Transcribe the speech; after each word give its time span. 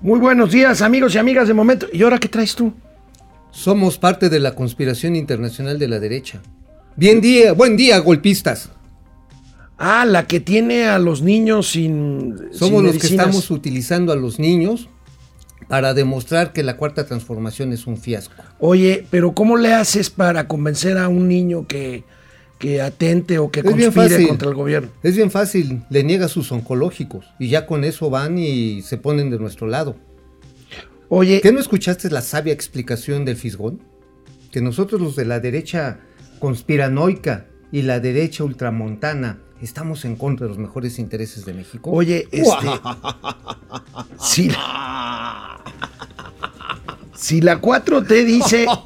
Muy 0.00 0.20
buenos 0.20 0.50
días, 0.50 0.82
amigos 0.82 1.14
y 1.14 1.18
amigas 1.18 1.48
de 1.48 1.54
momento. 1.54 1.86
¿Y 1.92 2.02
ahora 2.02 2.18
qué 2.18 2.28
traes 2.28 2.54
tú? 2.54 2.72
Somos 3.50 3.98
parte 3.98 4.28
de 4.28 4.40
la 4.40 4.54
conspiración 4.54 5.16
internacional 5.16 5.78
de 5.78 5.88
la 5.88 6.00
derecha. 6.00 6.42
Bien 6.96 7.20
día, 7.20 7.52
buen 7.52 7.76
día, 7.76 7.98
golpistas. 7.98 8.70
Ah, 9.78 10.04
la 10.04 10.26
que 10.26 10.40
tiene 10.40 10.86
a 10.86 10.98
los 10.98 11.22
niños 11.22 11.70
sin. 11.70 12.36
Somos 12.52 12.82
sin 12.82 12.86
los 12.86 12.98
que 12.98 13.06
estamos 13.06 13.50
utilizando 13.50 14.12
a 14.12 14.16
los 14.16 14.38
niños 14.38 14.88
para 15.68 15.94
demostrar 15.94 16.52
que 16.52 16.62
la 16.62 16.76
cuarta 16.76 17.06
transformación 17.06 17.72
es 17.72 17.86
un 17.86 17.96
fiasco. 17.96 18.34
Oye, 18.58 19.06
pero 19.10 19.34
¿cómo 19.34 19.56
le 19.56 19.72
haces 19.72 20.10
para 20.10 20.46
convencer 20.46 20.98
a 20.98 21.08
un 21.08 21.26
niño 21.28 21.66
que, 21.66 22.04
que 22.58 22.80
atente 22.80 23.38
o 23.38 23.50
que 23.50 23.60
Es 23.60 23.66
conspire 23.66 23.90
fácil. 23.92 24.28
contra 24.28 24.48
el 24.48 24.54
gobierno? 24.54 24.88
Es 25.02 25.16
bien 25.16 25.30
fácil, 25.30 25.82
le 25.90 26.04
niega 26.04 26.28
sus 26.28 26.50
oncológicos 26.52 27.26
y 27.38 27.48
ya 27.48 27.66
con 27.66 27.84
eso 27.84 28.10
van 28.10 28.38
y 28.38 28.82
se 28.82 28.96
ponen 28.96 29.30
de 29.30 29.38
nuestro 29.38 29.66
lado. 29.66 29.96
Oye, 31.08 31.40
¿Qué 31.40 31.52
no 31.52 31.60
escuchaste 31.60 32.10
la 32.10 32.22
sabia 32.22 32.52
explicación 32.54 33.24
del 33.24 33.36
Fisgón? 33.36 33.80
Que 34.50 34.60
nosotros 34.60 35.00
los 35.00 35.16
de 35.16 35.24
la 35.26 35.40
derecha 35.40 36.00
conspiranoica 36.38 37.46
y 37.72 37.82
la 37.82 38.00
derecha 38.00 38.44
ultramontana 38.44 39.40
estamos 39.60 40.04
en 40.04 40.16
contra 40.16 40.44
de 40.46 40.50
los 40.50 40.58
mejores 40.58 40.98
intereses 40.98 41.44
de 41.44 41.54
México. 41.54 41.90
oye, 41.90 42.28
este. 42.30 42.66
si, 44.20 44.48
si 47.16 47.40
la 47.40 47.60
4T 47.60 48.24
dice. 48.24 48.66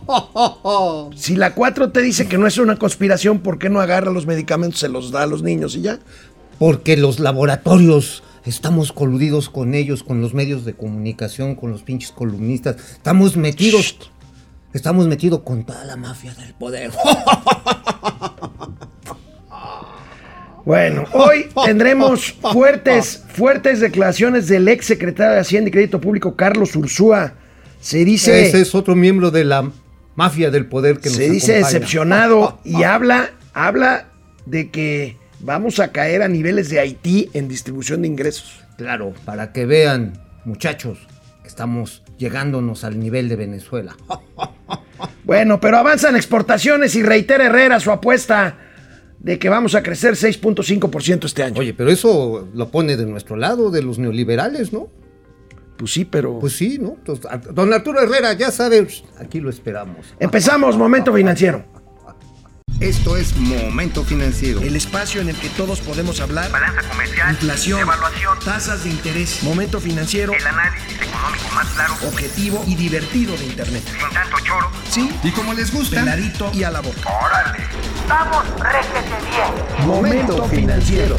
Si 1.16 1.36
la 1.36 1.54
4T 1.54 2.00
dice 2.00 2.28
que 2.28 2.38
no 2.38 2.46
es 2.46 2.58
una 2.58 2.76
conspiración, 2.76 3.40
¿por 3.40 3.58
qué 3.58 3.68
no 3.68 3.80
agarra 3.80 4.12
los 4.12 4.26
medicamentos, 4.26 4.80
se 4.80 4.88
los 4.88 5.10
da 5.10 5.22
a 5.22 5.26
los 5.26 5.42
niños 5.42 5.74
y 5.76 5.82
ya? 5.82 5.98
Porque 6.58 6.96
los 6.96 7.18
laboratorios 7.18 8.22
estamos 8.44 8.92
coludidos 8.92 9.48
con 9.48 9.74
ellos, 9.74 10.02
con 10.02 10.20
los 10.20 10.34
medios 10.34 10.64
de 10.64 10.74
comunicación, 10.74 11.54
con 11.54 11.70
los 11.70 11.82
pinches 11.82 12.12
columnistas. 12.12 12.76
Estamos 12.92 13.36
metidos. 13.36 13.96
Estamos 14.72 15.06
metidos 15.06 15.40
con 15.40 15.64
toda 15.64 15.84
la 15.84 15.96
mafia 15.96 16.34
del 16.34 16.54
poder. 16.54 16.92
Bueno, 20.64 21.04
hoy 21.14 21.46
tendremos 21.64 22.32
fuertes, 22.52 23.24
fuertes 23.28 23.80
declaraciones 23.80 24.48
del 24.48 24.68
ex 24.68 24.84
secretario 24.84 25.32
de 25.32 25.40
Hacienda 25.40 25.68
y 25.68 25.70
Crédito 25.70 25.98
Público, 25.98 26.36
Carlos 26.36 26.76
Ursúa. 26.76 27.32
Se 27.80 28.04
dice, 28.04 28.46
Ese 28.48 28.60
es 28.60 28.74
otro 28.74 28.94
miembro 28.96 29.30
de 29.30 29.44
la 29.44 29.70
mafia 30.16 30.50
del 30.50 30.66
poder 30.66 30.98
que 30.98 31.08
nos 31.08 31.18
se 31.18 31.30
dice 31.30 31.52
acompaña. 31.52 31.72
decepcionado 31.74 32.60
y 32.64 32.82
habla, 32.82 33.30
habla 33.54 34.08
de 34.46 34.70
que 34.70 35.16
vamos 35.40 35.78
a 35.78 35.92
caer 35.92 36.22
a 36.22 36.28
niveles 36.28 36.70
de 36.70 36.80
Haití 36.80 37.30
en 37.34 37.48
distribución 37.48 38.02
de 38.02 38.08
ingresos. 38.08 38.64
Claro, 38.76 39.14
para 39.24 39.52
que 39.52 39.66
vean, 39.66 40.20
muchachos, 40.44 40.98
estamos 41.44 42.02
llegándonos 42.18 42.84
al 42.84 42.98
nivel 42.98 43.28
de 43.28 43.36
Venezuela. 43.36 43.96
Bueno, 45.24 45.60
pero 45.60 45.76
avanzan 45.76 46.16
exportaciones 46.16 46.96
y 46.96 47.02
reitera 47.02 47.44
Herrera 47.46 47.80
su 47.80 47.90
apuesta 47.90 48.56
de 49.18 49.38
que 49.38 49.50
vamos 49.50 49.74
a 49.74 49.82
crecer 49.82 50.14
6.5% 50.14 51.26
este 51.26 51.42
año. 51.42 51.60
Oye, 51.60 51.74
pero 51.74 51.90
eso 51.90 52.48
lo 52.54 52.70
pone 52.70 52.96
de 52.96 53.04
nuestro 53.04 53.36
lado, 53.36 53.70
de 53.70 53.82
los 53.82 53.98
neoliberales, 53.98 54.72
¿no? 54.72 54.88
Pues 55.78 55.92
sí, 55.92 56.04
pero... 56.04 56.38
Pues 56.40 56.54
sí, 56.56 56.78
¿no? 56.80 56.96
Don 57.52 57.72
Arturo 57.72 58.00
Herrera, 58.00 58.32
ya 58.34 58.50
sabes, 58.50 59.04
aquí 59.18 59.40
lo 59.40 59.48
esperamos. 59.48 60.06
Empezamos, 60.18 60.76
momento 60.76 61.14
financiero. 61.14 61.64
Esto 62.80 63.16
es 63.16 63.34
Momento 63.36 64.04
Financiero. 64.04 64.60
El 64.60 64.76
espacio 64.76 65.20
en 65.20 65.28
el 65.30 65.36
que 65.36 65.48
todos 65.48 65.80
podemos 65.80 66.20
hablar. 66.20 66.48
balanza 66.52 66.88
comercial, 66.88 67.30
Inflación, 67.32 67.80
evaluación, 67.80 68.38
tasas 68.44 68.84
de 68.84 68.90
interés, 68.90 69.42
momento 69.42 69.80
financiero, 69.80 70.32
el 70.32 70.46
análisis 70.46 70.92
económico 70.94 71.44
más 71.56 71.66
claro, 71.70 71.94
objetivo 72.06 72.62
y 72.68 72.76
divertido 72.76 73.36
de 73.36 73.46
Internet. 73.46 73.82
sin 73.84 74.14
tanto 74.14 74.36
choro. 74.44 74.70
Sí, 74.88 75.10
Y 75.24 75.32
como 75.32 75.54
les 75.54 75.72
gusta, 75.72 75.98
peladito 76.00 76.52
y 76.54 76.62
a 76.62 76.70
la 76.70 76.80
boca. 76.80 77.00
¡Órale! 77.26 77.64
¡Vamos, 78.08 78.44
réjete 78.60 79.26
bien! 79.28 79.86
Momento 79.88 80.44
financiero. 80.44 81.16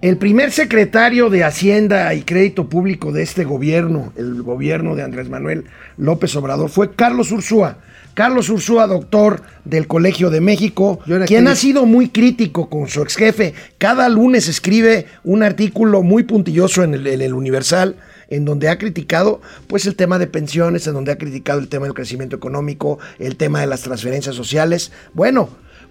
El 0.00 0.16
primer 0.16 0.52
secretario 0.52 1.28
de 1.28 1.42
Hacienda 1.42 2.14
y 2.14 2.22
Crédito 2.22 2.68
Público 2.68 3.10
de 3.10 3.22
este 3.22 3.42
gobierno, 3.42 4.12
el 4.16 4.44
gobierno 4.44 4.94
de 4.94 5.02
Andrés 5.02 5.28
Manuel 5.28 5.64
López 5.96 6.36
Obrador, 6.36 6.70
fue 6.70 6.94
Carlos 6.94 7.32
Ursúa. 7.32 7.78
Carlos 8.14 8.48
Ursúa, 8.48 8.86
doctor 8.86 9.42
del 9.64 9.88
Colegio 9.88 10.30
de 10.30 10.40
México, 10.40 11.00
¿Y 11.04 11.12
ahora 11.12 11.26
quien 11.26 11.48
ha 11.48 11.56
sido 11.56 11.84
muy 11.84 12.10
crítico 12.10 12.68
con 12.70 12.86
su 12.88 13.02
ex 13.02 13.16
jefe. 13.16 13.54
Cada 13.78 14.08
lunes 14.08 14.46
escribe 14.46 15.06
un 15.24 15.42
artículo 15.42 16.02
muy 16.04 16.22
puntilloso 16.22 16.84
en 16.84 16.94
el, 16.94 17.06
en 17.08 17.20
el 17.20 17.34
Universal 17.34 17.96
en 18.30 18.44
donde 18.44 18.68
ha 18.68 18.78
criticado 18.78 19.40
pues 19.66 19.86
el 19.86 19.96
tema 19.96 20.18
de 20.18 20.26
pensiones, 20.26 20.86
en 20.86 20.94
donde 20.94 21.10
ha 21.10 21.18
criticado 21.18 21.58
el 21.58 21.68
tema 21.68 21.86
del 21.86 21.94
crecimiento 21.94 22.36
económico, 22.36 22.98
el 23.18 23.36
tema 23.36 23.60
de 23.60 23.66
las 23.66 23.82
transferencias 23.82 24.36
sociales. 24.36 24.92
Bueno, 25.14 25.48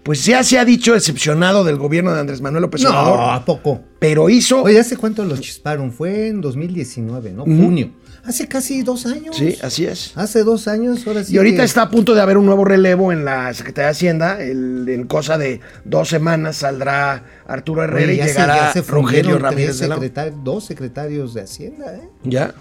pues 0.08 0.26
ya 0.26 0.42
se 0.44 0.58
ha 0.58 0.64
dicho 0.66 0.94
decepcionado 0.94 1.64
del 1.66 1.76
gobierno 1.78 2.14
de 2.14 2.22
Andrés 2.22 2.40
Manuel 2.42 2.62
López 2.64 2.82
No, 2.82 2.90
Obrador, 2.90 3.20
¿a 3.34 3.44
poco? 3.46 3.82
pero 4.00 4.30
hizo 4.30 4.64
Oye, 4.64 4.80
¿hace 4.80 4.96
cuánto 4.96 5.24
los 5.26 5.42
chisparon? 5.42 5.92
Fue 5.92 6.30
en 6.30 6.40
2019, 6.40 7.34
¿no? 7.34 7.44
Junio. 7.44 7.92
Hace 8.24 8.48
casi 8.48 8.84
dos 8.84 9.06
años. 9.06 9.36
Sí, 9.38 9.58
así 9.62 9.86
es. 9.86 10.12
Hace 10.16 10.44
dos 10.44 10.68
años, 10.68 11.06
ahora 11.08 11.24
sí. 11.24 11.34
Y 11.34 11.38
ahorita 11.38 11.58
que- 11.60 11.64
está 11.66 11.84
a 11.84 11.90
punto 11.90 12.14
de 12.16 12.22
haber 12.22 12.38
un 12.38 12.46
nuevo 12.46 12.66
relevo 12.66 13.12
en 13.14 13.24
la 13.26 13.54
Secretaría 13.54 13.86
de 13.88 13.92
Hacienda. 13.92 14.42
El- 14.42 14.88
en 14.90 15.06
cosa 15.08 15.38
de 15.38 15.62
dos 15.86 16.10
semanas 16.10 16.58
saldrá 16.58 17.24
Arturo 17.48 17.82
Oye, 17.84 17.90
Herrera 17.92 18.14
y 18.14 18.18
se- 18.18 18.24
llegará 18.26 18.56
ya 18.56 18.74
se 18.74 18.82
Rogelio 18.82 19.40
Ramírez 19.40 19.80
de 19.80 19.88
la 19.88 19.98
Dos 20.44 20.66
secretarios 20.66 21.34
de 21.34 21.42
Hacienda, 21.42 21.96
¿eh? 21.96 22.10
Ya. 22.24 22.54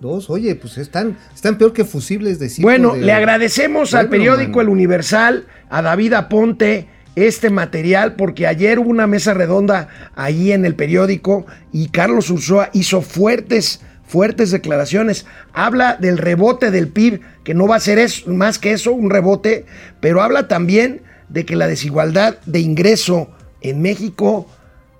Dos, 0.00 0.30
oye, 0.30 0.54
pues 0.54 0.78
están, 0.78 1.18
están 1.34 1.58
peor 1.58 1.72
que 1.74 1.84
fusibles 1.84 2.38
de 2.38 2.48
cinco 2.48 2.66
Bueno, 2.66 2.94
de- 2.94 3.02
le 3.02 3.12
agradecemos 3.12 3.92
al 3.94 4.08
periódico 4.08 4.52
mano. 4.56 4.62
El 4.62 4.68
Universal, 4.70 5.46
a 5.68 5.82
David 5.82 6.14
Aponte, 6.14 6.88
este 7.16 7.50
material, 7.50 8.14
porque 8.16 8.46
ayer 8.46 8.78
hubo 8.78 8.88
una 8.88 9.06
mesa 9.06 9.34
redonda 9.34 9.88
ahí 10.14 10.52
en 10.52 10.64
el 10.64 10.74
periódico 10.74 11.44
y 11.70 11.88
Carlos 11.88 12.30
Ursúa 12.30 12.70
hizo 12.72 13.02
fuertes, 13.02 13.82
fuertes 14.06 14.50
declaraciones. 14.52 15.26
Habla 15.52 15.96
del 16.00 16.16
rebote 16.16 16.70
del 16.70 16.88
PIB, 16.88 17.20
que 17.44 17.52
no 17.52 17.66
va 17.68 17.76
a 17.76 17.80
ser 17.80 17.98
eso, 17.98 18.30
más 18.30 18.58
que 18.58 18.72
eso, 18.72 18.92
un 18.92 19.10
rebote, 19.10 19.66
pero 20.00 20.22
habla 20.22 20.48
también 20.48 21.02
de 21.28 21.44
que 21.44 21.56
la 21.56 21.66
desigualdad 21.66 22.38
de 22.46 22.60
ingreso 22.60 23.30
en 23.60 23.82
México 23.82 24.48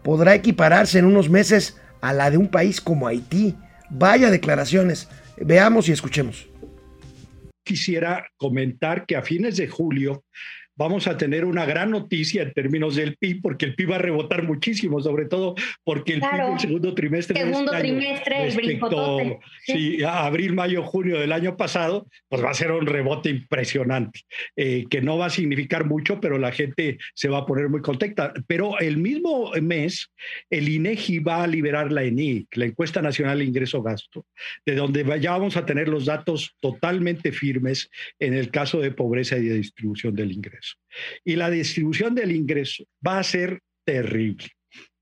podrá 0.02 0.34
equipararse 0.34 0.98
en 0.98 1.06
unos 1.06 1.30
meses 1.30 1.76
a 2.02 2.12
la 2.12 2.30
de 2.30 2.36
un 2.36 2.48
país 2.48 2.82
como 2.82 3.06
Haití. 3.06 3.56
Vaya 3.90 4.30
declaraciones. 4.30 5.08
Veamos 5.36 5.88
y 5.88 5.92
escuchemos. 5.92 6.46
quisiera 7.62 8.26
comentar 8.36 9.06
que 9.06 9.14
a 9.14 9.22
fines 9.22 9.56
de 9.56 9.68
julio 9.68 10.24
vamos 10.80 11.06
a 11.06 11.18
tener 11.18 11.44
una 11.44 11.66
gran 11.66 11.90
noticia 11.90 12.42
en 12.42 12.54
términos 12.54 12.96
del 12.96 13.18
PIB, 13.18 13.42
porque 13.42 13.66
el 13.66 13.74
PIB 13.74 13.90
va 13.90 13.96
a 13.96 13.98
rebotar 13.98 14.44
muchísimo, 14.44 14.98
sobre 15.02 15.26
todo 15.26 15.54
porque 15.84 16.14
el 16.14 16.20
PIB 16.20 16.30
Claro. 16.30 16.50
del 16.52 16.58
segundo 16.58 16.94
trimestre 16.94 17.38
de 17.38 17.50
Segundo 17.50 17.72
este 17.74 17.86
año, 17.86 17.98
trimestre, 17.98 18.36
el 18.44 18.54
respecto. 18.54 19.18
Sí. 19.66 19.96
sí, 19.96 20.02
a 20.02 20.24
abril, 20.24 20.54
mayo, 20.54 20.82
junio 20.82 21.20
del 21.20 21.32
año 21.32 21.58
pasado, 21.58 22.06
pues 22.30 22.42
va 22.42 22.50
a 22.50 22.54
ser 22.54 22.72
un 22.72 22.86
rebote 22.86 23.28
impresionante, 23.28 24.20
eh, 24.56 24.86
que 24.88 25.02
no 25.02 25.18
va 25.18 25.26
a 25.26 25.30
significar 25.30 25.84
mucho, 25.84 26.18
pero 26.18 26.38
la 26.38 26.50
gente 26.50 26.96
se 27.14 27.28
va 27.28 27.38
a 27.38 27.46
poner 27.46 27.68
muy 27.68 27.82
contenta. 27.82 28.32
Pero 28.46 28.78
el 28.78 28.96
mismo 28.96 29.52
mes, 29.60 30.10
el 30.48 30.66
INEGI 30.66 31.18
va 31.18 31.42
a 31.42 31.46
liberar 31.46 31.92
la 31.92 32.04
ENIC, 32.04 32.56
la 32.56 32.64
Encuesta 32.64 33.02
Nacional 33.02 33.40
de 33.40 33.44
Ingreso 33.44 33.82
Gasto, 33.82 34.24
de 34.64 34.76
donde 34.76 35.04
ya 35.20 35.32
vamos 35.32 35.58
a 35.58 35.66
tener 35.66 35.88
los 35.88 36.06
datos 36.06 36.56
totalmente 36.60 37.32
firmes 37.32 37.90
en 38.18 38.32
el 38.32 38.50
caso 38.50 38.80
de 38.80 38.92
pobreza 38.92 39.36
y 39.36 39.44
de 39.44 39.56
distribución 39.56 40.14
del 40.14 40.32
ingreso. 40.32 40.69
Y 41.24 41.36
la 41.36 41.50
distribución 41.50 42.14
del 42.14 42.32
ingreso 42.32 42.84
va 43.06 43.18
a 43.18 43.24
ser 43.24 43.60
terrible. 43.84 44.48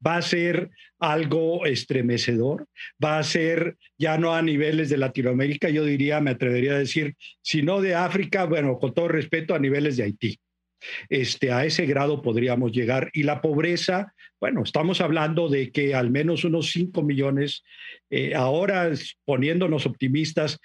Va 0.05 0.17
a 0.17 0.23
ser 0.23 0.71
algo 0.99 1.67
estremecedor, 1.67 2.67
va 3.03 3.19
a 3.19 3.25
ser 3.25 3.77
ya 3.99 4.17
no 4.17 4.35
a 4.35 4.43
niveles 4.43 4.89
de 4.91 4.97
Latinoamérica, 4.97 5.71
yo 5.71 5.85
diría, 5.85 6.21
me 6.21 6.31
atrevería 6.31 6.75
a 6.75 6.79
decir, 6.79 7.17
sino 7.43 7.81
de 7.81 7.95
África, 7.95 8.45
bueno, 8.45 8.79
con 8.79 8.95
todo 8.95 9.09
respeto, 9.09 9.55
a 9.55 9.59
niveles 9.59 9.97
de 9.97 10.05
Haití. 10.05 10.39
Este, 11.09 11.53
a 11.53 11.65
ese 11.65 11.87
grado 11.87 12.23
podríamos 12.23 12.73
llegar. 12.73 13.11
Y 13.13 13.23
la 13.23 13.41
pobreza, 13.41 14.15
bueno, 14.41 14.63
estamos 14.63 15.01
hablando 15.01 15.49
de 15.49 15.71
que 15.71 15.95
al 15.95 16.11
menos 16.11 16.45
unos 16.45 16.71
5 16.71 17.03
millones, 17.03 17.63
eh, 18.11 18.35
ahora 18.35 18.91
poniéndonos 19.25 19.87
optimistas, 19.87 20.59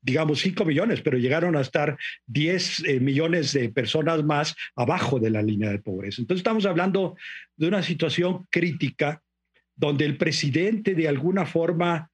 digamos 0.00 0.40
5 0.40 0.64
millones, 0.64 1.00
pero 1.02 1.18
llegaron 1.18 1.56
a 1.56 1.60
estar 1.60 1.96
10 2.26 2.84
eh, 2.84 3.00
millones 3.00 3.52
de 3.52 3.70
personas 3.70 4.24
más 4.24 4.54
abajo 4.76 5.18
de 5.18 5.30
la 5.30 5.42
línea 5.42 5.70
de 5.70 5.78
pobreza. 5.78 6.22
Entonces 6.22 6.40
estamos 6.40 6.66
hablando 6.66 7.16
de 7.56 7.68
una 7.68 7.82
situación 7.82 8.46
crítica 8.50 9.20
donde 9.76 10.04
el 10.04 10.16
presidente 10.16 10.94
de 10.94 11.08
alguna 11.08 11.46
forma 11.46 12.10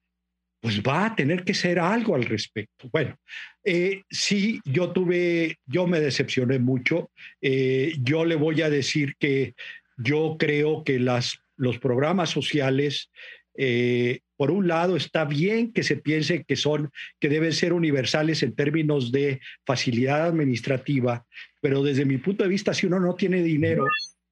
pues 0.61 0.81
va 0.81 1.07
a 1.07 1.15
tener 1.15 1.43
que 1.43 1.53
hacer 1.53 1.79
algo 1.79 2.15
al 2.15 2.23
respecto. 2.23 2.87
Bueno, 2.91 3.17
eh, 3.63 4.03
sí, 4.09 4.61
yo 4.63 4.91
tuve, 4.91 5.57
yo 5.65 5.87
me 5.87 5.99
decepcioné 5.99 6.59
mucho. 6.59 7.09
Eh, 7.41 7.93
yo 7.99 8.23
le 8.25 8.35
voy 8.35 8.61
a 8.61 8.69
decir 8.69 9.15
que 9.17 9.55
yo 9.97 10.35
creo 10.37 10.83
que 10.83 10.99
las, 10.99 11.39
los 11.57 11.79
programas 11.79 12.29
sociales, 12.29 13.09
eh, 13.57 14.19
por 14.37 14.51
un 14.51 14.67
lado, 14.67 14.95
está 14.95 15.25
bien 15.25 15.73
que 15.73 15.81
se 15.81 15.97
piense 15.97 16.43
que 16.43 16.55
son, 16.55 16.91
que 17.19 17.29
deben 17.29 17.53
ser 17.53 17.73
universales 17.73 18.43
en 18.43 18.53
términos 18.53 19.11
de 19.11 19.41
facilidad 19.65 20.27
administrativa, 20.27 21.25
pero 21.59 21.81
desde 21.81 22.05
mi 22.05 22.17
punto 22.17 22.43
de 22.43 22.49
vista, 22.49 22.75
si 22.75 22.85
uno 22.85 22.99
no 22.99 23.15
tiene 23.15 23.41
dinero, 23.41 23.87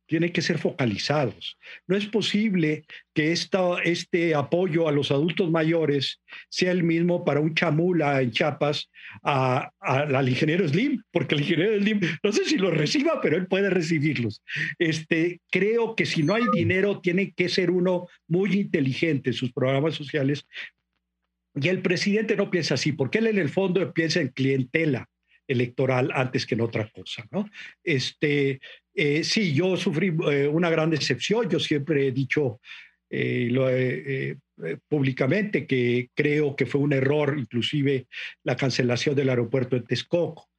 tiene 0.09 0.31
que 0.31 0.41
ser 0.41 0.57
focalizados. 0.57 1.57
No 1.87 1.95
es 1.95 2.07
posible 2.07 2.83
que 3.13 3.31
esta, 3.31 3.79
este 3.83 4.33
apoyo 4.33 4.87
a 4.87 4.91
los 4.91 5.11
adultos 5.11 5.51
mayores 5.51 6.19
sea 6.49 6.71
el 6.71 6.81
mismo 6.81 7.23
para 7.23 7.39
un 7.39 7.53
chamula 7.53 8.19
en 8.19 8.31
Chiapas 8.31 8.89
al 9.21 10.27
ingeniero 10.27 10.67
Slim, 10.67 11.03
porque 11.11 11.35
el 11.35 11.41
ingeniero 11.41 11.79
Slim 11.79 12.01
no 12.23 12.31
sé 12.31 12.43
si 12.45 12.57
los 12.57 12.75
reciba, 12.75 13.21
pero 13.21 13.37
él 13.37 13.45
puede 13.45 13.69
recibirlos. 13.69 14.41
Este, 14.79 15.41
creo 15.51 15.95
que 15.95 16.07
si 16.07 16.23
no 16.23 16.33
hay 16.33 16.43
dinero, 16.53 17.01
tiene 17.01 17.31
que 17.31 17.47
ser 17.47 17.69
uno 17.69 18.07
muy 18.27 18.51
inteligente 18.53 19.29
en 19.29 19.35
sus 19.35 19.53
programas 19.53 19.93
sociales. 19.93 20.47
Y 21.53 21.67
el 21.67 21.83
presidente 21.83 22.35
no 22.35 22.49
piensa 22.49 22.73
así, 22.73 22.93
porque 22.93 23.19
él 23.19 23.27
en 23.27 23.37
el 23.37 23.49
fondo 23.49 23.93
piensa 23.93 24.21
en 24.21 24.29
clientela 24.29 25.07
electoral 25.49 26.11
antes 26.13 26.45
que 26.45 26.55
en 26.55 26.61
otra 26.61 26.89
cosa, 26.89 27.27
¿no? 27.31 27.49
Este, 27.83 28.61
eh, 28.93 29.23
sí, 29.23 29.53
yo 29.53 29.75
sufrí 29.75 30.15
eh, 30.31 30.47
una 30.47 30.69
gran 30.69 30.89
decepción. 30.91 31.49
Yo 31.49 31.59
siempre 31.59 32.07
he 32.07 32.11
dicho 32.11 32.61
eh, 33.09 33.49
lo, 33.51 33.67
públicamente 34.87 35.65
que 35.65 36.09
creo 36.13 36.55
que 36.55 36.65
fue 36.65 36.81
un 36.81 36.93
error, 36.93 37.35
inclusive 37.37 38.07
la 38.43 38.55
cancelación 38.55 39.15
del 39.15 39.29
aeropuerto 39.29 39.75
de 39.75 39.81
Texcoco. 39.81 40.49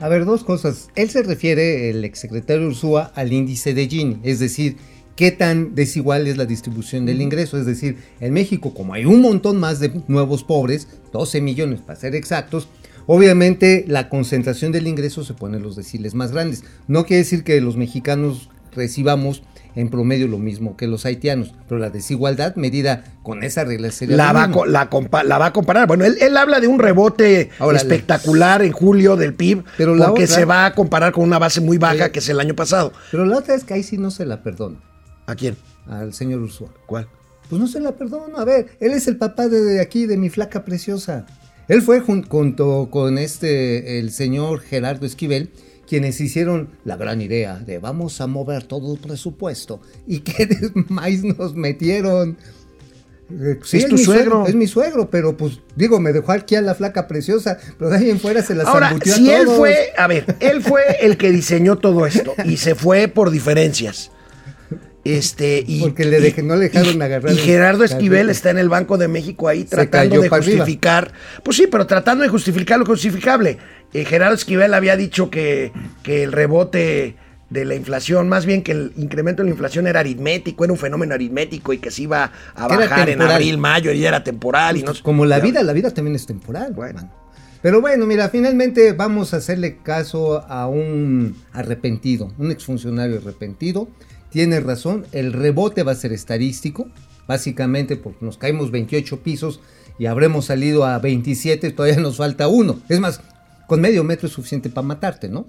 A 0.00 0.08
ver, 0.08 0.24
dos 0.24 0.44
cosas. 0.44 0.90
Él 0.94 1.10
se 1.10 1.22
refiere, 1.22 1.90
el 1.90 2.04
exsecretario 2.04 2.66
Ursúa, 2.66 3.12
al 3.14 3.32
índice 3.32 3.74
de 3.74 3.88
Gini, 3.88 4.20
es 4.24 4.40
decir, 4.40 4.76
qué 5.16 5.32
tan 5.32 5.74
desigual 5.74 6.26
es 6.26 6.36
la 6.36 6.44
distribución 6.46 7.06
del 7.06 7.20
ingreso. 7.22 7.58
Es 7.58 7.66
decir, 7.66 7.98
en 8.20 8.32
México, 8.34 8.72
como 8.74 8.94
hay 8.94 9.04
un 9.06 9.20
montón 9.22 9.58
más 9.58 9.80
de 9.80 9.90
nuevos 10.08 10.44
pobres, 10.44 10.86
12 11.12 11.40
millones 11.40 11.80
para 11.80 11.98
ser 11.98 12.14
exactos, 12.14 12.68
obviamente 13.06 13.84
la 13.88 14.08
concentración 14.08 14.72
del 14.72 14.86
ingreso 14.86 15.24
se 15.24 15.34
pone 15.34 15.56
en 15.56 15.62
los 15.62 15.74
deciles 15.76 16.14
más 16.14 16.32
grandes. 16.32 16.64
No 16.86 17.06
quiere 17.06 17.22
decir 17.22 17.44
que 17.44 17.60
los 17.60 17.76
mexicanos 17.76 18.50
recibamos 18.74 19.42
en 19.74 19.90
promedio 19.90 20.26
lo 20.26 20.38
mismo 20.38 20.74
que 20.76 20.86
los 20.86 21.04
haitianos, 21.04 21.52
pero 21.68 21.78
la 21.78 21.90
desigualdad 21.90 22.56
medida 22.56 23.04
con 23.22 23.42
esa 23.42 23.62
regla 23.64 23.90
sería 23.90 24.16
La 24.16 24.32
va, 24.32 24.48
la, 24.66 24.88
compa- 24.88 25.22
la 25.22 25.36
va 25.36 25.46
a 25.46 25.52
comparar. 25.52 25.86
Bueno, 25.86 26.04
él, 26.06 26.16
él 26.20 26.34
habla 26.36 26.60
de 26.60 26.66
un 26.66 26.78
rebote 26.78 27.50
Ahora, 27.58 27.74
la- 27.76 27.82
espectacular 27.82 28.62
en 28.62 28.72
julio 28.72 29.16
del 29.16 29.34
PIB, 29.34 29.64
Pero 29.76 29.94
la 29.94 30.06
porque 30.08 30.24
otra- 30.24 30.34
se 30.36 30.44
va 30.46 30.64
a 30.66 30.74
comparar 30.74 31.12
con 31.12 31.24
una 31.24 31.38
base 31.38 31.60
muy 31.60 31.76
baja 31.76 32.10
que 32.10 32.20
es 32.20 32.28
el 32.30 32.40
año 32.40 32.54
pasado. 32.54 32.92
Pero 33.10 33.26
la 33.26 33.36
otra 33.36 33.54
es 33.54 33.64
que 33.64 33.74
ahí 33.74 33.82
sí 33.82 33.98
no 33.98 34.10
se 34.10 34.24
la 34.24 34.42
perdono 34.42 34.78
¿A 35.26 35.34
quién? 35.34 35.56
al 35.86 36.12
señor 36.14 36.40
Ursúa. 36.40 36.68
¿Cuál? 36.86 37.08
Pues 37.48 37.60
no 37.60 37.68
se 37.68 37.78
la 37.80 37.92
perdono. 37.96 38.38
A 38.38 38.44
ver, 38.44 38.76
él 38.80 38.92
es 38.92 39.06
el 39.06 39.16
papá 39.18 39.46
de, 39.48 39.62
de 39.62 39.80
aquí, 39.80 40.06
de 40.06 40.16
mi 40.16 40.30
flaca 40.30 40.64
preciosa. 40.64 41.26
Él 41.68 41.80
fue 41.82 42.00
jun- 42.00 42.26
junto 42.28 42.88
con 42.90 43.18
este, 43.18 43.98
el 44.00 44.10
señor 44.10 44.60
Gerardo 44.60 45.06
Esquivel, 45.06 45.50
quienes 45.88 46.20
hicieron 46.20 46.70
la 46.84 46.96
gran 46.96 47.20
idea 47.20 47.58
de 47.60 47.78
vamos 47.78 48.20
a 48.20 48.26
mover 48.26 48.64
todo 48.64 48.94
el 48.94 48.98
presupuesto. 49.00 49.80
¿Y 50.08 50.20
qué 50.26 50.48
más 50.88 51.22
nos 51.22 51.54
metieron? 51.54 52.36
Eh, 53.30 53.58
sí, 53.64 53.78
Es 53.78 53.88
tu 53.88 53.94
mi 53.96 54.04
suegro. 54.04 54.44
Es 54.46 54.54
mi 54.56 54.66
suegro, 54.66 55.08
pero 55.10 55.36
pues 55.36 55.60
digo, 55.76 56.00
me 56.00 56.12
dejó 56.12 56.32
aquí 56.32 56.54
a 56.56 56.62
la 56.62 56.74
flaca 56.74 57.06
preciosa, 57.08 57.58
pero 57.78 57.90
de 57.90 57.96
ahí 57.98 58.10
en 58.10 58.18
fuera 58.20 58.42
se 58.42 58.54
la 58.56 58.64
Ahora, 58.64 58.88
zambutió 58.88 59.12
a 59.14 59.16
si 59.16 59.30
él 59.30 59.44
todos. 59.46 59.58
fue, 59.58 59.76
a 59.96 60.06
ver, 60.08 60.36
él 60.40 60.62
fue 60.62 60.82
el 61.00 61.16
que 61.16 61.30
diseñó 61.30 61.76
todo 61.76 62.06
esto 62.06 62.34
y 62.44 62.56
se 62.56 62.74
fue 62.74 63.06
por 63.08 63.30
diferencias. 63.30 64.10
Este, 65.14 65.62
y, 65.66 65.80
Porque 65.82 66.04
le 66.04 66.20
dejé- 66.20 66.42
no 66.42 66.56
le 66.56 66.68
dejaron 66.68 66.96
y- 66.98 67.02
agarrar 67.02 67.32
Y 67.32 67.36
Gerardo 67.36 67.84
Esquivel 67.84 68.28
está 68.30 68.50
en 68.50 68.58
el 68.58 68.68
Banco 68.68 68.98
de 68.98 69.08
México 69.08 69.46
ahí 69.48 69.64
tratando 69.64 70.20
de 70.20 70.26
arriba. 70.26 70.36
justificar. 70.38 71.12
Pues 71.44 71.56
sí, 71.56 71.66
pero 71.70 71.86
tratando 71.86 72.24
de 72.24 72.28
justificar 72.28 72.78
lo 72.78 72.86
justificable. 72.86 73.58
Eh, 73.92 74.04
Gerardo 74.04 74.34
Esquivel 74.34 74.74
había 74.74 74.96
dicho 74.96 75.30
que, 75.30 75.72
que 76.02 76.22
el 76.24 76.32
rebote 76.32 77.16
de 77.50 77.64
la 77.64 77.76
inflación, 77.76 78.28
más 78.28 78.44
bien 78.44 78.62
que 78.62 78.72
el 78.72 78.92
incremento 78.96 79.42
de 79.42 79.48
la 79.48 79.52
inflación 79.52 79.86
era 79.86 80.00
aritmético, 80.00 80.64
era 80.64 80.72
un 80.72 80.78
fenómeno 80.78 81.14
aritmético 81.14 81.72
y 81.72 81.78
que 81.78 81.92
se 81.92 82.02
iba 82.02 82.32
a 82.56 82.66
bajar 82.66 83.08
en 83.08 83.22
abril, 83.22 83.58
mayo, 83.58 83.92
y 83.92 84.04
era 84.04 84.24
temporal. 84.24 84.76
Y 84.76 84.82
no, 84.82 84.92
Como 85.02 85.24
la 85.24 85.38
vida, 85.38 85.62
la 85.62 85.72
vida 85.72 85.92
también 85.92 86.16
es 86.16 86.26
temporal. 86.26 86.72
Bueno. 86.72 87.08
Pero 87.62 87.80
bueno, 87.80 88.06
mira, 88.06 88.28
finalmente 88.28 88.92
vamos 88.92 89.32
a 89.34 89.38
hacerle 89.38 89.78
caso 89.82 90.44
a 90.48 90.66
un 90.68 91.36
arrepentido, 91.52 92.32
un 92.38 92.50
exfuncionario 92.50 93.18
arrepentido. 93.18 93.88
Tiene 94.36 94.60
razón, 94.60 95.06
el 95.12 95.32
rebote 95.32 95.82
va 95.82 95.92
a 95.92 95.94
ser 95.94 96.12
estadístico, 96.12 96.90
básicamente 97.26 97.96
porque 97.96 98.22
nos 98.22 98.36
caímos 98.36 98.70
28 98.70 99.22
pisos 99.22 99.62
y 99.98 100.04
habremos 100.04 100.44
salido 100.44 100.84
a 100.84 100.98
27, 100.98 101.70
todavía 101.70 101.98
nos 102.00 102.18
falta 102.18 102.46
uno. 102.46 102.78
Es 102.90 103.00
más, 103.00 103.22
con 103.66 103.80
medio 103.80 104.04
metro 104.04 104.26
es 104.26 104.34
suficiente 104.34 104.68
para 104.68 104.86
matarte, 104.86 105.30
¿no? 105.30 105.46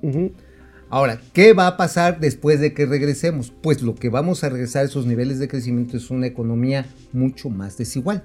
Ahora, 0.90 1.20
¿qué 1.34 1.52
va 1.52 1.68
a 1.68 1.76
pasar 1.76 2.22
después 2.22 2.62
de 2.62 2.74
que 2.74 2.86
regresemos? 2.86 3.52
Pues 3.62 3.82
lo 3.82 3.94
que 3.94 4.08
vamos 4.08 4.46
a 4.46 4.50
regresar 4.50 4.84
a 4.84 4.86
esos 4.86 5.06
niveles 5.06 5.40
de 5.40 5.50
crecimiento 5.50 5.98
es 5.98 6.10
una 6.10 6.28
economía 6.28 6.86
mucho 7.12 7.50
más 7.50 7.78
desigual. 7.78 8.24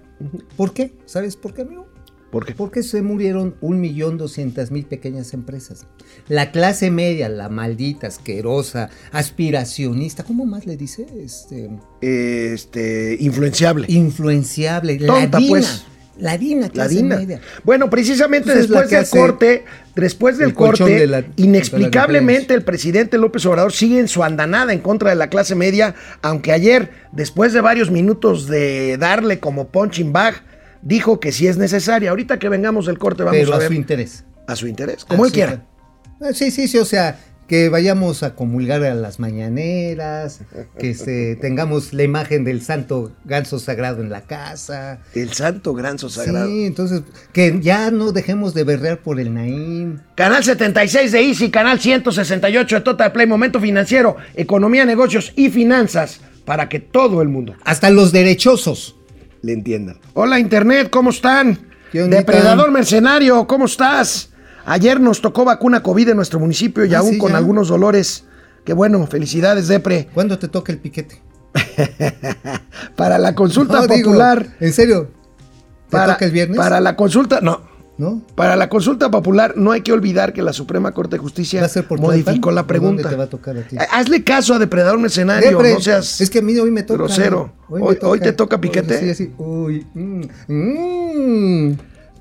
¿Por 0.56 0.73
qué? 0.73 0.93
¿Sabes 1.06 1.35
por 1.35 1.55
qué, 1.55 1.62
amigo? 1.62 1.91
¿Por 2.32 2.46
qué? 2.46 2.55
Porque 2.55 2.82
se 2.82 3.02
murieron 3.02 3.55
un 3.61 3.79
millón 3.81 4.17
doscientas 4.17 4.70
mil 4.70 4.87
pequeñas 4.87 5.34
empresas. 5.34 5.87
La 6.29 6.50
clase 6.50 6.90
media, 6.90 7.29
la 7.29 7.49
maldita, 7.50 8.06
asquerosa, 8.06 8.88
aspiracionista, 9.12 10.25
¿cómo 10.25 10.46
más 10.46 10.64
le 10.67 10.76
dice? 10.79 11.06
Este, 11.23 11.69
Este, 12.00 13.17
influenciable. 13.20 13.87
influenciable, 13.88 14.96
Tonta, 14.96 15.38
ladina, 15.38 15.49
pues. 15.49 15.84
ladina, 16.19 16.62
La 16.62 16.73
clase 16.73 16.94
DINA. 16.96 17.17
media. 17.17 17.40
Bueno, 17.64 17.90
precisamente 17.90 18.55
después 18.55 18.88
del 18.90 19.06
corte, 19.08 19.64
después 19.94 20.38
del 20.38 20.55
corte, 20.55 20.85
de 20.85 21.06
la- 21.06 21.25
inexplicablemente 21.37 22.55
el 22.55 22.62
presidente 22.62 23.19
López 23.19 23.44
Obrador 23.46 23.73
sigue 23.73 23.99
en 24.00 24.08
su 24.08 24.25
andanada 24.25 24.73
en 24.73 24.81
contra 24.81 25.11
de 25.11 25.17
la 25.17 25.28
clase 25.28 25.55
media, 25.55 25.94
aunque 26.23 26.52
ayer, 26.52 26.90
después 27.12 27.52
de 27.52 27.61
varios 27.61 27.90
minutos 27.90 28.46
de 28.46 28.96
darle 28.99 29.38
como 29.38 29.69
punching 29.69 30.12
bag, 30.12 30.35
dijo 30.82 31.20
que 31.20 31.32
sí 31.32 31.46
es 31.46 31.56
necesaria. 31.56 32.11
Ahorita 32.11 32.38
que 32.38 32.49
vengamos 32.49 32.87
del 32.87 32.99
corte 32.99 33.23
vamos 33.23 33.38
pero 33.38 33.52
a 33.52 33.56
a 33.56 33.58
ver 33.58 33.69
su 33.69 33.75
interés. 33.75 34.25
a 34.46 34.56
su 34.56 34.67
interés, 34.67 35.05
como 35.05 35.25
él 35.25 35.31
Así 35.31 35.34
quiera. 35.34 35.52
Eh, 35.52 36.34
Sí, 36.34 36.52
sí, 36.52 36.69
sí, 36.69 36.79
o 36.79 36.84
sea, 36.84 37.19
que 37.49 37.69
vayamos 37.69 38.23
a 38.23 38.34
comulgar 38.34 38.84
a 38.84 38.94
las 38.94 39.19
mañaneras, 39.19 40.40
que 40.79 40.90
este, 40.90 41.37
tengamos 41.40 41.93
la 41.93 42.05
imagen 42.05 42.44
del 42.44 42.62
santo 42.62 43.12
ganso 43.25 43.59
sagrado 43.59 44.02
en 44.02 44.09
la 44.09 44.23
casa. 44.23 45.00
El 45.14 45.33
santo 45.33 45.75
granzo 45.75 46.09
sagrado. 46.09 46.47
Sí, 46.47 46.64
entonces, 46.64 47.02
que 47.33 47.59
ya 47.61 47.90
no 47.90 48.12
dejemos 48.12 48.54
de 48.54 48.64
berrear 48.64 49.00
por 49.00 49.18
el 49.18 49.35
Naim. 49.35 49.99
Canal 50.14 50.45
76 50.45 51.12
de 51.12 51.21
Easy, 51.21 51.50
canal 51.50 51.80
168 51.80 52.76
de 52.76 52.80
Total 52.83 53.12
Play, 53.12 53.26
Momento 53.26 53.61
Financiero, 53.61 54.16
Economía, 54.35 54.85
Negocios 54.85 55.33
y 55.37 55.50
Finanzas, 55.50 56.21
para 56.45 56.68
que 56.68 56.80
todo 56.80 57.23
el 57.23 57.28
mundo 57.28 57.54
Hasta 57.64 57.90
los 57.90 58.12
derechosos. 58.12 58.97
Le 59.42 59.52
entiendan. 59.52 59.99
Hola 60.14 60.38
Internet, 60.38 60.88
¿cómo 60.90 61.11
están? 61.11 61.58
Depredador 61.92 62.70
Mercenario, 62.70 63.46
¿cómo 63.46 63.66
estás? 63.66 64.30
Ayer 64.64 65.00
nos 65.00 65.20
tocó 65.20 65.44
vacuna 65.44 65.82
COVID 65.82 66.11
en 66.11 66.16
nuestro 66.16 66.38
municipio 66.38 66.84
y 66.84 66.94
Ah, 66.94 66.99
aún 67.00 67.12
sí, 67.14 67.18
con 67.18 67.32
ya. 67.32 67.38
algunos 67.38 67.68
dolores. 67.68 68.25
Qué 68.64 68.72
bueno, 68.72 69.04
felicidades, 69.06 69.66
Depre. 69.68 70.08
¿Cuándo 70.14 70.38
te 70.38 70.49
toca 70.49 70.72
el 70.72 70.78
piquete? 70.78 71.20
Para 72.96 73.18
la 73.18 73.34
consulta 73.34 73.75
No, 73.80 73.87
digo, 73.88 74.11
popular. 74.11 74.46
¿En 74.61 74.72
serio? 74.72 75.11
¿Te 75.88 75.96
para, 75.99 76.12
toca 76.14 76.25
el 76.25 76.30
viernes? 76.30 76.56
Para 76.56 76.80
la 76.80 76.94
consulta, 76.96 77.40
no. 77.42 77.61
¿No? 77.99 78.22
Para 78.34 78.56
la 78.56 78.68
consulta 78.70 79.11
popular 79.11 79.52
no 79.56 79.70
hay 79.70 79.82
que 79.82 79.92
olvidar 79.92 80.32
que 80.32 80.40
la 80.42 80.52
Suprema 80.54 80.92
Corte 80.92 81.16
de 81.16 81.20
Justicia 81.20 81.61
¿Va 81.61 81.66
a 81.66 81.68
ser 81.68 81.87
por 81.87 82.00
modificó 82.00 82.50
la 82.50 82.62
¿O 82.62 82.64
dónde 82.64 82.68
pregunta. 82.68 83.08
te 83.11 83.16
va 83.16 83.25
a 83.25 83.26
tocar 83.28 83.56
a 83.56 83.61
ti? 83.62 83.76
Ha- 83.76 83.99
Hazle 83.99 84.25
caso 84.25 84.54
a 84.54 84.58
Depredador 84.58 84.99
Mercenario, 84.99 85.50
Depre, 85.50 85.75
no 85.75 85.80
seas 85.80 86.20
es 86.20 86.30
que 86.30 86.38
a 86.38 86.42
mí 86.42 86.56
hoy 86.58 86.70
me 86.70 86.82
toca. 86.82 86.99
grosero. 86.99 87.52
Hoy- 87.68 87.99
hoy 88.02 88.18
te 88.20 88.32
toca 88.32 88.61
piquete. 88.61 88.99
Sí, 88.99 89.14
sí. 89.26 89.32
Uy, 89.38 89.87
mm, 89.94 90.22
mm. 90.49 91.76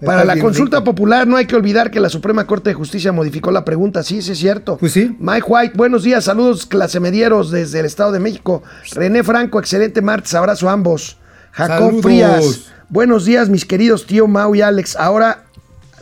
Para 0.06 0.22
Está 0.24 0.36
la 0.36 0.42
consulta 0.42 0.78
rico. 0.78 0.86
popular 0.92 1.28
no 1.28 1.38
hay 1.38 1.46
que 1.46 1.56
olvidar 1.56 1.92
que 1.92 2.00
la 2.00 2.10
Suprema 2.10 2.48
Corte 2.48 2.72
de 2.72 2.74
Justicia 2.74 3.12
modificó 3.12 3.52
la 3.52 3.64
pregunta. 3.64 4.02
Sí, 4.02 4.22
sí 4.24 4.32
es 4.32 4.40
cierto. 4.40 4.78
Pues 4.78 4.94
sí. 4.94 5.16
Mike 5.20 5.46
White, 5.48 5.74
buenos 5.78 6.04
días, 6.04 6.24
saludos 6.24 6.66
clase 6.66 7.00
medieros 7.00 7.52
desde 7.52 7.80
el 7.82 7.86
Estado 7.86 8.12
de 8.12 8.20
México. 8.20 8.64
René 8.94 9.24
Franco, 9.24 9.60
excelente 9.60 10.02
martes, 10.02 10.34
abrazo 10.34 10.70
a 10.70 10.74
ambos. 10.74 11.18
Jacob 11.52 11.78
Saludos. 11.86 12.02
Frías, 12.02 12.66
buenos 12.90 13.26
días 13.26 13.50
mis 13.50 13.64
queridos 13.66 14.08
tío 14.08 14.28
Mau 14.28 14.56
y 14.56 14.62
Alex. 14.62 14.96
Ahora 14.96 15.44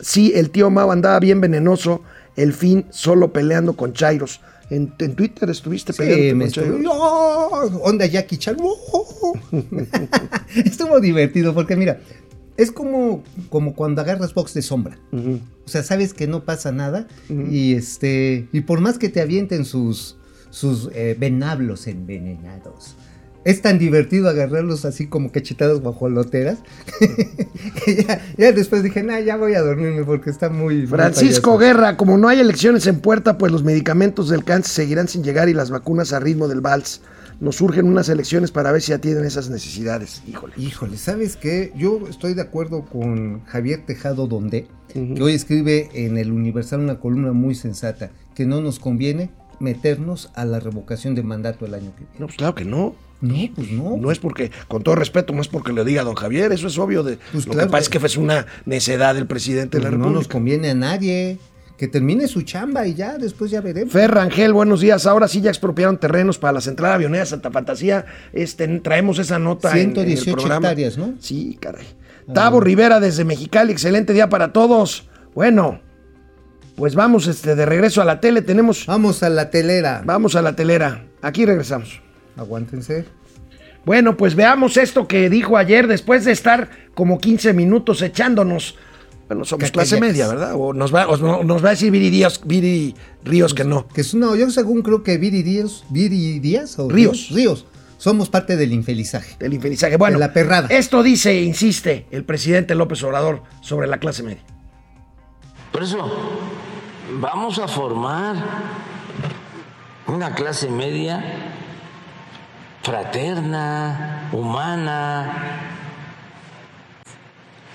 sí, 0.02 0.32
el 0.34 0.50
tío 0.50 0.70
Mau 0.70 0.90
andaba 0.90 1.18
bien 1.20 1.40
venenoso, 1.40 2.02
el 2.36 2.52
fin 2.52 2.86
solo 2.90 3.32
peleando 3.32 3.74
con 3.76 3.92
Chairos. 3.92 4.40
En, 4.70 4.94
en 5.00 5.14
Twitter 5.16 5.50
estuviste 5.50 5.92
Sí, 5.92 5.98
peleando 5.98 6.36
me 6.36 6.44
con 6.44 6.52
Chairos. 6.52 6.80
onda 7.82 8.06
Jackie 8.06 8.36
Chan. 8.38 8.56
¡Oh! 8.60 9.34
Estuvo 10.54 11.00
divertido 11.00 11.54
porque 11.54 11.76
mira, 11.76 12.00
es 12.56 12.70
como, 12.70 13.22
como 13.48 13.74
cuando 13.74 14.00
agarras 14.02 14.34
box 14.34 14.54
de 14.54 14.62
sombra. 14.62 14.98
O 15.12 15.68
sea, 15.68 15.82
sabes 15.82 16.14
que 16.14 16.26
no 16.26 16.44
pasa 16.44 16.72
nada 16.72 17.06
y 17.28 17.74
este 17.74 18.48
y 18.52 18.60
por 18.62 18.80
más 18.80 18.98
que 18.98 19.08
te 19.08 19.20
avienten 19.20 19.64
sus 19.64 20.16
sus 20.50 20.90
eh, 20.94 21.16
venablos 21.18 21.86
envenenados. 21.86 22.96
Es 23.44 23.62
tan 23.62 23.78
divertido 23.78 24.28
agarrarlos 24.28 24.84
así 24.84 25.06
como 25.06 25.32
cachetadas 25.32 25.80
guajoloteras 25.80 26.58
que 27.84 28.04
ya, 28.04 28.20
ya 28.36 28.52
después 28.52 28.82
dije, 28.82 29.02
nah, 29.02 29.18
ya 29.18 29.36
voy 29.36 29.54
a 29.54 29.62
dormirme 29.62 30.04
porque 30.04 30.28
está 30.28 30.50
muy... 30.50 30.86
Francisco 30.86 31.56
payaso". 31.56 31.58
Guerra, 31.58 31.96
como 31.96 32.18
no 32.18 32.28
hay 32.28 32.40
elecciones 32.40 32.86
en 32.86 33.00
puerta, 33.00 33.38
pues 33.38 33.50
los 33.50 33.64
medicamentos 33.64 34.28
del 34.28 34.44
cáncer 34.44 34.72
seguirán 34.72 35.08
sin 35.08 35.24
llegar 35.24 35.48
y 35.48 35.54
las 35.54 35.70
vacunas 35.70 36.12
a 36.12 36.20
ritmo 36.20 36.48
del 36.48 36.60
vals. 36.60 37.00
Nos 37.40 37.56
surgen 37.56 37.86
unas 37.86 38.10
elecciones 38.10 38.50
para 38.50 38.70
ver 38.70 38.82
si 38.82 38.92
atienden 38.92 39.24
esas 39.24 39.48
necesidades. 39.48 40.22
Híjole. 40.28 40.52
Híjole, 40.58 40.98
¿sabes 40.98 41.36
qué? 41.36 41.72
Yo 41.74 42.06
estoy 42.10 42.34
de 42.34 42.42
acuerdo 42.42 42.84
con 42.84 43.42
Javier 43.46 43.86
Tejado 43.86 44.26
Donde, 44.26 44.66
que 44.92 45.22
hoy 45.22 45.32
escribe 45.32 45.88
en 45.94 46.18
el 46.18 46.32
Universal 46.32 46.80
una 46.80 47.00
columna 47.00 47.32
muy 47.32 47.54
sensata, 47.54 48.10
que 48.34 48.44
no 48.44 48.60
nos 48.60 48.78
conviene 48.78 49.30
meternos 49.58 50.30
a 50.34 50.44
la 50.44 50.60
revocación 50.60 51.14
de 51.14 51.22
mandato 51.22 51.64
el 51.64 51.72
año 51.72 51.92
que 51.96 52.04
viene. 52.04 52.18
No, 52.18 52.26
pues 52.26 52.36
claro 52.36 52.54
que 52.54 52.66
no. 52.66 52.94
No, 53.20 53.34
pues 53.54 53.70
no. 53.70 53.96
No 53.98 54.10
es 54.10 54.18
porque, 54.18 54.50
con 54.68 54.82
todo 54.82 54.94
respeto, 54.94 55.32
no 55.32 55.42
es 55.42 55.48
porque 55.48 55.72
lo 55.72 55.84
diga 55.84 56.02
don 56.04 56.14
Javier, 56.14 56.52
eso 56.52 56.66
es 56.68 56.78
obvio. 56.78 57.02
De, 57.02 57.18
Pues 57.32 57.46
lo 57.46 57.52
claro 57.52 57.68
que 57.68 57.72
pasa 57.72 57.82
es 57.82 57.88
que- 57.88 58.00
fue 58.00 58.22
una 58.22 58.46
necedad 58.64 59.14
del 59.14 59.26
presidente 59.26 59.78
de 59.78 59.84
la 59.84 59.90
Pues 59.90 59.98
no 59.98 60.06
nos 60.06 60.12
República. 60.24 60.32
conviene 60.32 60.70
a 60.70 60.74
nadie. 60.74 61.38
Que 61.76 61.88
termine 61.88 62.28
su 62.28 62.42
chamba 62.42 62.86
y 62.86 62.92
ya, 62.92 63.16
después 63.16 63.50
ya 63.50 63.62
veremos. 63.62 63.90
Fer 63.90 64.10
Rangel, 64.10 64.52
buenos 64.52 64.82
días. 64.82 65.06
Ahora 65.06 65.28
sí 65.28 65.40
ya 65.40 65.48
expropiaron 65.48 65.96
terrenos 65.98 66.36
para 66.36 66.52
la 66.52 66.60
central 66.60 66.92
avionera 66.92 67.24
Santa 67.24 67.50
Fantasía. 67.50 68.04
Este, 68.34 68.68
traemos 68.80 69.18
esa 69.18 69.38
nota 69.38 69.70
en- 69.72 69.78
en, 69.78 69.88
el 69.88 69.94
118 69.94 70.36
programa. 70.36 70.68
hectáreas, 70.68 70.98
¿no? 70.98 71.14
Sí, 71.20 71.56
caray. 71.58 71.86
Tavo 72.34 72.60
Rivera 72.60 73.00
desde 73.00 73.24
Mexicali, 73.24 73.72
excelente 73.72 74.12
día 74.12 74.28
para 74.28 74.52
todos. 74.52 75.08
Bueno, 75.34 75.80
pues 76.76 76.94
vamos 76.94 77.26
este, 77.26 77.54
de 77.56 77.64
regreso 77.64 78.02
a 78.02 78.04
la 78.04 78.20
tele. 78.20 78.42
Tenemos. 78.42 78.84
Vamos 78.86 79.22
a 79.22 79.30
la 79.30 79.48
telera. 79.48 80.02
Vamos 80.04 80.36
a 80.36 80.42
la 80.42 80.54
telera. 80.54 81.06
Aquí 81.22 81.46
regresamos. 81.46 82.02
Aguántense. 82.40 83.04
Bueno, 83.84 84.16
pues 84.16 84.34
veamos 84.34 84.76
esto 84.76 85.06
que 85.06 85.30
dijo 85.30 85.56
ayer 85.56 85.86
después 85.86 86.24
de 86.24 86.32
estar 86.32 86.70
como 86.94 87.18
15 87.18 87.52
minutos 87.52 88.02
echándonos. 88.02 88.76
Bueno, 89.28 89.44
somos 89.44 89.70
clase 89.70 90.00
media, 90.00 90.26
¿verdad? 90.26 90.54
O 90.56 90.72
nos 90.72 90.92
va, 90.94 91.06
o 91.06 91.16
no- 91.16 91.44
nos 91.44 91.62
va 91.64 91.68
a 91.68 91.70
decir 91.70 91.90
Viri, 91.92 92.10
Díaz- 92.10 92.40
Viri 92.44 92.94
Ríos 93.24 93.54
que 93.54 93.64
no. 93.64 93.86
Que 93.88 94.00
es 94.00 94.12
una, 94.12 94.34
yo 94.36 94.50
según 94.50 94.82
creo 94.82 95.02
que 95.02 95.18
Viri 95.18 95.42
Díaz, 95.42 95.84
Viri 95.90 96.40
Díaz 96.40 96.78
o 96.78 96.88
Ríos. 96.90 97.28
Ríos. 97.30 97.64
Somos 97.96 98.28
parte 98.30 98.56
del 98.56 98.72
infelizaje. 98.72 99.36
Del 99.38 99.52
infelizaje. 99.54 99.96
Bueno, 99.98 100.18
De 100.18 100.26
la 100.26 100.32
perrada. 100.32 100.68
esto 100.70 101.02
dice, 101.02 101.30
e 101.32 101.42
insiste, 101.44 102.06
el 102.10 102.24
presidente 102.24 102.74
López 102.74 103.02
Obrador 103.04 103.42
sobre 103.60 103.86
la 103.86 103.98
clase 103.98 104.22
media. 104.22 104.42
Por 105.70 105.82
eso 105.82 105.98
vamos 107.20 107.58
a 107.58 107.68
formar 107.68 108.36
una 110.06 110.34
clase 110.34 110.68
media 110.70 111.22
fraterna, 112.82 114.28
humana, 114.32 115.32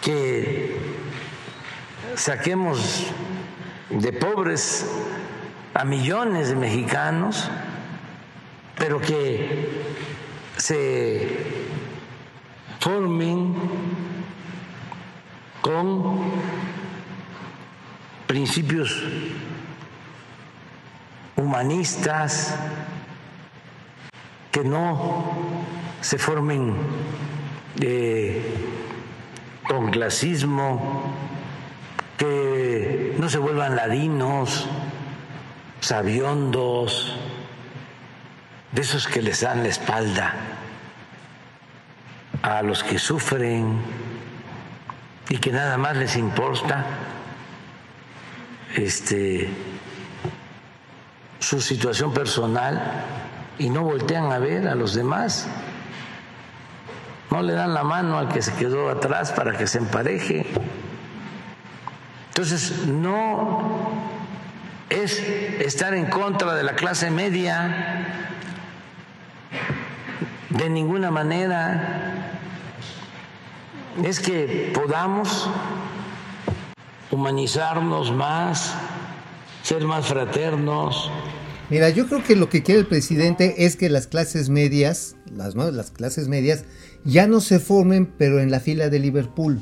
que 0.01 0.79
saquemos 2.15 3.07
de 3.89 4.13
pobres 4.13 4.89
a 5.73 5.83
millones 5.83 6.49
de 6.49 6.55
mexicanos, 6.55 7.49
pero 8.77 8.99
que 8.99 9.83
se 10.57 11.65
formen 12.79 13.55
con 15.61 16.31
principios 18.27 19.03
humanistas, 21.35 22.55
que 24.55 24.63
no 24.63 25.33
se 25.99 26.17
formen 26.17 26.77
eh, 27.81 28.41
con 29.67 29.91
clasismo, 29.91 31.13
que 32.17 33.17
no 33.19 33.27
se 33.27 33.37
vuelvan 33.37 33.75
ladinos, 33.75 34.65
sabiondos, 35.81 37.17
de 38.71 38.81
esos 38.81 39.09
que 39.09 39.21
les 39.21 39.41
dan 39.41 39.61
la 39.61 39.67
espalda 39.67 40.33
a 42.41 42.61
los 42.61 42.81
que 42.81 42.97
sufren 42.97 43.77
y 45.27 45.37
que 45.37 45.51
nada 45.51 45.77
más 45.77 45.97
les 45.97 46.15
importa 46.15 46.85
este, 48.73 49.49
su 51.39 51.59
situación 51.59 52.13
personal 52.13 53.24
y 53.57 53.69
no 53.69 53.83
voltean 53.83 54.31
a 54.31 54.39
ver 54.39 54.67
a 54.67 54.75
los 54.75 54.93
demás. 54.93 55.47
No 57.31 57.41
le 57.41 57.53
dan 57.53 57.73
la 57.73 57.83
mano 57.83 58.17
al 58.17 58.29
que 58.29 58.41
se 58.41 58.53
quedó 58.53 58.89
atrás 58.89 59.31
para 59.31 59.57
que 59.57 59.67
se 59.67 59.79
empareje. 59.79 60.45
Entonces, 62.29 62.87
no 62.87 63.89
es 64.89 65.19
estar 65.19 65.93
en 65.93 66.05
contra 66.05 66.53
de 66.53 66.63
la 66.63 66.75
clase 66.75 67.09
media 67.09 68.05
de 70.49 70.69
ninguna 70.69 71.11
manera. 71.11 72.31
Es 74.03 74.19
que 74.19 74.71
podamos 74.73 75.49
humanizarnos 77.11 78.11
más, 78.11 78.75
ser 79.63 79.83
más 79.85 80.05
fraternos. 80.05 81.11
Mira, 81.69 81.89
yo 81.89 82.07
creo 82.07 82.23
que 82.23 82.35
lo 82.35 82.47
que 82.47 82.61
quiere 82.61 82.81
el 82.81 82.87
presidente 82.87 83.65
es 83.65 83.75
que 83.75 83.89
las 83.89 84.05
clases 84.05 84.49
medias, 84.49 85.15
las, 85.35 85.55
¿no? 85.55 85.71
las 85.71 85.89
clases 85.89 86.27
medias, 86.27 86.63
ya 87.03 87.25
no 87.25 87.41
se 87.41 87.59
formen, 87.59 88.07
pero 88.17 88.39
en 88.39 88.51
la 88.51 88.59
fila 88.59 88.89
de 88.89 88.99
Liverpool. 88.99 89.59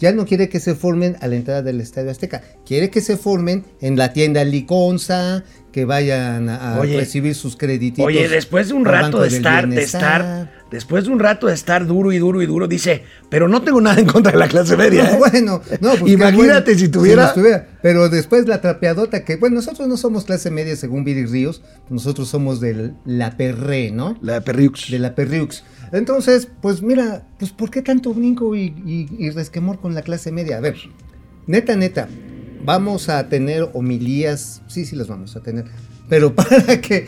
Ya 0.00 0.12
no 0.12 0.24
quiere 0.24 0.48
que 0.48 0.60
se 0.60 0.74
formen 0.74 1.16
a 1.20 1.28
la 1.28 1.36
entrada 1.36 1.62
del 1.62 1.80
Estadio 1.80 2.10
Azteca. 2.10 2.42
Quiere 2.64 2.90
que 2.90 3.02
se 3.02 3.18
formen 3.18 3.64
en 3.82 3.96
la 3.98 4.14
tienda 4.14 4.42
Liconza, 4.44 5.44
que 5.72 5.84
vayan 5.84 6.48
a, 6.48 6.76
a 6.76 6.80
Oye, 6.80 6.96
recibir 6.96 7.34
sus 7.34 7.54
créditos. 7.54 8.04
Oye, 8.04 8.28
después 8.28 8.68
de 8.68 8.74
un 8.74 8.84
rato 8.86 9.20
de 9.20 9.28
estar, 9.28 9.68
de 9.68 9.82
estar, 9.82 10.50
después 10.70 11.04
de 11.04 11.10
un 11.10 11.18
rato 11.20 11.46
de 11.46 11.54
estar 11.54 11.86
duro 11.86 12.12
y 12.12 12.18
duro 12.18 12.40
y 12.42 12.46
duro, 12.46 12.66
dice, 12.66 13.04
pero 13.28 13.46
no 13.46 13.62
tengo 13.62 13.80
nada 13.80 14.00
en 14.00 14.06
contra 14.06 14.32
de 14.32 14.38
la 14.38 14.48
clase 14.48 14.76
media. 14.78 15.04
¿eh?". 15.12 15.18
Bueno, 15.18 15.60
no, 15.80 15.94
pues 15.96 16.12
Imagínate 16.12 16.72
bueno, 16.72 16.80
si 16.80 16.88
tuviera. 16.88 17.24
nos 17.24 17.34
tuviera. 17.34 17.68
Pero 17.82 18.08
después 18.08 18.46
la 18.46 18.60
trapeadota, 18.60 19.24
que 19.24 19.36
bueno, 19.36 19.56
nosotros 19.56 19.86
no 19.86 19.96
somos 19.98 20.24
clase 20.24 20.50
media 20.50 20.74
según 20.76 21.04
Viri 21.04 21.26
Ríos, 21.26 21.62
nosotros 21.90 22.28
somos 22.28 22.60
de 22.60 22.92
la 23.04 23.36
Perré, 23.36 23.90
¿no? 23.90 24.16
La 24.22 24.40
Perriux. 24.40 24.90
De 24.90 24.98
la 24.98 25.14
Perriux. 25.14 25.62
Entonces, 25.92 26.48
pues 26.62 26.82
mira, 26.82 27.26
pues 27.38 27.50
¿por 27.52 27.70
qué 27.70 27.82
tanto 27.82 28.14
brinco 28.14 28.54
y, 28.54 28.74
y- 28.86 29.08
y 29.18 29.30
resquemor 29.30 29.80
con 29.80 29.94
la 29.94 30.02
clase 30.02 30.30
media? 30.32 30.58
A 30.58 30.60
ver, 30.60 30.76
neta, 31.46 31.74
neta, 31.76 32.08
vamos 32.64 33.08
a 33.08 33.28
tener 33.28 33.68
homilías, 33.74 34.62
sí, 34.68 34.84
sí 34.84 34.94
las 34.96 35.08
vamos 35.08 35.34
a 35.36 35.40
tener, 35.42 35.64
pero 36.08 36.34
para 36.34 36.80
que, 36.80 37.06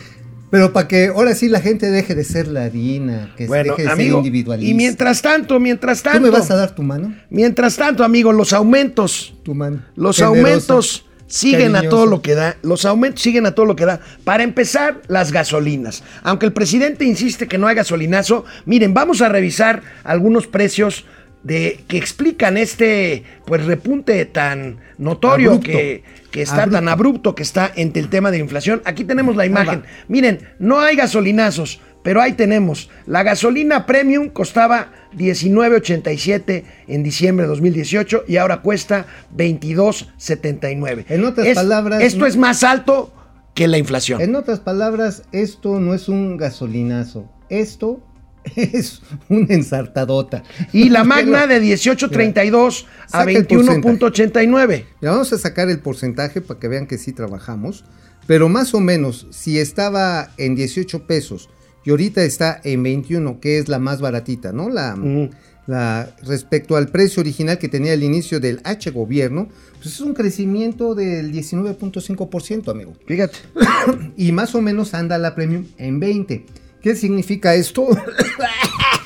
pero 0.51 0.73
para 0.73 0.89
que 0.89 1.07
ahora 1.09 1.35
sí 1.35 1.49
la 1.49 1.61
gente 1.61 1.91
deje 1.91 2.15
de 2.15 2.25
ser 2.25 2.49
ladina, 2.49 3.33
que 3.37 3.47
Bueno, 3.47 3.77
deje 3.77 3.89
de 3.89 3.97
ser 3.97 4.07
individualista. 4.07 4.71
y 4.71 4.75
mientras 4.75 5.23
tanto, 5.23 5.61
mientras 5.61 6.03
tanto, 6.03 6.19
¿Tú 6.19 6.25
me 6.25 6.31
vas 6.31 6.51
a 6.51 6.57
dar 6.57 6.75
tu 6.75 6.83
mano? 6.83 7.15
mientras 7.31 7.77
tanto, 7.77 8.03
amigo, 8.05 8.33
los 8.33 8.53
aumentos, 8.53 9.35
Tu 9.45 9.55
mano. 9.55 9.83
los 9.95 10.17
Generosa, 10.17 10.39
aumentos 10.39 11.07
siguen 11.33 11.77
a 11.77 11.89
todo 11.89 12.05
lo 12.05 12.21
que 12.21 12.35
da, 12.35 12.57
los 12.63 12.85
aumentos 12.85 13.23
siguen 13.23 13.47
a 13.47 13.55
todo 13.55 13.65
lo 13.65 13.75
que 13.75 13.87
da. 13.87 14.01
Para 14.23 14.43
empezar, 14.43 15.01
las 15.09 15.33
gasolinas. 15.33 16.05
Aunque 16.23 16.45
el 16.45 16.53
presidente 16.53 17.07
insiste 17.07 17.49
que 17.49 17.57
no 17.57 17.67
hay 17.67 17.75
gasolinazo, 17.75 18.45
miren, 18.67 18.93
vamos 18.93 19.23
a 19.23 19.31
revisar 19.31 19.83
algunos 20.05 20.47
precios 20.47 21.07
de 21.43 21.81
que 21.89 21.97
explican 21.97 22.57
este 22.57 23.25
pues 23.47 23.65
repunte 23.65 24.25
tan 24.27 24.77
notorio 24.99 25.53
Abrupto. 25.53 25.73
que, 25.73 26.05
que 26.31 26.43
está 26.43 26.63
Abrupto. 26.63 26.77
tan 26.77 26.89
abrupto 26.89 27.35
que 27.35 27.43
está 27.43 27.73
entre 27.75 28.03
el 28.03 28.11
tema 28.11 28.31
de 28.31 28.39
inflación. 28.39 28.83
Aquí 28.85 29.05
tenemos 29.05 29.35
la 29.35 29.47
imagen. 29.47 29.85
Miren, 30.09 30.51
no 30.59 30.81
hay 30.81 30.97
gasolinazos, 30.97 31.81
pero 32.03 32.21
ahí 32.21 32.33
tenemos. 32.33 32.91
La 33.07 33.23
gasolina 33.23 33.87
premium 33.87 34.29
costaba 34.29 34.93
19.87 35.17 36.65
en 36.89 37.03
diciembre 37.03 37.45
de 37.45 37.49
2018 37.51 38.25
y 38.29 38.37
ahora 38.37 38.63
cuesta 38.63 39.07
22.79. 39.37 41.05
En 41.09 41.25
otras 41.25 41.47
Es- 41.47 41.55
palabras, 41.55 42.03
esto 42.03 42.21
no- 42.21 42.27
es 42.27 42.37
más 42.37 42.63
alto 42.65 43.13
que 43.55 43.69
la 43.69 43.79
inflación. 43.79 44.21
En 44.21 44.35
otras 44.35 44.61
palabras, 44.61 45.23
esto 45.33 45.79
no 45.81 45.95
es 45.95 46.09
un 46.09 46.37
gasolinazo. 46.37 47.31
Esto 47.49 48.01
es 48.57 49.03
una 49.29 49.55
ensartadota. 49.55 50.43
Y 50.73 50.89
la 50.89 51.05
magna 51.05 51.47
de 51.47 51.61
18.32 51.63 52.87
a 53.07 53.09
Saca 53.09 53.31
el 53.31 53.47
21.89. 53.47 54.67
Mira, 55.01 55.13
vamos 55.13 55.33
a 55.33 55.39
sacar 55.39 55.69
el 55.69 55.79
porcentaje 55.81 56.41
para 56.41 56.59
que 56.59 56.69
vean 56.69 56.87
que 56.87 56.99
sí 56.99 57.13
trabajamos. 57.13 57.85
Pero 58.27 58.49
más 58.49 58.73
o 58.75 58.81
menos, 58.81 59.27
si 59.31 59.59
estaba 59.59 60.31
en 60.39 60.55
18 60.55 61.07
pesos 61.07 61.51
y 61.85 61.91
ahorita 61.91 62.23
está 62.23 62.61
en 62.65 62.83
21, 62.83 63.41
que 63.41 63.59
es 63.59 63.69
la 63.69 63.79
más 63.79 64.01
baratita, 64.01 64.53
¿no? 64.53 64.69
La, 64.69 66.15
respecto 66.25 66.77
al 66.77 66.89
precio 66.89 67.21
original 67.21 67.59
que 67.59 67.69
tenía 67.69 67.93
al 67.93 68.03
inicio 68.03 68.41
del 68.41 68.61
H 68.65 68.91
gobierno, 68.91 69.49
pues 69.77 69.95
es 69.95 70.01
un 70.01 70.13
crecimiento 70.13 70.95
del 70.95 71.33
19.5%, 71.33 72.71
amigo. 72.71 72.95
Fíjate. 73.07 73.39
Y 74.17 74.33
más 74.33 74.55
o 74.55 74.61
menos 74.61 74.95
anda 74.95 75.19
la 75.19 75.35
premium 75.35 75.67
en 75.79 76.01
20. 76.01 76.47
¿Qué 76.83 76.97
significa 76.97 77.55
esto? 77.55 77.89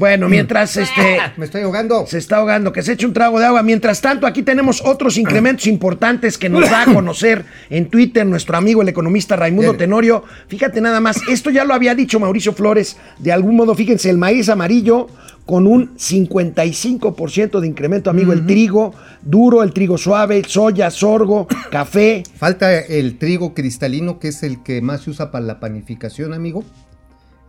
Bueno, 0.00 0.30
mientras 0.30 0.78
este 0.78 1.18
Me 1.36 1.44
estoy 1.44 1.60
ahogando. 1.60 2.06
se 2.06 2.16
está 2.16 2.38
ahogando, 2.38 2.72
que 2.72 2.82
se 2.82 2.92
eche 2.92 3.04
un 3.04 3.12
trago 3.12 3.38
de 3.38 3.44
agua. 3.44 3.62
Mientras 3.62 4.00
tanto, 4.00 4.26
aquí 4.26 4.42
tenemos 4.42 4.80
otros 4.82 5.18
incrementos 5.18 5.66
importantes 5.66 6.38
que 6.38 6.48
nos 6.48 6.70
da 6.70 6.84
a 6.84 6.84
conocer 6.94 7.44
en 7.68 7.90
Twitter 7.90 8.24
nuestro 8.24 8.56
amigo 8.56 8.80
el 8.80 8.88
economista 8.88 9.36
Raimundo. 9.36 9.76
Tenorio. 9.76 10.24
Fíjate 10.48 10.80
nada 10.80 11.00
más, 11.00 11.20
esto 11.28 11.50
ya 11.50 11.64
lo 11.64 11.74
había 11.74 11.94
dicho 11.94 12.18
Mauricio 12.18 12.54
Flores, 12.54 12.96
de 13.18 13.30
algún 13.30 13.56
modo, 13.56 13.74
fíjense, 13.74 14.08
el 14.08 14.16
maíz 14.16 14.48
amarillo 14.48 15.08
con 15.44 15.66
un 15.66 15.94
55% 15.98 17.60
de 17.60 17.66
incremento, 17.66 18.08
amigo, 18.08 18.32
el 18.32 18.46
trigo 18.46 18.94
duro, 19.20 19.62
el 19.62 19.74
trigo 19.74 19.98
suave, 19.98 20.44
soya, 20.46 20.90
sorgo, 20.90 21.46
café. 21.70 22.22
Falta 22.36 22.74
el 22.78 23.18
trigo 23.18 23.52
cristalino, 23.52 24.18
que 24.18 24.28
es 24.28 24.42
el 24.44 24.62
que 24.62 24.80
más 24.80 25.02
se 25.02 25.10
usa 25.10 25.30
para 25.30 25.44
la 25.44 25.60
panificación, 25.60 26.32
amigo. 26.32 26.64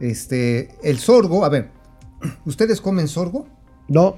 Este, 0.01 0.69
el 0.83 0.97
sorgo, 0.99 1.45
a 1.45 1.49
ver, 1.49 1.80
¿ustedes 2.45 2.81
comen 2.81 3.07
sorgo? 3.07 3.47
No, 3.87 4.15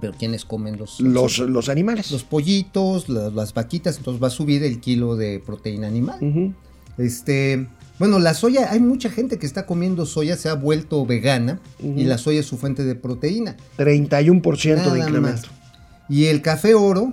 Pero 0.00 0.12
¿quiénes 0.18 0.44
comen 0.44 0.76
los 0.76 1.00
los, 1.00 1.38
los 1.38 1.68
animales. 1.68 2.10
los 2.10 2.22
pollitos, 2.24 3.08
la- 3.08 3.30
las 3.30 3.54
vaquitas, 3.54 3.96
entonces 3.98 4.22
va 4.22 4.26
a 4.26 4.30
subir 4.30 4.62
el 4.62 4.80
kilo 4.80 5.16
de 5.16 5.40
proteína 5.44 5.86
animal. 5.86 6.54
Este, 6.98 7.66
bueno, 7.98 8.18
la 8.18 8.34
soya, 8.34 8.70
hay 8.72 8.80
mucha 8.80 9.08
gente 9.10 9.38
que 9.38 9.46
está 9.46 9.64
comiendo 9.66 10.04
soya, 10.06 10.36
se 10.36 10.48
ha 10.48 10.54
vuelto 10.54 11.04
vegana 11.06 11.60
y 11.82 12.04
la 12.04 12.18
soya 12.18 12.40
es 12.40 12.46
su 12.46 12.56
fuente 12.58 12.84
de 12.84 12.94
proteína. 12.94 13.56
31% 13.78 14.60
de 14.62 14.76
Nada 14.76 14.98
incremento. 14.98 15.22
más. 15.22 15.42
Y 16.08 16.26
el 16.26 16.40
café 16.42 16.74
oro, 16.74 17.12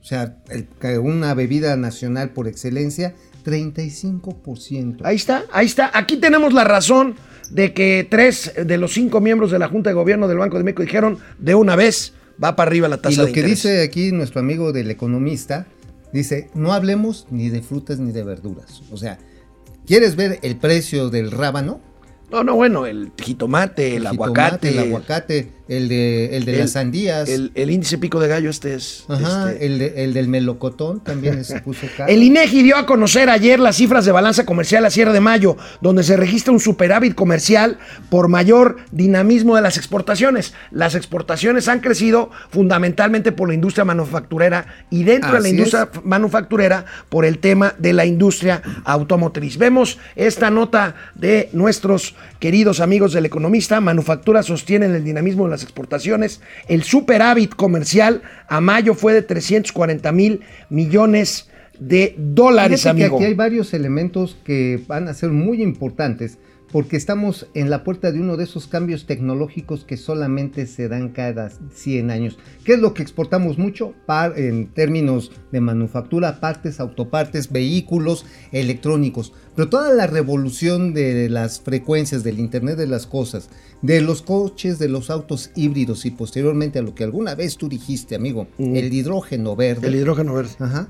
o 0.00 0.04
sea, 0.04 0.36
el 0.50 0.68
una 0.98 1.32
bebida 1.34 1.76
nacional 1.76 2.30
por 2.30 2.48
excelencia, 2.48 3.14
35%. 3.44 5.00
Ahí 5.04 5.16
está, 5.16 5.44
ahí 5.52 5.66
está. 5.66 5.90
Aquí 5.94 6.16
tenemos 6.16 6.52
la 6.52 6.64
razón 6.64 7.16
de 7.50 7.72
que 7.72 8.06
tres 8.08 8.52
de 8.64 8.78
los 8.78 8.92
cinco 8.92 9.20
miembros 9.20 9.50
de 9.50 9.58
la 9.58 9.68
Junta 9.68 9.90
de 9.90 9.94
Gobierno 9.94 10.28
del 10.28 10.38
Banco 10.38 10.58
de 10.58 10.64
México 10.64 10.82
dijeron 10.82 11.18
de 11.38 11.54
una 11.54 11.76
vez 11.76 12.14
va 12.42 12.56
para 12.56 12.68
arriba 12.68 12.88
la 12.88 12.98
tasa 12.98 13.12
y 13.12 13.16
lo 13.16 13.26
de 13.26 13.32
que 13.32 13.40
interés. 13.40 13.62
dice 13.62 13.82
aquí 13.82 14.12
nuestro 14.12 14.40
amigo 14.40 14.72
del 14.72 14.90
economista, 14.90 15.66
dice, 16.12 16.50
no 16.54 16.72
hablemos 16.72 17.26
ni 17.30 17.48
de 17.50 17.62
frutas 17.62 17.98
ni 17.98 18.12
de 18.12 18.22
verduras. 18.22 18.82
O 18.90 18.96
sea, 18.96 19.18
¿quieres 19.86 20.16
ver 20.16 20.38
el 20.42 20.56
precio 20.56 21.10
del 21.10 21.30
rábano? 21.30 21.80
No, 22.30 22.42
no, 22.42 22.56
bueno, 22.56 22.86
el 22.86 23.12
jitomate, 23.16 23.96
el, 23.96 24.08
jitomate, 24.08 24.24
aguacate, 24.24 24.68
El 24.70 24.78
aguacate, 24.78 25.52
el 25.66 25.88
de, 25.88 26.36
el 26.36 26.44
de 26.44 26.52
el- 26.52 26.58
las 26.58 26.72
sandías. 26.72 27.28
el, 27.28 27.50
el 27.54 27.70
índice 27.70 27.96
pico 27.98 28.20
de 28.20 28.28
gallo 28.28 28.50
este 28.50 28.74
es... 28.74 29.04
Ajá, 29.08 29.50
este, 29.52 29.66
el, 29.66 29.78
de- 29.78 30.04
el 30.04 30.12
del 30.12 30.28
melocotón 30.28 31.00
también 31.00 31.44
se 31.44 31.60
puso 31.60 31.86
caro. 31.96 32.12
El 32.12 32.22
INEGI 32.22 32.62
dio 32.62 32.76
a 32.76 32.84
conocer 32.86 33.30
ayer 33.30 33.58
las 33.60 33.76
cifras 33.76 34.04
de 34.04 34.12
balanza 34.12 34.44
comercial 34.44 34.84
a 34.84 34.90
cierre 34.90 35.12
de 35.12 35.20
mayo, 35.20 35.56
donde 35.80 36.02
se 36.02 36.16
registra 36.16 36.52
un 36.52 36.60
superávit 36.60 37.14
comercial 37.14 37.78
por 38.10 38.28
mayor 38.28 38.76
dinamismo 38.92 39.56
de 39.56 39.62
las 39.62 39.76
exportaciones. 39.78 40.52
Las 40.70 40.94
exportaciones 40.94 41.68
han 41.68 41.80
crecido 41.80 42.30
fundamentalmente 42.50 43.32
por 43.32 43.48
la 43.48 43.54
industria 43.54 43.84
manufacturera 43.84 44.66
y 44.90 45.04
dentro 45.04 45.32
de 45.32 45.40
la 45.40 45.48
industria 45.48 45.88
manufacturera 46.04 46.84
por 47.08 47.24
el 47.24 47.38
tema 47.38 47.74
de 47.78 47.92
la 47.92 48.04
industria 48.06 48.62
automotriz. 48.84 49.56
Vemos 49.58 49.98
esta 50.16 50.50
nota 50.50 50.94
de 51.14 51.48
nuestros 51.52 52.14
queridos 52.38 52.80
amigos 52.80 53.12
del 53.12 53.26
economista. 53.26 53.80
Manufactura 53.80 54.42
sostienen 54.42 54.94
el 54.94 55.04
dinamismo 55.04 55.44
de 55.44 55.50
las 55.54 55.62
exportaciones. 55.62 56.40
El 56.68 56.82
superávit 56.82 57.54
comercial 57.54 58.22
a 58.48 58.60
mayo 58.60 58.94
fue 58.94 59.14
de 59.14 59.22
340 59.22 60.12
mil 60.12 60.40
millones 60.68 61.48
de 61.78 62.14
dólares, 62.18 62.82
Fíjate 62.82 62.98
que 62.98 63.04
amigo. 63.04 63.16
aquí 63.16 63.24
hay 63.26 63.34
varios 63.34 63.74
elementos 63.74 64.36
que 64.44 64.80
van 64.86 65.08
a 65.08 65.14
ser 65.14 65.30
muy 65.30 65.62
importantes 65.62 66.38
porque 66.74 66.96
estamos 66.96 67.46
en 67.54 67.70
la 67.70 67.84
puerta 67.84 68.10
de 68.10 68.18
uno 68.18 68.36
de 68.36 68.42
esos 68.42 68.66
cambios 68.66 69.06
tecnológicos 69.06 69.84
que 69.84 69.96
solamente 69.96 70.66
se 70.66 70.88
dan 70.88 71.10
cada 71.10 71.50
100 71.72 72.10
años. 72.10 72.36
¿Qué 72.64 72.72
es 72.72 72.80
lo 72.80 72.94
que 72.94 73.02
exportamos 73.04 73.58
mucho? 73.58 73.94
Par- 74.06 74.36
en 74.36 74.66
términos 74.66 75.30
de 75.52 75.60
manufactura, 75.60 76.40
partes, 76.40 76.80
autopartes, 76.80 77.52
vehículos, 77.52 78.26
electrónicos. 78.50 79.32
Pero 79.54 79.68
toda 79.68 79.92
la 79.94 80.08
revolución 80.08 80.94
de 80.94 81.28
las 81.28 81.60
frecuencias 81.60 82.24
del 82.24 82.40
Internet 82.40 82.76
de 82.76 82.88
las 82.88 83.06
Cosas, 83.06 83.50
de 83.80 84.00
los 84.00 84.22
coches, 84.22 84.80
de 84.80 84.88
los 84.88 85.10
autos 85.10 85.52
híbridos 85.54 86.04
y 86.06 86.10
posteriormente 86.10 86.80
a 86.80 86.82
lo 86.82 86.96
que 86.96 87.04
alguna 87.04 87.36
vez 87.36 87.56
tú 87.56 87.68
dijiste, 87.68 88.16
amigo, 88.16 88.48
el 88.58 88.92
hidrógeno 88.92 89.54
verde. 89.54 89.86
El 89.86 89.94
hidrógeno 89.94 90.34
verde. 90.34 90.50
Ajá. 90.58 90.88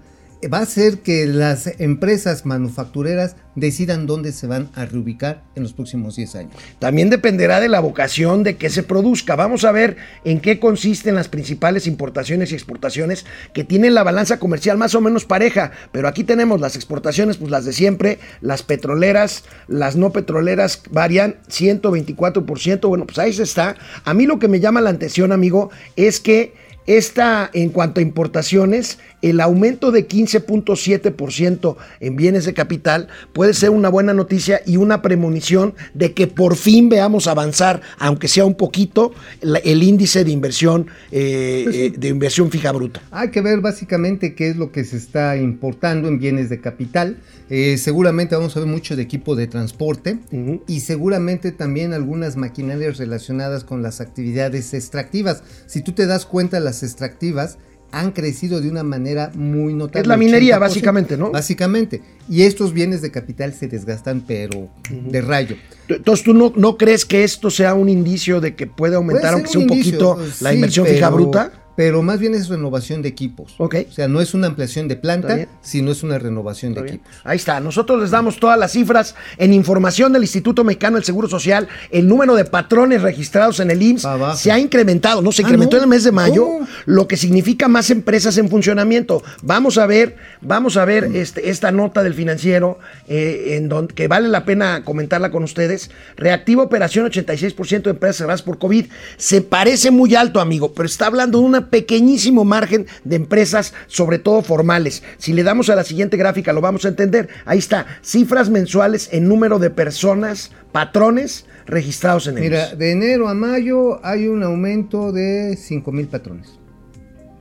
Va 0.53 0.59
a 0.59 0.63
hacer 0.63 0.99
que 0.99 1.27
las 1.27 1.67
empresas 1.81 2.45
manufactureras 2.45 3.37
decidan 3.55 4.07
dónde 4.07 4.33
se 4.33 4.47
van 4.47 4.69
a 4.75 4.85
reubicar 4.85 5.45
en 5.55 5.63
los 5.63 5.73
próximos 5.73 6.17
10 6.17 6.35
años. 6.35 6.53
También 6.79 7.11
dependerá 7.11 7.61
de 7.61 7.69
la 7.69 7.81
vocación 7.81 8.43
de 8.43 8.57
que 8.57 8.71
se 8.71 8.83
produzca. 8.83 9.37
Vamos 9.37 9.65
a 9.65 9.73
ver 9.73 9.97
en 10.25 10.41
qué 10.41 10.59
consisten 10.59 11.15
las 11.15 11.29
principales 11.29 11.87
importaciones 11.87 12.51
y 12.51 12.55
exportaciones 12.55 13.25
que 13.53 13.65
tienen 13.65 13.95
la 13.95 14.03
balanza 14.03 14.39
comercial 14.39 14.77
más 14.77 14.95
o 14.95 15.01
menos 15.01 15.25
pareja. 15.25 15.73
Pero 15.93 16.09
aquí 16.09 16.25
tenemos 16.25 16.61
las 16.61 16.77
exportaciones, 16.77 17.37
pues 17.37 17.51
las 17.51 17.65
de 17.65 17.73
siempre, 17.73 18.19
las 18.41 18.63
petroleras, 18.63 19.45
las 19.69 19.97
no 19.97 20.11
petroleras 20.11 20.83
varían 20.91 21.37
124%. 21.49 22.89
Bueno, 22.89 23.07
pues 23.07 23.19
ahí 23.19 23.33
se 23.33 23.45
está. 23.45 23.77
A 24.05 24.15
mí 24.15 24.27
lo 24.27 24.39
que 24.39 24.49
me 24.49 24.61
llama 24.61 24.81
la 24.81 24.91
atención, 24.91 25.33
amigo, 25.33 25.71
es 25.97 26.21
que 26.21 26.64
esta, 26.87 27.51
en 27.53 27.71
cuanto 27.71 28.01
a 28.01 28.03
importaciones, 28.03 28.99
el 29.23 29.41
aumento 29.41 29.91
de 29.91 30.07
15.7% 30.07 31.77
en 32.01 32.17
bienes 32.17 32.45
de 32.45 32.53
capital 32.53 33.09
puede 33.33 33.55
ser 33.55 33.71
una 33.71 33.89
buena 33.89 34.13
noticia 34.13 34.61
y 34.67 34.77
una 34.77 35.01
premonición 35.01 35.75
de 35.95 36.13
que 36.13 36.27
por 36.27 36.57
fin 36.57 36.91
veamos 36.91 37.27
avanzar, 37.27 37.81
aunque 37.99 38.29
sea 38.29 38.45
un 38.45 38.55
poquito, 38.55 39.13
el 39.41 39.83
índice 39.83 40.25
de 40.25 40.31
inversión, 40.31 40.89
eh, 41.11 41.65
eh, 41.73 41.93
de 41.97 42.09
inversión 42.09 42.51
fija 42.51 42.71
bruta. 42.73 43.01
Hay 43.11 43.31
que 43.31 43.41
ver 43.41 43.61
básicamente 43.61 44.35
qué 44.35 44.49
es 44.49 44.57
lo 44.57 44.71
que 44.71 44.85
se 44.85 44.99
está 44.99 45.37
importando 45.37 46.09
en 46.09 46.19
bienes 46.19 46.51
de 46.51 46.61
capital. 46.61 47.17
Eh, 47.49 47.79
seguramente 47.79 48.35
vamos 48.35 48.57
a 48.57 48.61
ver 48.61 48.69
mucho 48.69 48.97
de 48.97 49.03
equipo 49.03 49.37
de 49.37 49.47
transporte 49.47 50.19
y 50.67 50.81
seguramente 50.81 51.53
también 51.53 51.93
algunas 51.93 52.37
maquinarias 52.37 52.99
relacionadas 52.99 53.65
con 53.65 53.83
las 53.83 54.01
actividades 54.01 54.75
extractivas. 54.75 55.43
Si 55.67 55.83
tú 55.83 55.93
te 55.93 56.07
das 56.07 56.27
cuenta, 56.27 56.61
las 56.61 56.74
extractivas 56.83 57.59
han 57.95 58.11
crecido 58.11 58.61
de 58.61 58.69
una 58.69 58.83
manera 58.83 59.31
muy 59.35 59.73
notable. 59.73 60.01
Es 60.01 60.07
la 60.07 60.17
minería, 60.17 60.57
80%, 60.57 60.61
básicamente, 60.61 61.17
¿no? 61.17 61.31
Básicamente. 61.31 62.03
Y 62.29 62.43
estos 62.43 62.73
bienes 62.73 63.03
de 63.03 63.11
capital 63.11 63.55
se 63.55 63.69
desgastan, 63.69 64.25
pero 64.27 64.69
de 64.91 65.21
rayo. 65.21 65.57
Entonces, 65.89 66.25
¿tú 66.25 66.35
no, 66.35 66.53
no 66.57 66.77
crees 66.77 67.05
que 67.05 67.23
esto 67.23 67.51
sea 67.51 67.75
un 67.75 67.89
indicio 67.89 68.41
de 68.41 68.57
que 68.57 68.67
puede 68.67 68.97
aumentar, 68.97 69.35
aunque 69.35 69.49
sea 69.49 69.61
un 69.61 69.69
poquito, 69.69 70.19
la 70.41 70.51
sí, 70.51 70.57
inversión 70.57 70.87
fija 70.87 71.09
bruta? 71.09 71.53
Pero 71.77 72.03
más 72.03 72.19
bien 72.21 72.35
es 72.35 72.49
renovación 72.49 73.03
de 73.03 73.09
equipos. 73.09 73.55
Ok. 73.59 73.77
O 73.89 73.93
sea, 73.93 74.09
no 74.09 74.21
es 74.21 74.35
una 74.35 74.47
ampliación 74.47 74.87
de 74.89 74.97
planta, 74.97 75.47
sino 75.61 75.91
es 75.91 76.03
una 76.03 76.19
renovación 76.19 76.75
de 76.75 76.83
bien. 76.83 76.95
equipos. 76.97 77.13
Ahí 77.25 77.37
está. 77.37 77.61
Nosotros 77.61 78.01
les 78.01 78.11
damos 78.11 78.39
todas 78.39 78.59
las 78.59 78.73
cifras 78.73 79.15
en 79.39 79.53
información 79.53 80.13
del 80.13 80.23
Instituto 80.23 80.63
Mexicano 80.65 80.97
del 80.97 81.05
Seguro 81.05 81.29
Social. 81.29 81.69
El 81.91 82.07
número 82.07 82.35
de 82.37 82.45
patrones 82.45 83.03
registrados 83.03 83.61
en 83.61 83.71
el 83.71 83.83
IMSS 83.83 84.07
se 84.37 84.53
ha 84.53 84.59
incrementado, 84.59 85.21
no 85.23 85.33
se 85.33 85.43
Ah, 85.43 85.47
incrementó 85.47 85.77
¿no? 85.77 85.79
en 85.79 85.85
el 85.85 85.91
mes 85.91 86.05
de 86.05 86.13
mayo, 86.13 86.45
¿Cómo? 86.45 86.69
lo 86.87 87.09
que 87.09 87.17
significa 87.17 87.69
más 87.69 87.91
empresas 87.91 88.39
en 88.39 88.49
funcionamiento. 88.49 89.23
Vamos 89.43 89.77
a 89.79 89.87
ver, 89.87 90.17
vamos 90.41 90.77
a 90.77 90.85
ver 90.85 91.05
este, 91.15 91.51
esta 91.51 91.73
nota 91.73 92.03
del 92.03 92.15
financiero 92.15 92.79
eh, 93.09 93.57
en 93.57 93.69
donde 93.69 93.95
que 93.95 94.09
vale 94.09 94.29
la 94.29 94.45
pena 94.45 94.85
comentarla 94.85 95.31
con 95.31 95.43
ustedes. 95.43 95.91
Reactiva 96.17 96.63
operación 96.63 97.07
86% 97.07 97.83
de 97.83 97.91
empresas 97.91 98.17
cerradas 98.19 98.43
por 98.43 98.59
COVID. 98.59 98.87
Se 99.17 99.41
parece 99.43 99.91
muy 99.91 100.15
alto, 100.15 100.41
amigo, 100.41 100.73
pero 100.73 100.87
está 100.87 101.07
hablando 101.07 101.39
de 101.39 101.45
un 101.65 101.71
pequeñísimo 101.71 102.45
margen 102.45 102.87
de 103.05 103.17
empresas, 103.17 103.75
sobre 103.87 104.19
todo 104.19 104.43
formales. 104.43 105.03
Si 105.19 105.33
le 105.33 105.43
damos 105.43 105.71
a 105.71 105.75
la 105.75 105.85
siguiente 105.85 106.17
gráfica, 106.17 106.53
lo 106.53 106.61
vamos 106.61 106.85
a 106.85 106.89
entender. 106.89 107.29
Ahí 107.45 107.59
está, 107.59 107.87
cifras 108.03 108.51
mensuales 108.51 109.09
en 109.13 109.29
número 109.29 109.59
de 109.59 109.71
personas, 109.71 110.53
patrones 110.73 111.47
registrados 111.67 112.27
en 112.27 112.37
el 112.37 112.45
Mira, 112.45 112.75
de 112.75 112.93
enero 112.93 113.29
a 113.29 113.35
mayo 113.35 114.05
hay 114.05 114.29
un 114.29 114.43
aumento 114.43 115.13
de 115.13 115.57
5 115.57 115.93
mil 115.93 116.07
patrones. 116.09 116.59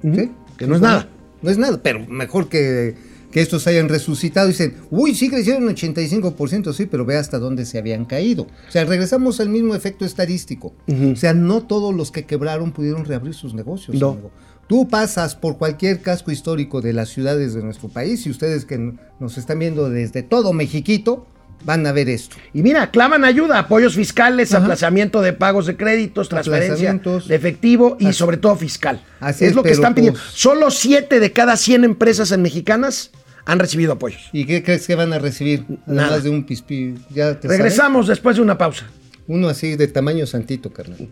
¿Sí? 0.01 0.31
Que 0.57 0.67
no 0.67 0.75
es 0.75 0.81
nada. 0.81 1.07
No 1.41 1.49
es 1.49 1.57
nada, 1.57 1.79
pero 1.83 1.99
mejor 2.07 2.47
que, 2.47 2.95
que 3.33 3.41
estos 3.41 3.65
hayan 3.67 3.89
resucitado. 3.89 4.47
Dicen, 4.47 4.75
uy, 4.91 5.15
sí 5.15 5.27
crecieron 5.29 5.67
85%, 5.67 6.71
sí, 6.71 6.85
pero 6.85 7.03
ve 7.03 7.17
hasta 7.17 7.39
dónde 7.39 7.65
se 7.65 7.77
habían 7.79 8.05
caído. 8.05 8.43
O 8.43 8.71
sea, 8.71 8.85
regresamos 8.85 9.39
al 9.39 9.49
mismo 9.49 9.75
efecto 9.75 10.05
estadístico. 10.05 10.73
O 10.87 11.15
sea, 11.15 11.33
no 11.33 11.63
todos 11.63 11.93
los 11.93 12.11
que 12.11 12.25
quebraron 12.25 12.71
pudieron 12.71 13.03
reabrir 13.05 13.33
sus 13.33 13.53
negocios. 13.53 13.97
No. 13.99 14.11
amigo. 14.11 14.31
Tú 14.67 14.87
pasas 14.87 15.35
por 15.35 15.57
cualquier 15.57 15.99
casco 16.01 16.31
histórico 16.31 16.79
de 16.81 16.93
las 16.93 17.09
ciudades 17.09 17.53
de 17.53 17.61
nuestro 17.63 17.89
país 17.89 18.25
y 18.25 18.29
ustedes 18.29 18.63
que 18.63 18.93
nos 19.19 19.37
están 19.37 19.59
viendo 19.59 19.89
desde 19.89 20.23
todo 20.23 20.53
Mexiquito, 20.53 21.27
van 21.65 21.85
a 21.87 21.91
ver 21.91 22.09
esto. 22.09 22.35
Y 22.53 22.61
mira, 22.61 22.89
claman 22.91 23.23
ayuda, 23.25 23.59
apoyos 23.59 23.95
fiscales, 23.95 24.53
Ajá. 24.53 24.63
aplazamiento 24.63 25.21
de 25.21 25.33
pagos 25.33 25.65
de 25.65 25.75
créditos, 25.77 26.27
transferencia 26.29 26.93
de 26.93 27.35
efectivo 27.35 27.95
y 27.99 28.07
Así- 28.07 28.17
sobre 28.17 28.37
todo 28.37 28.55
fiscal. 28.55 29.01
Así 29.19 29.45
es, 29.45 29.51
es, 29.51 29.55
lo 29.55 29.63
que 29.63 29.71
están 29.71 29.95
pidiendo. 29.95 30.19
pues- 30.19 30.33
Solo 30.33 30.71
7 30.71 31.19
de 31.19 31.31
cada 31.31 31.55
100 31.57 31.83
empresas 31.83 32.31
en 32.31 32.41
mexicanas 32.41 33.11
han 33.45 33.59
recibido 33.59 33.93
apoyos. 33.93 34.29
¿Y 34.31 34.45
qué 34.45 34.63
crees 34.63 34.87
que 34.87 34.95
van 34.95 35.13
a 35.13 35.19
recibir? 35.19 35.65
Nada. 35.85 36.07
Además 36.07 36.23
de 36.23 36.29
un 36.29 36.43
pispí. 36.43 36.95
¿Ya 37.09 37.39
te 37.39 37.47
Regresamos 37.47 38.07
después 38.07 38.37
de 38.37 38.41
una 38.41 38.57
pausa. 38.57 38.87
Uno 39.27 39.47
así 39.47 39.75
de 39.75 39.87
tamaño 39.87 40.25
santito, 40.25 40.71
carnal. 40.71 41.07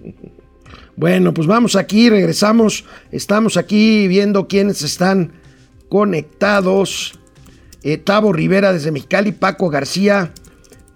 Bueno, 0.96 1.34
pues 1.34 1.48
vamos 1.48 1.76
aquí, 1.76 2.10
regresamos. 2.10 2.86
Estamos 3.12 3.58
aquí 3.58 4.08
viendo 4.08 4.48
quiénes 4.48 4.82
están 4.82 5.34
conectados. 5.90 7.14
Eh, 7.84 7.98
Tavo 7.98 8.32
Rivera 8.32 8.74
desde 8.74 8.92
Mexicali, 8.92 9.32
Paco 9.32 9.70
García. 9.70 10.32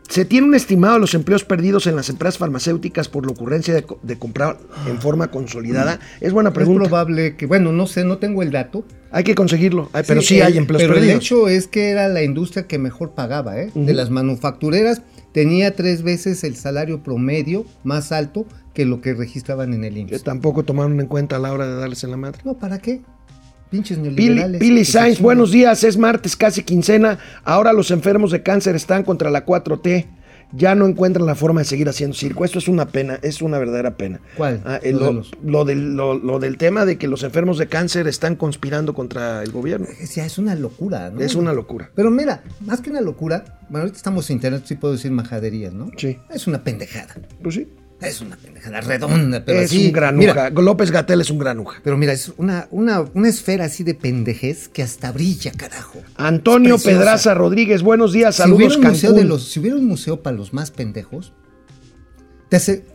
Se 0.07 0.23
tiene 0.23 0.47
un 0.47 0.53
estimado 0.55 0.93
de 0.95 0.99
los 0.99 1.13
empleos 1.15 1.43
perdidos 1.43 1.87
en 1.87 1.95
las 1.95 2.09
empresas 2.09 2.37
farmacéuticas 2.37 3.09
por 3.09 3.25
la 3.25 3.31
ocurrencia 3.31 3.73
de, 3.73 3.83
co- 3.83 3.99
de 4.03 4.17
comprar 4.19 4.57
en 4.87 5.01
forma 5.01 5.31
consolidada. 5.31 5.99
Es 6.21 6.31
buena 6.31 6.49
Es 6.49 6.55
pregunta. 6.55 6.83
probable 6.83 7.35
que, 7.35 7.45
bueno, 7.47 7.71
no 7.71 7.87
sé, 7.87 8.03
no 8.05 8.17
tengo 8.19 8.43
el 8.43 8.51
dato. 8.51 8.85
Hay 9.11 9.23
que 9.23 9.33
conseguirlo, 9.33 9.89
Ay, 9.93 10.03
pero 10.07 10.21
sí, 10.21 10.37
el- 10.37 10.43
hay 10.43 10.57
empleos 10.57 10.83
Pero 10.83 10.93
perdidos. 10.93 11.11
el 11.13 11.17
hecho 11.19 11.47
es 11.49 11.67
que 11.67 11.89
era 11.89 12.07
la 12.07 12.21
industria 12.23 12.67
que 12.67 12.77
mejor 12.77 13.13
pagaba, 13.15 13.59
¿eh? 13.59 13.71
De 13.73 13.93
las 13.93 14.09
manufactureras 14.11 15.01
tenía 15.31 15.75
tres 15.75 16.03
veces 16.03 16.43
el 16.43 16.55
salario 16.55 17.01
promedio 17.01 17.65
más 17.83 18.11
alto 18.11 18.45
que 18.73 18.85
lo 18.85 19.01
que 19.01 19.13
registraban 19.13 19.73
en 19.73 19.83
el 19.85 19.93
que 19.93 19.99
IMSS. 20.01 20.23
tampoco 20.23 20.63
tomaron 20.63 20.99
en 20.99 21.07
cuenta 21.07 21.37
a 21.37 21.39
la 21.39 21.51
hora 21.51 21.65
de 21.67 21.75
darles 21.75 22.03
en 22.03 22.11
la 22.11 22.17
madre. 22.17 22.41
No, 22.45 22.55
¿para 22.59 22.77
qué? 22.79 23.01
Pinches 23.69 23.97
Pili, 23.97 24.09
neoliberales. 24.15 24.59
Pili 24.59 24.85
se 24.85 24.91
Sainz, 24.93 25.19
buenos 25.19 25.51
días, 25.51 25.83
es 25.83 25.97
martes, 25.97 26.35
casi 26.35 26.63
quincena. 26.63 27.19
Ahora 27.43 27.73
los 27.73 27.91
enfermos 27.91 28.31
de 28.31 28.41
cáncer 28.43 28.75
están 28.75 29.03
contra 29.03 29.29
la 29.29 29.45
4T. 29.45 30.05
Ya 30.53 30.75
no 30.75 30.85
encuentran 30.85 31.25
la 31.25 31.33
forma 31.35 31.61
de 31.61 31.65
seguir 31.65 31.89
haciendo 31.89 32.15
circo. 32.15 32.45
Esto 32.45 32.59
es 32.59 32.67
una 32.69 32.85
pena, 32.87 33.19
es 33.23 33.41
una 33.41 33.57
verdadera 33.57 33.97
pena. 33.97 34.21
¿Cuál? 34.37 34.61
Ah, 34.63 34.79
eh, 34.83 34.93
Lo 35.43 35.65
del, 35.65 35.95
lo- 35.97 36.13
lo 36.17 36.39
del 36.39 36.57
tema 36.57 36.85
de 36.85 36.97
que 36.97 37.07
los 37.07 37.23
enfermos 37.23 37.57
de 37.57 37.67
cáncer 37.67 38.07
están 38.07 38.35
conspirando 38.35 38.93
contra 38.93 39.41
el 39.41 39.51
gobierno. 39.51 39.87
Es 39.99 40.37
una 40.37 40.55
locura, 40.55 41.09
¿no? 41.09 41.19
Es 41.19 41.33
una 41.35 41.51
locura. 41.51 41.89
Pero 41.95 42.11
mira, 42.11 42.43
más 42.61 42.79
que 42.79 42.91
una 42.91 43.01
locura, 43.01 43.59
bueno, 43.69 43.79
ahorita 43.79 43.97
estamos 43.97 44.29
en 44.29 44.35
internet, 44.37 44.61
sí 44.65 44.75
puedo 44.75 44.93
decir 44.93 45.11
majaderías, 45.11 45.73
¿no? 45.73 45.89
Sí. 45.97 46.17
Es 46.29 46.45
una 46.47 46.63
pendejada. 46.63 47.15
Pues 47.41 47.55
sí. 47.55 47.67
Es 48.07 48.21
una 48.21 48.35
pendejada 48.37 48.81
redonda, 48.81 49.43
pero 49.43 49.59
es 49.59 49.65
así, 49.71 49.87
un 49.87 49.91
granuja. 49.93 50.33
mira, 50.33 50.49
López 50.49 50.91
Gatel 50.91 51.21
es 51.21 51.29
un 51.29 51.39
granuja. 51.39 51.79
pero 51.83 51.97
mira, 51.97 52.13
es 52.13 52.31
una, 52.37 52.67
una, 52.71 53.01
una 53.13 53.29
esfera 53.29 53.65
así 53.65 53.83
de 53.83 53.93
pendejez 53.95 54.67
que 54.69 54.83
hasta 54.83 55.11
brilla, 55.11 55.51
carajo. 55.51 55.99
Antonio. 56.15 56.77
Pedraza 56.77 57.33
Rodríguez, 57.33 57.81
buenos 57.83 58.13
días, 58.13 58.35
Si 58.35 58.41
hubiera, 58.43 58.57
saludos 58.71 58.77
un 58.77 58.83
museo 58.91 59.09
de 59.11 59.15
Cancún. 59.17 59.29
los, 59.29 59.49
si 59.49 59.59
hubiera 59.59 59.75
un 59.77 59.85
museo 59.85 60.21
para 60.21 60.35
los 60.35 60.53
más 60.53 60.71
pendejos, 60.71 61.33
te 62.49 62.57
ase- 62.57 62.85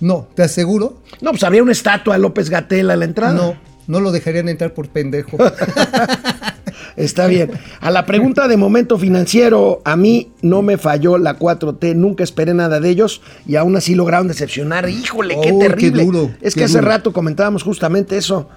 no, 0.00 0.28
te 0.34 0.42
aseguro, 0.42 1.02
No, 1.20 1.30
pues 1.30 1.42
habría 1.44 1.62
una 1.62 1.72
estatua 1.72 2.14
de 2.16 2.20
López 2.20 2.50
Gatel 2.50 2.90
a 2.90 2.96
la 2.96 3.04
entrada. 3.06 3.32
no, 3.34 3.56
no 3.86 4.00
lo 4.00 4.12
dejarían 4.12 4.48
entrar 4.48 4.74
por 4.74 4.88
pendejo. 4.88 5.38
Está 6.96 7.26
bien. 7.26 7.50
A 7.80 7.90
la 7.90 8.06
pregunta 8.06 8.48
de 8.48 8.56
momento 8.56 8.98
financiero, 8.98 9.82
a 9.84 9.96
mí 9.96 10.32
no 10.42 10.62
me 10.62 10.78
falló 10.78 11.18
la 11.18 11.38
4T, 11.38 11.94
nunca 11.94 12.24
esperé 12.24 12.54
nada 12.54 12.80
de 12.80 12.88
ellos 12.88 13.20
y 13.46 13.56
aún 13.56 13.76
así 13.76 13.94
lograron 13.94 14.28
decepcionar. 14.28 14.88
Híjole, 14.88 15.34
qué 15.42 15.52
Oh, 15.52 15.58
qué 15.58 15.68
terrible. 15.68 16.04
duro, 16.04 16.30
es 16.40 16.54
que 16.54 16.60
qué 16.60 16.64
hace 16.64 16.78
duro. 16.78 16.88
rato 16.88 17.12
comentábamos 17.12 17.62
justamente 17.62 18.16
eso. 18.16 18.48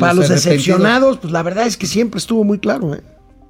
Para 0.00 0.14
los 0.14 0.28
decepcionados, 0.28 1.18
pues 1.18 1.32
la 1.32 1.42
verdad 1.44 1.66
es 1.66 1.76
que 1.76 1.86
siempre 1.86 2.18
estuvo 2.18 2.42
muy 2.42 2.58
claro. 2.58 2.94
¿eh? 2.94 3.02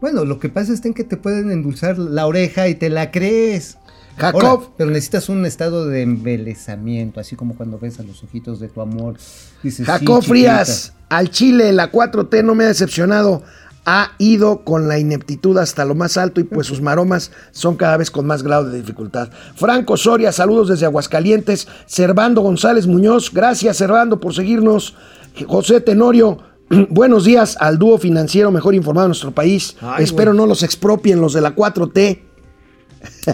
bueno, 0.03 0.25
lo 0.27 0.39
que 0.39 0.51
pasa 0.51 0.73
es 0.75 0.81
que 0.83 1.05
te 1.05 1.17
pueden 1.17 1.51
endulzar 1.51 1.99
la 1.99 2.27
oreja 2.27 2.69
y 2.69 2.75
te 2.75 2.91
la 2.91 3.11
crees. 3.11 3.79
Jacob. 4.19 4.43
Ahora, 4.45 4.63
pero 4.79 4.91
necesitas 4.91 5.29
un 5.29 5.45
estado 5.47 5.87
de 5.87 6.03
embelezamiento, 6.03 7.21
así 7.21 7.37
como 7.37 7.55
cuando 7.55 7.79
ves 7.79 8.01
a 8.01 8.03
los 8.03 8.23
ojitos 8.23 8.61
de 8.61 8.69
tu 8.69 8.81
amor. 8.81 9.17
Dices, 9.63 9.87
Jacob 9.87 10.23
"Sí, 10.23 10.29
Frías, 10.31 10.93
al 11.09 11.31
Chile, 11.31 11.73
la 11.73 11.91
4T 11.91 12.43
no 12.43 12.55
me 12.55 12.65
ha 12.65 12.69
decepcionado. 12.69 13.43
Ha 13.89 14.11
ido 14.19 14.65
con 14.65 14.89
la 14.89 14.99
ineptitud 14.99 15.57
hasta 15.59 15.85
lo 15.85 15.95
más 15.95 16.17
alto 16.17 16.41
y 16.41 16.45
pues 16.45 16.67
sus 16.67 16.81
maromas 16.83 17.31
son 17.53 17.77
cada 17.77 17.97
vez 17.97 18.11
con 18.11 18.27
más 18.27 18.43
grado 18.43 18.69
de 18.69 18.79
dificultad. 18.79 19.31
Franco 19.55 19.97
Soria, 19.97 20.33
saludos 20.33 20.69
desde 20.69 20.87
Aguascalientes. 20.87 21.69
Servando 21.87 22.41
González 22.41 22.89
Muñoz, 22.89 23.33
gracias 23.33 23.77
Servando 23.77 24.19
por 24.19 24.35
seguirnos. 24.35 24.97
José 25.47 25.81
Tenorio, 25.81 26.39
buenos 26.91 27.25
días 27.25 27.57
al 27.61 27.79
dúo 27.79 27.97
financiero 27.97 28.51
mejor 28.51 28.75
informado 28.75 29.05
de 29.05 29.11
nuestro 29.11 29.31
país. 29.31 29.77
Ay, 29.81 30.03
Espero 30.03 30.35
no 30.35 30.47
los 30.47 30.65
expropien 30.65 31.21
los 31.21 31.33
de 31.33 31.43
la 31.43 31.55
4T. 31.55 32.19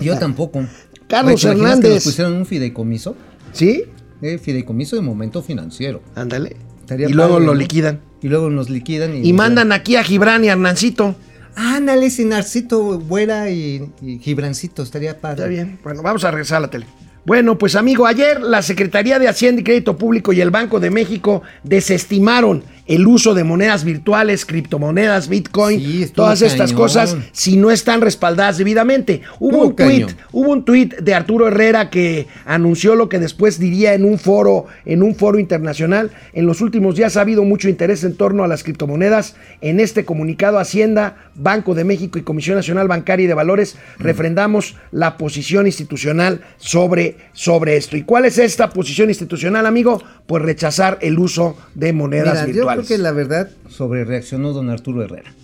Yo 0.03 0.19
tampoco. 0.19 0.61
Carlos 1.09 1.43
Güey, 1.43 1.55
¿te 1.55 1.59
imaginas 1.59 1.81
que 1.81 1.87
Hernández. 1.87 1.95
nos 1.95 2.05
pusieron 2.05 2.33
un 2.35 2.47
fideicomiso? 2.47 3.17
¿Sí? 3.53 3.85
Eh, 4.21 4.39
fideicomiso 4.39 4.97
de 4.97 5.03
momento 5.03 5.43
financiero. 5.43 6.03
Ándale. 6.15 6.57
Y 6.91 7.13
luego 7.13 7.35
padre, 7.35 7.47
lo 7.47 7.53
¿no? 7.55 7.59
liquidan. 7.59 8.01
Y 8.23 8.29
luego 8.29 8.51
nos 8.51 8.71
liquidan. 8.71 9.17
Y, 9.17 9.29
Y 9.29 9.33
mandan 9.33 9.73
aquí 9.73 9.97
a 9.97 10.05
Gibran 10.05 10.45
y 10.45 10.49
a 10.49 10.53
Hernancito. 10.53 11.17
Ándale, 11.55 12.09
Sinarcito, 12.09 12.99
Buera 12.99 13.51
y, 13.51 13.91
y 14.01 14.19
Gibrancito, 14.19 14.83
estaría 14.83 15.21
padre. 15.21 15.43
Está 15.43 15.49
bien. 15.49 15.79
Bueno, 15.85 16.03
vamos 16.03 16.25
a 16.25 16.31
regresar 16.31 16.59
a 16.59 16.61
la 16.61 16.71
tele. 16.71 16.87
Bueno, 17.25 17.57
pues 17.57 17.77
amigo, 17.77 18.07
ayer 18.07 18.41
la 18.41 18.63
Secretaría 18.63 19.19
de 19.19 19.29
Hacienda 19.29 19.61
y 19.61 19.65
Crédito 19.65 19.97
Público 19.97 20.33
y 20.33 20.41
el 20.41 20.51
Banco 20.51 20.81
de 20.81 20.91
México 20.91 21.43
desestimaron 21.63 22.65
el 22.87 23.07
uso 23.07 23.35
de 23.35 23.45
monedas 23.45 23.85
virtuales, 23.85 24.45
criptomonedas, 24.45 25.29
Bitcoin, 25.29 25.81
Sí, 25.81 26.07
todas 26.15 26.43
estas 26.43 26.71
cañón. 26.73 26.77
cosas 26.77 27.17
si 27.33 27.57
no 27.57 27.71
están 27.71 28.01
respaldadas 28.01 28.59
debidamente. 28.59 29.23
Hubo 29.39 29.59
un 29.65 29.77
tuit, 29.77 30.07
cañón. 30.07 30.17
hubo 30.33 30.51
un 30.51 30.65
tuit 30.65 30.95
de 30.97 31.15
Arturo 31.15 31.49
Herrera 31.49 31.91
que 31.91 32.27
anunció 32.45 32.95
lo 32.95 33.09
que 33.09 33.19
después 33.19 33.59
diría 33.59 33.95
en 33.95 34.05
un 34.05 34.19
foro, 34.19 34.67
en 34.85 35.03
un 35.03 35.15
foro 35.15 35.39
internacional. 35.39 36.11
En 36.33 36.47
los 36.47 36.61
últimos 36.61 36.97
días 36.97 37.17
ha 37.17 37.21
habido 37.21 37.45
mucho 37.45 37.69
interés 37.69 38.05
en 38.05 38.17
torno 38.17 38.43
a 38.45 38.49
las 38.49 38.63
criptomonedas. 38.65 39.37
En 39.61 39.79
este 39.81 40.05
comunicado 40.05 40.59
Hacienda, 40.59 41.17
Banco 41.35 41.75
de 41.75 41.85
México 41.85 42.19
y 42.19 42.23
Comisión 42.23 42.57
Nacional 42.57 42.89
Bancaria 42.89 43.25
y 43.25 43.29
de 43.29 43.35
Valores 43.35 43.77
Mm. 43.99 44.03
refrendamos 44.03 44.77
la 44.91 45.17
posición 45.17 45.67
institucional 45.67 46.41
sobre, 46.57 47.17
sobre 47.33 47.77
esto. 47.77 47.97
¿Y 47.97 48.03
cuál 48.03 48.25
es 48.25 48.39
esta 48.39 48.71
posición 48.71 49.09
institucional, 49.09 49.67
amigo? 49.67 50.03
Pues 50.27 50.43
rechazar 50.43 50.99
el 51.01 51.19
uso 51.19 51.57
de 51.75 51.93
monedas 51.93 52.47
Mira, 52.47 52.47
yo 52.77 52.83
creo 52.83 52.97
que 52.97 53.03
la 53.03 53.13
verdad 53.13 53.51
sobre 53.69 54.05
reaccionó 54.05 54.53
don 54.53 54.71
Arturo 54.71 55.03
Herrera. 55.03 55.35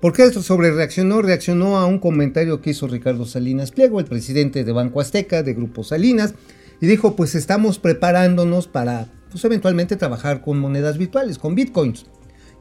¿Por 0.00 0.12
qué 0.12 0.32
sobre 0.32 0.72
reaccionó? 0.72 1.22
Reaccionó 1.22 1.76
a 1.76 1.86
un 1.86 2.00
comentario 2.00 2.60
que 2.60 2.70
hizo 2.70 2.88
Ricardo 2.88 3.24
Salinas 3.24 3.70
Pliego, 3.70 4.00
el 4.00 4.06
presidente 4.06 4.64
de 4.64 4.72
Banco 4.72 5.00
Azteca, 5.00 5.44
de 5.44 5.54
Grupo 5.54 5.84
Salinas, 5.84 6.34
y 6.80 6.86
dijo, 6.86 7.14
pues 7.14 7.36
estamos 7.36 7.78
preparándonos 7.78 8.66
para, 8.66 9.06
pues 9.30 9.44
eventualmente 9.44 9.94
trabajar 9.94 10.42
con 10.42 10.58
monedas 10.58 10.98
virtuales, 10.98 11.38
con 11.38 11.54
bitcoins. 11.54 12.06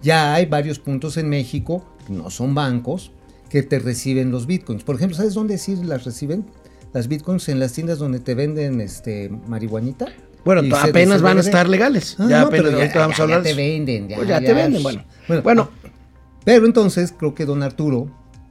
Ya 0.03 0.35
hay 0.35 0.45
varios 0.45 0.77
puntos 0.77 1.17
en 1.17 1.29
México, 1.29 1.83
que 2.05 2.13
no 2.13 2.29
son 2.29 2.53
bancos, 2.53 3.11
que 3.49 3.63
te 3.63 3.79
reciben 3.79 4.29
los 4.29 4.45
bitcoins. 4.45 4.83
Por 4.83 4.95
ejemplo, 4.95 5.17
¿sabes 5.17 5.33
dónde 5.33 5.57
sí 5.57 5.75
las 5.75 6.05
reciben? 6.05 6.45
Las 6.93 7.07
bitcoins 7.07 7.49
en 7.49 7.59
las 7.59 7.73
tiendas 7.73 7.97
donde 7.97 8.19
te 8.19 8.35
venden 8.35 8.81
este 8.81 9.31
marihuanita. 9.47 10.07
Bueno, 10.43 10.75
apenas 10.75 11.21
van 11.21 11.37
a 11.37 11.41
estar 11.41 11.69
legales. 11.69 12.15
Ah, 12.19 12.27
ya 12.29 12.41
no, 12.41 12.47
apenas 12.47 12.49
pero 12.65 12.69
ya- 12.71 12.77
ahorita 12.83 12.99
vamos 12.99 13.17
ya- 13.17 13.21
a 13.21 13.23
hablar 13.25 13.43
ya 13.43 13.49
de 13.49 13.55
te 13.55 13.61
venden, 13.61 14.07
ya, 14.07 14.15
Pues 14.15 14.27
ya, 14.27 14.39
ya. 14.39 14.45
te 14.47 14.53
venden, 14.53 14.83
bueno. 14.83 15.03
Bueno, 15.27 15.41
Bueno, 15.43 15.69
Pero 16.43 16.65
entonces 16.65 17.13
creo 17.17 17.35
que 17.35 17.45
don 17.45 17.61
Arturo 17.61 18.07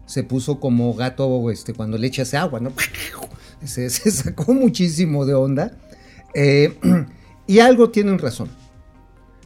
se 0.06 0.22
puso 0.22 0.60
como 0.60 0.94
gato 0.94 1.50
este, 1.50 1.74
cuando 1.74 1.98
le 1.98 2.06
echas 2.06 2.32
agua, 2.34 2.60
¿no? 2.60 2.72
Se, 3.64 3.90
se 3.90 4.10
sacó 4.10 4.54
muchísimo 4.54 5.26
de 5.26 5.34
onda. 5.34 5.72
Eh, 6.34 6.78
y 7.46 7.58
algo 7.58 7.90
tienen 7.90 8.18
razón. 8.18 8.48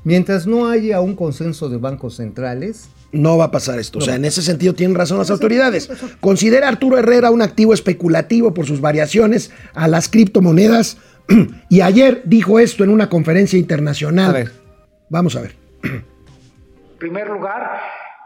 Mientras 0.04 0.46
no 0.46 0.68
haya 0.68 1.00
un 1.00 1.16
consenso 1.16 1.68
de 1.68 1.78
bancos 1.78 2.16
centrales, 2.16 2.88
No 3.10 3.38
va 3.38 3.44
a 3.46 3.50
pasar 3.50 3.78
esto. 3.78 3.98
O 4.00 4.02
sea, 4.02 4.16
en 4.16 4.24
ese 4.24 4.42
sentido 4.42 4.74
tienen 4.74 4.94
razón 4.96 5.18
las 5.18 5.30
autoridades. 5.30 5.88
Considera 6.20 6.68
Arturo 6.68 6.98
Herrera 6.98 7.30
un 7.30 7.42
activo 7.42 7.72
especulativo 7.72 8.52
por 8.52 8.66
sus 8.66 8.80
variaciones 8.80 9.50
a 9.72 9.88
las 9.88 10.08
criptomonedas. 10.08 10.98
Y 11.68 11.80
ayer 11.80 12.22
dijo 12.24 12.58
esto 12.58 12.84
en 12.84 12.90
una 12.90 13.08
conferencia 13.08 13.58
internacional. 13.58 14.30
A 14.30 14.32
ver. 14.32 14.50
Vamos 15.08 15.36
a 15.36 15.42
ver. 15.42 15.54
En 16.94 17.10
primer 17.10 17.28
lugar, 17.28 17.82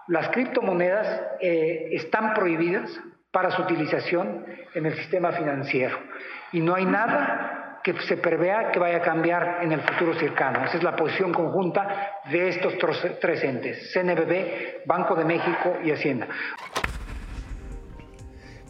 las 0.07 0.29
criptomonedas 0.29 1.21
eh, 1.41 1.89
están 1.93 2.33
prohibidas 2.33 2.89
para 3.33 3.51
su 3.51 3.63
utilización 3.63 4.45
en 4.75 4.87
el 4.87 4.95
sistema 4.95 5.33
financiero 5.33 5.99
y 6.53 6.61
no 6.61 6.77
hay 6.77 6.85
nada 6.85 7.81
que 7.83 7.95
se 8.03 8.17
prevea 8.17 8.71
que 8.71 8.79
vaya 8.79 8.99
a 8.99 9.03
cambiar 9.03 9.61
en 9.63 9.73
el 9.73 9.81
futuro 9.81 10.15
cercano. 10.15 10.65
Esa 10.65 10.77
es 10.77 10.83
la 10.83 10.95
posición 10.95 11.33
conjunta 11.33 12.13
de 12.31 12.49
estos 12.51 12.75
tres 13.21 13.43
entes, 13.43 13.93
CNBB, 13.93 14.87
Banco 14.87 15.15
de 15.15 15.25
México 15.25 15.79
y 15.85 15.91
Hacienda. 15.91 16.29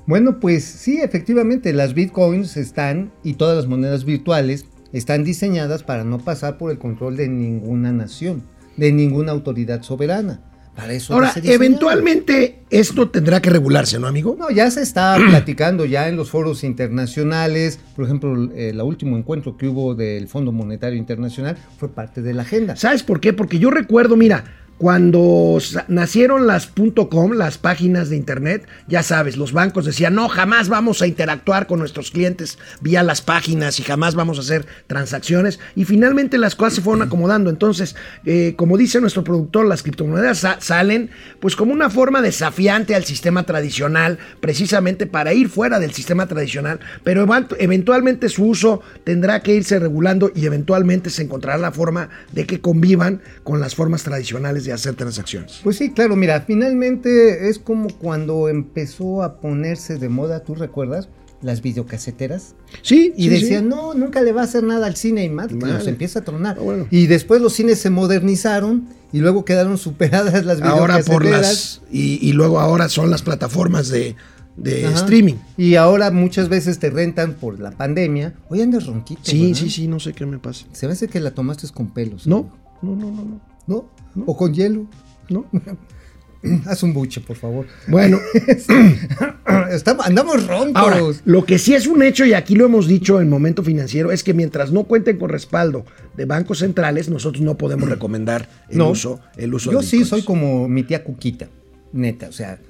Bueno, 0.08 0.40
pues 0.40 0.64
sí, 0.64 1.02
efectivamente, 1.02 1.74
las 1.74 1.92
bitcoins 1.92 2.56
están 2.56 3.12
y 3.22 3.34
todas 3.34 3.54
las 3.54 3.66
monedas 3.66 4.06
virtuales 4.06 4.64
están 4.94 5.22
diseñadas 5.22 5.82
para 5.82 6.02
no 6.02 6.16
pasar 6.16 6.56
por 6.56 6.70
el 6.70 6.78
control 6.78 7.18
de 7.18 7.28
ninguna 7.28 7.92
nación, 7.92 8.42
de 8.78 8.90
ninguna 8.90 9.32
autoridad 9.32 9.82
soberana. 9.82 10.40
Para 10.74 10.94
eso 10.94 11.12
Ahora, 11.12 11.34
eventualmente 11.42 12.62
esto 12.70 13.10
tendrá 13.10 13.42
que 13.42 13.50
regularse, 13.50 13.98
¿no, 13.98 14.06
amigo? 14.06 14.34
No, 14.38 14.48
ya 14.48 14.70
se 14.70 14.80
está 14.80 15.18
platicando 15.28 15.84
ya 15.84 16.08
en 16.08 16.16
los 16.16 16.30
foros 16.30 16.64
internacionales. 16.64 17.78
Por 17.94 18.06
ejemplo, 18.06 18.32
el, 18.32 18.52
el 18.52 18.80
último 18.80 19.18
encuentro 19.18 19.58
que 19.58 19.68
hubo 19.68 19.94
del 19.94 20.26
Fondo 20.26 20.52
Monetario 20.52 20.98
Internacional 20.98 21.58
fue 21.76 21.90
parte 21.90 22.22
de 22.22 22.32
la 22.32 22.42
agenda. 22.42 22.76
¿Sabes 22.76 23.02
por 23.02 23.20
qué? 23.20 23.34
Porque 23.34 23.58
yo 23.58 23.70
recuerdo, 23.70 24.16
mira, 24.16 24.44
cuando 24.78 25.58
nacieron 25.88 26.46
las 26.46 26.70
.com, 27.10 27.32
las 27.32 27.58
páginas 27.58 28.10
de 28.10 28.16
internet, 28.16 28.66
ya 28.86 29.02
sabes, 29.02 29.36
los 29.36 29.52
bancos 29.52 29.84
decían, 29.84 30.14
no, 30.14 30.28
jamás 30.28 30.68
vamos 30.68 31.02
a 31.02 31.08
interactuar 31.08 31.66
con 31.66 31.80
nuestros 31.80 32.12
clientes 32.12 32.58
vía 32.80 33.02
las 33.02 33.20
páginas 33.20 33.80
y 33.80 33.82
jamás 33.82 34.14
vamos 34.14 34.38
a 34.38 34.42
hacer 34.42 34.66
transacciones. 34.86 35.58
Y 35.74 35.84
finalmente 35.84 36.38
las 36.38 36.54
cosas 36.54 36.74
se 36.74 36.80
fueron 36.80 37.02
acomodando. 37.02 37.50
Entonces, 37.50 37.96
eh, 38.24 38.54
como 38.56 38.78
dice 38.78 39.00
nuestro 39.00 39.24
productor, 39.24 39.66
las 39.66 39.82
criptomonedas 39.82 40.38
sa- 40.38 40.60
salen 40.60 41.10
pues 41.40 41.56
como 41.56 41.72
una 41.72 41.90
forma 41.90 42.22
desafiante 42.22 42.94
al 42.94 43.04
sistema 43.04 43.42
tradicional, 43.42 44.18
precisamente 44.40 45.06
para 45.06 45.32
ir 45.34 45.48
fuera 45.48 45.80
del 45.80 45.92
sistema 45.92 46.28
tradicional, 46.28 46.78
pero 47.02 47.26
eventualmente 47.58 48.28
su 48.28 48.44
uso 48.46 48.80
tendrá 49.02 49.40
que 49.42 49.54
irse 49.56 49.80
regulando 49.80 50.30
y 50.34 50.46
eventualmente 50.46 51.10
se 51.10 51.22
encontrará 51.22 51.58
la 51.58 51.72
forma 51.72 52.10
de 52.30 52.46
que 52.46 52.60
convivan 52.60 53.22
con 53.42 53.58
las 53.58 53.74
formas 53.74 54.04
tradicionales 54.04 54.67
hacer 54.72 54.94
transacciones. 54.94 55.60
Pues 55.62 55.76
sí, 55.76 55.90
claro, 55.90 56.16
mira, 56.16 56.40
finalmente 56.46 57.48
es 57.48 57.58
como 57.58 57.88
cuando 57.88 58.48
empezó 58.48 59.22
a 59.22 59.40
ponerse 59.40 59.98
de 59.98 60.08
moda, 60.08 60.40
¿tú 60.44 60.54
recuerdas? 60.54 61.08
Las 61.40 61.62
videocaseteras. 61.62 62.54
Sí, 62.82 63.12
Y 63.16 63.24
sí, 63.24 63.28
decían, 63.28 63.64
sí. 63.64 63.68
no, 63.70 63.94
nunca 63.94 64.22
le 64.22 64.32
va 64.32 64.40
a 64.40 64.44
hacer 64.44 64.64
nada 64.64 64.86
al 64.88 64.96
cine 64.96 65.24
y 65.24 65.28
más, 65.28 65.46
que 65.48 65.54
nos 65.54 65.86
empieza 65.86 66.18
a 66.18 66.24
tronar. 66.24 66.56
Ah, 66.58 66.62
bueno. 66.62 66.86
Y 66.90 67.06
después 67.06 67.40
los 67.40 67.52
cines 67.52 67.78
se 67.78 67.90
modernizaron 67.90 68.88
y 69.12 69.18
luego 69.20 69.44
quedaron 69.44 69.78
superadas 69.78 70.44
las 70.44 70.60
ahora 70.62 70.98
por 71.00 71.22
videocaseteras. 71.22 71.80
las 71.84 71.92
y, 71.92 72.18
y 72.28 72.32
luego 72.32 72.58
ahora 72.58 72.88
son 72.88 73.10
las 73.10 73.22
plataformas 73.22 73.88
de, 73.88 74.16
de 74.56 74.86
Ajá. 74.86 74.96
streaming. 74.96 75.36
Y 75.56 75.76
ahora 75.76 76.10
muchas 76.10 76.48
veces 76.48 76.80
te 76.80 76.90
rentan 76.90 77.34
por 77.34 77.60
la 77.60 77.70
pandemia. 77.70 78.34
Oye, 78.48 78.64
andas 78.64 78.86
ronquito. 78.86 79.20
Sí, 79.22 79.42
¿verdad? 79.46 79.54
sí, 79.60 79.70
sí, 79.70 79.86
no 79.86 80.00
sé 80.00 80.12
qué 80.14 80.26
me 80.26 80.38
pasa. 80.40 80.66
Se 80.72 80.88
me 80.88 80.94
hace 80.94 81.06
que 81.06 81.20
la 81.20 81.30
tomaste 81.30 81.68
con 81.68 81.90
pelos. 81.90 82.26
No, 82.26 82.50
no, 82.82 82.96
no, 82.96 83.12
no, 83.12 83.24
no. 83.24 83.40
¿No? 83.68 83.88
¿O 84.26 84.36
con 84.36 84.52
hielo? 84.52 84.86
no. 85.28 85.46
Haz 86.66 86.84
un 86.84 86.94
buche, 86.94 87.20
por 87.20 87.36
favor. 87.36 87.66
Bueno, 87.88 88.18
Estamos, 89.70 90.06
andamos 90.06 90.46
roncos. 90.46 90.72
Ahora, 90.76 91.00
lo 91.24 91.44
que 91.44 91.58
sí 91.58 91.74
es 91.74 91.86
un 91.86 92.02
hecho, 92.02 92.24
y 92.24 92.32
aquí 92.32 92.54
lo 92.54 92.64
hemos 92.64 92.86
dicho 92.86 93.20
en 93.20 93.28
momento 93.28 93.62
financiero, 93.62 94.12
es 94.12 94.22
que 94.22 94.34
mientras 94.34 94.70
no 94.72 94.84
cuenten 94.84 95.18
con 95.18 95.30
respaldo 95.30 95.84
de 96.16 96.24
bancos 96.26 96.60
centrales, 96.60 97.08
nosotros 97.08 97.42
no 97.42 97.56
podemos 97.58 97.88
recomendar 97.90 98.48
el 98.68 98.78
No. 98.78 98.90
uso, 98.90 99.20
el 99.36 99.52
uso 99.52 99.72
Yo 99.72 99.80
de 99.80 99.86
sí 99.86 100.04
soy 100.04 100.22
como 100.22 100.68
mi 100.68 100.84
tía 100.84 101.04
Cuquita, 101.04 101.48
neta. 101.92 102.28
O 102.28 102.32
sea, 102.32 102.60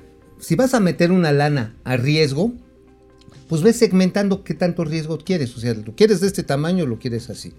si 0.40 0.54
vas 0.56 0.74
a 0.74 0.80
meter 0.80 1.12
una 1.12 1.32
lana 1.32 1.76
a 1.84 1.96
riesgo, 1.96 2.52
pues 3.48 3.62
ves 3.62 3.76
segmentando 3.76 4.44
qué 4.44 4.54
tanto 4.54 4.84
riesgo 4.84 5.18
quieres. 5.18 5.56
O 5.56 5.60
sea, 5.60 5.74
¿lo 5.74 5.94
quieres 5.94 6.20
de 6.20 6.26
este 6.26 6.42
tamaño 6.42 6.84
o 6.84 6.86
lo 6.86 6.98
quieres 6.98 7.28
así? 7.30 7.52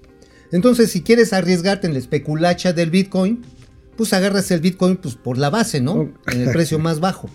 Entonces, 0.52 0.92
si 0.92 1.02
quieres 1.02 1.34
arriesgarte 1.34 1.88
en 1.88 1.94
la 1.94 2.00
especulacha 2.00 2.74
del 2.74 2.90
Bitcoin, 2.90 3.42
pues 3.96 4.14
agarras 4.14 4.50
el 4.52 4.62
Bitcoin 4.62 4.98
pues, 4.98 5.16
por 5.16 5.38
la 5.38 5.50
base, 5.50 5.82
¿no? 5.82 6.10
En 6.32 6.42
el 6.42 6.52
precio 6.52 6.80
más 6.80 7.00
bajo. 7.00 7.30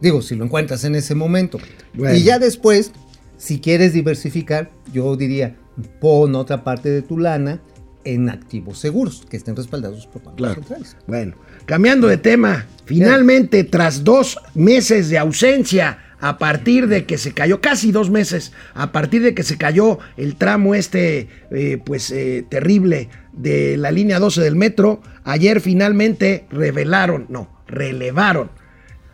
Digo, 0.00 0.22
si 0.22 0.34
lo 0.36 0.44
encuentras 0.44 0.84
en 0.84 0.94
ese 0.94 1.14
momento. 1.14 1.58
Bueno. 1.94 2.14
Y 2.16 2.22
ya 2.22 2.38
después, 2.38 2.92
si 3.36 3.60
quieres 3.60 3.92
diversificar, 3.92 4.70
yo 4.92 5.16
diría, 5.16 5.56
pon 6.00 6.34
otra 6.34 6.64
parte 6.64 6.88
de 6.90 7.02
tu 7.02 7.18
lana 7.18 7.60
en 8.04 8.28
activos 8.30 8.78
seguros, 8.78 9.24
que 9.28 9.36
estén 9.36 9.54
respaldados 9.54 10.06
por 10.06 10.22
bancos 10.22 10.36
Claro. 10.36 10.54
centrales. 10.54 10.96
Bueno, 11.06 11.34
cambiando 11.66 12.08
de 12.08 12.16
tema, 12.16 12.66
finalmente, 12.84 13.62
tras 13.64 14.02
dos 14.02 14.38
meses 14.54 15.08
de 15.08 15.18
ausencia, 15.18 15.98
a 16.22 16.38
partir 16.38 16.86
de 16.86 17.04
que 17.04 17.18
se 17.18 17.32
cayó, 17.34 17.60
casi 17.60 17.90
dos 17.90 18.08
meses, 18.08 18.52
a 18.74 18.92
partir 18.92 19.22
de 19.22 19.34
que 19.34 19.42
se 19.42 19.58
cayó 19.58 19.98
el 20.16 20.36
tramo 20.36 20.74
este, 20.76 21.28
eh, 21.50 21.78
pues 21.84 22.12
eh, 22.12 22.46
terrible 22.48 23.08
de 23.32 23.76
la 23.76 23.90
línea 23.90 24.20
12 24.20 24.40
del 24.40 24.54
metro, 24.54 25.02
ayer 25.24 25.60
finalmente 25.60 26.46
revelaron, 26.50 27.26
no, 27.28 27.48
relevaron. 27.66 28.50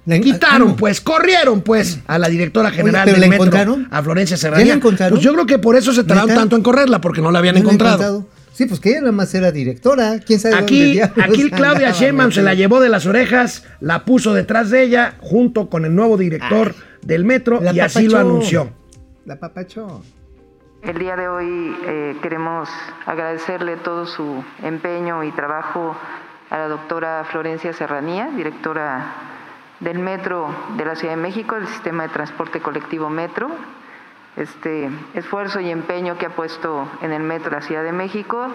La- 0.04 0.20
Quitaron, 0.20 0.68
ah, 0.68 0.70
no. 0.72 0.76
pues, 0.76 1.00
corrieron, 1.00 1.62
pues, 1.62 1.98
a 2.06 2.18
la 2.18 2.28
directora 2.28 2.70
general 2.70 3.02
¿pero 3.06 3.14
del 3.14 3.20
la 3.22 3.28
metro, 3.28 3.44
encontraron? 3.46 3.88
a 3.90 4.02
Florencia 4.02 4.36
¿Ya 4.36 4.40
Serranía. 4.40 4.66
la 4.66 4.74
encontraron? 4.74 5.16
Pues 5.16 5.24
yo 5.24 5.32
creo 5.32 5.46
que 5.46 5.58
por 5.58 5.76
eso 5.76 5.92
se 5.92 6.04
tardaron 6.04 6.34
tanto 6.34 6.56
en 6.56 6.62
correrla, 6.62 7.00
porque 7.00 7.20
no 7.22 7.30
la 7.30 7.38
habían 7.38 7.54
¿No 7.54 7.60
la 7.60 7.62
he 7.62 7.74
encontrado. 7.74 8.26
Sí, 8.58 8.66
pues 8.66 8.80
que 8.80 8.90
ella 8.90 9.02
nada 9.02 9.12
más 9.12 9.32
era 9.36 9.52
directora. 9.52 10.18
¿Quién 10.18 10.40
sabe 10.40 10.56
dónde 10.56 10.64
Aquí, 10.64 10.92
diablos 10.94 11.26
aquí 11.28 11.48
Claudia 11.52 11.92
Sheinbaum 11.92 12.32
se 12.32 12.42
la 12.42 12.54
llevó 12.54 12.80
de 12.80 12.88
las 12.88 13.06
orejas, 13.06 13.64
la 13.78 14.04
puso 14.04 14.34
detrás 14.34 14.70
de 14.70 14.82
ella, 14.82 15.14
junto 15.20 15.70
con 15.70 15.84
el 15.84 15.94
nuevo 15.94 16.16
director 16.16 16.74
del 17.02 17.24
metro, 17.24 17.60
y 17.72 17.78
así 17.78 18.08
lo 18.08 18.18
anunció. 18.18 18.70
La 19.26 19.38
papachó. 19.38 20.02
El 20.82 20.98
día 20.98 21.14
de 21.14 21.28
hoy 21.28 21.76
eh, 21.86 22.16
queremos 22.20 22.68
agradecerle 23.06 23.76
todo 23.76 24.06
su 24.06 24.42
empeño 24.64 25.22
y 25.22 25.30
trabajo 25.30 25.96
a 26.50 26.58
la 26.58 26.66
doctora 26.66 27.28
Florencia 27.30 27.72
Serranía, 27.72 28.28
directora 28.36 29.14
del 29.78 30.00
Metro 30.00 30.52
de 30.76 30.84
la 30.84 30.96
Ciudad 30.96 31.14
de 31.14 31.22
México, 31.22 31.54
del 31.54 31.68
Sistema 31.68 32.08
de 32.08 32.08
Transporte 32.08 32.58
Colectivo 32.58 33.08
Metro. 33.08 33.52
Este 34.38 34.88
esfuerzo 35.14 35.58
y 35.58 35.68
empeño 35.68 36.16
que 36.16 36.26
ha 36.26 36.30
puesto 36.30 36.88
en 37.02 37.12
el 37.12 37.22
Metro 37.22 37.50
de 37.50 37.56
la 37.56 37.62
Ciudad 37.62 37.82
de 37.82 37.90
México 37.90 38.48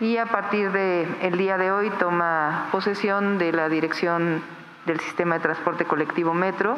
y 0.00 0.16
a 0.16 0.26
partir 0.26 0.72
del 0.72 1.06
el 1.22 1.38
día 1.38 1.56
de 1.56 1.70
hoy 1.70 1.90
toma 1.90 2.66
posesión 2.72 3.38
de 3.38 3.52
la 3.52 3.68
dirección 3.68 4.42
del 4.84 4.98
Sistema 4.98 5.36
de 5.36 5.42
Transporte 5.42 5.84
Colectivo 5.84 6.34
Metro 6.34 6.76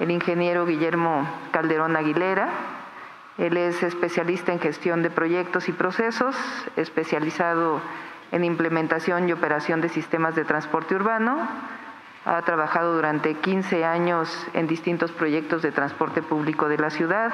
el 0.00 0.10
ingeniero 0.10 0.66
Guillermo 0.66 1.26
Calderón 1.50 1.96
Aguilera. 1.96 2.48
Él 3.38 3.56
es 3.56 3.82
especialista 3.82 4.52
en 4.52 4.60
gestión 4.60 5.02
de 5.02 5.10
proyectos 5.10 5.68
y 5.68 5.72
procesos, 5.72 6.36
especializado 6.76 7.80
en 8.32 8.44
implementación 8.44 9.28
y 9.28 9.32
operación 9.32 9.80
de 9.80 9.88
sistemas 9.88 10.34
de 10.34 10.44
transporte 10.44 10.94
urbano. 10.94 11.48
Ha 12.24 12.42
trabajado 12.42 12.94
durante 12.94 13.34
15 13.34 13.84
años 13.84 14.28
en 14.54 14.68
distintos 14.68 15.10
proyectos 15.10 15.62
de 15.62 15.72
transporte 15.72 16.22
público 16.22 16.68
de 16.68 16.78
la 16.78 16.90
ciudad. 16.90 17.32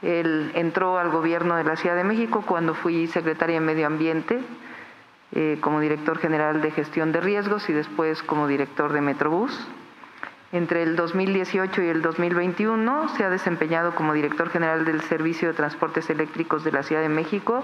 Él 0.00 0.50
entró 0.54 0.98
al 0.98 1.10
gobierno 1.10 1.56
de 1.56 1.64
la 1.64 1.76
Ciudad 1.76 1.96
de 1.96 2.04
México 2.04 2.42
cuando 2.46 2.74
fui 2.74 3.06
secretaria 3.08 3.60
de 3.60 3.66
Medio 3.66 3.86
Ambiente, 3.86 4.40
eh, 5.32 5.58
como 5.60 5.80
director 5.80 6.18
general 6.18 6.62
de 6.62 6.70
gestión 6.70 7.12
de 7.12 7.20
riesgos 7.20 7.68
y 7.68 7.74
después 7.74 8.22
como 8.22 8.46
director 8.46 8.92
de 8.92 9.00
Metrobús. 9.02 9.68
Entre 10.50 10.82
el 10.82 10.96
2018 10.96 11.82
y 11.82 11.88
el 11.88 12.00
2021 12.00 13.08
se 13.10 13.24
ha 13.24 13.28
desempeñado 13.28 13.94
como 13.94 14.14
director 14.14 14.48
general 14.48 14.86
del 14.86 15.02
Servicio 15.02 15.48
de 15.48 15.54
Transportes 15.54 16.08
Eléctricos 16.08 16.64
de 16.64 16.72
la 16.72 16.82
Ciudad 16.82 17.02
de 17.02 17.10
México, 17.10 17.62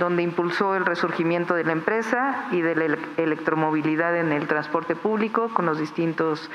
donde 0.00 0.22
impulsó 0.24 0.74
el 0.74 0.84
resurgimiento 0.84 1.54
de 1.54 1.62
la 1.62 1.72
empresa 1.72 2.46
y 2.50 2.60
de 2.62 2.74
la 2.74 2.84
ele- 2.86 2.98
electromovilidad 3.18 4.16
en 4.16 4.32
el 4.32 4.48
transporte 4.48 4.96
público 4.96 5.50
con 5.54 5.66
los 5.66 5.78
distintos 5.78 6.50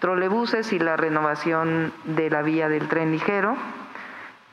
trolebuses 0.00 0.72
y 0.74 0.78
la 0.78 0.96
renovación 0.98 1.92
de 2.04 2.28
la 2.28 2.42
vía 2.42 2.68
del 2.68 2.88
tren 2.88 3.10
ligero. 3.10 3.56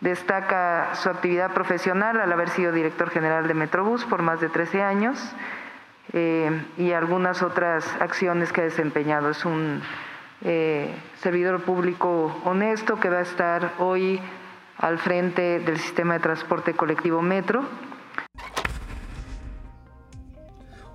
Destaca 0.01 0.95
su 0.95 1.09
actividad 1.09 1.53
profesional 1.53 2.19
al 2.21 2.31
haber 2.31 2.49
sido 2.49 2.71
director 2.71 3.09
general 3.09 3.47
de 3.47 3.53
Metrobús 3.53 4.05
por 4.05 4.21
más 4.21 4.39
de 4.39 4.49
13 4.49 4.81
años 4.83 5.17
eh, 6.13 6.51
y 6.77 6.91
algunas 6.91 7.41
otras 7.41 7.85
acciones 7.99 8.51
que 8.51 8.61
ha 8.61 8.65
desempeñado. 8.65 9.29
Es 9.29 9.45
un 9.45 9.81
eh, 10.41 10.93
servidor 11.17 11.61
público 11.61 12.39
honesto 12.43 12.99
que 12.99 13.09
va 13.09 13.17
a 13.19 13.21
estar 13.21 13.71
hoy 13.79 14.19
al 14.77 14.99
frente 14.99 15.59
del 15.59 15.79
sistema 15.79 16.15
de 16.15 16.19
transporte 16.19 16.73
colectivo 16.73 17.21
Metro. 17.21 17.63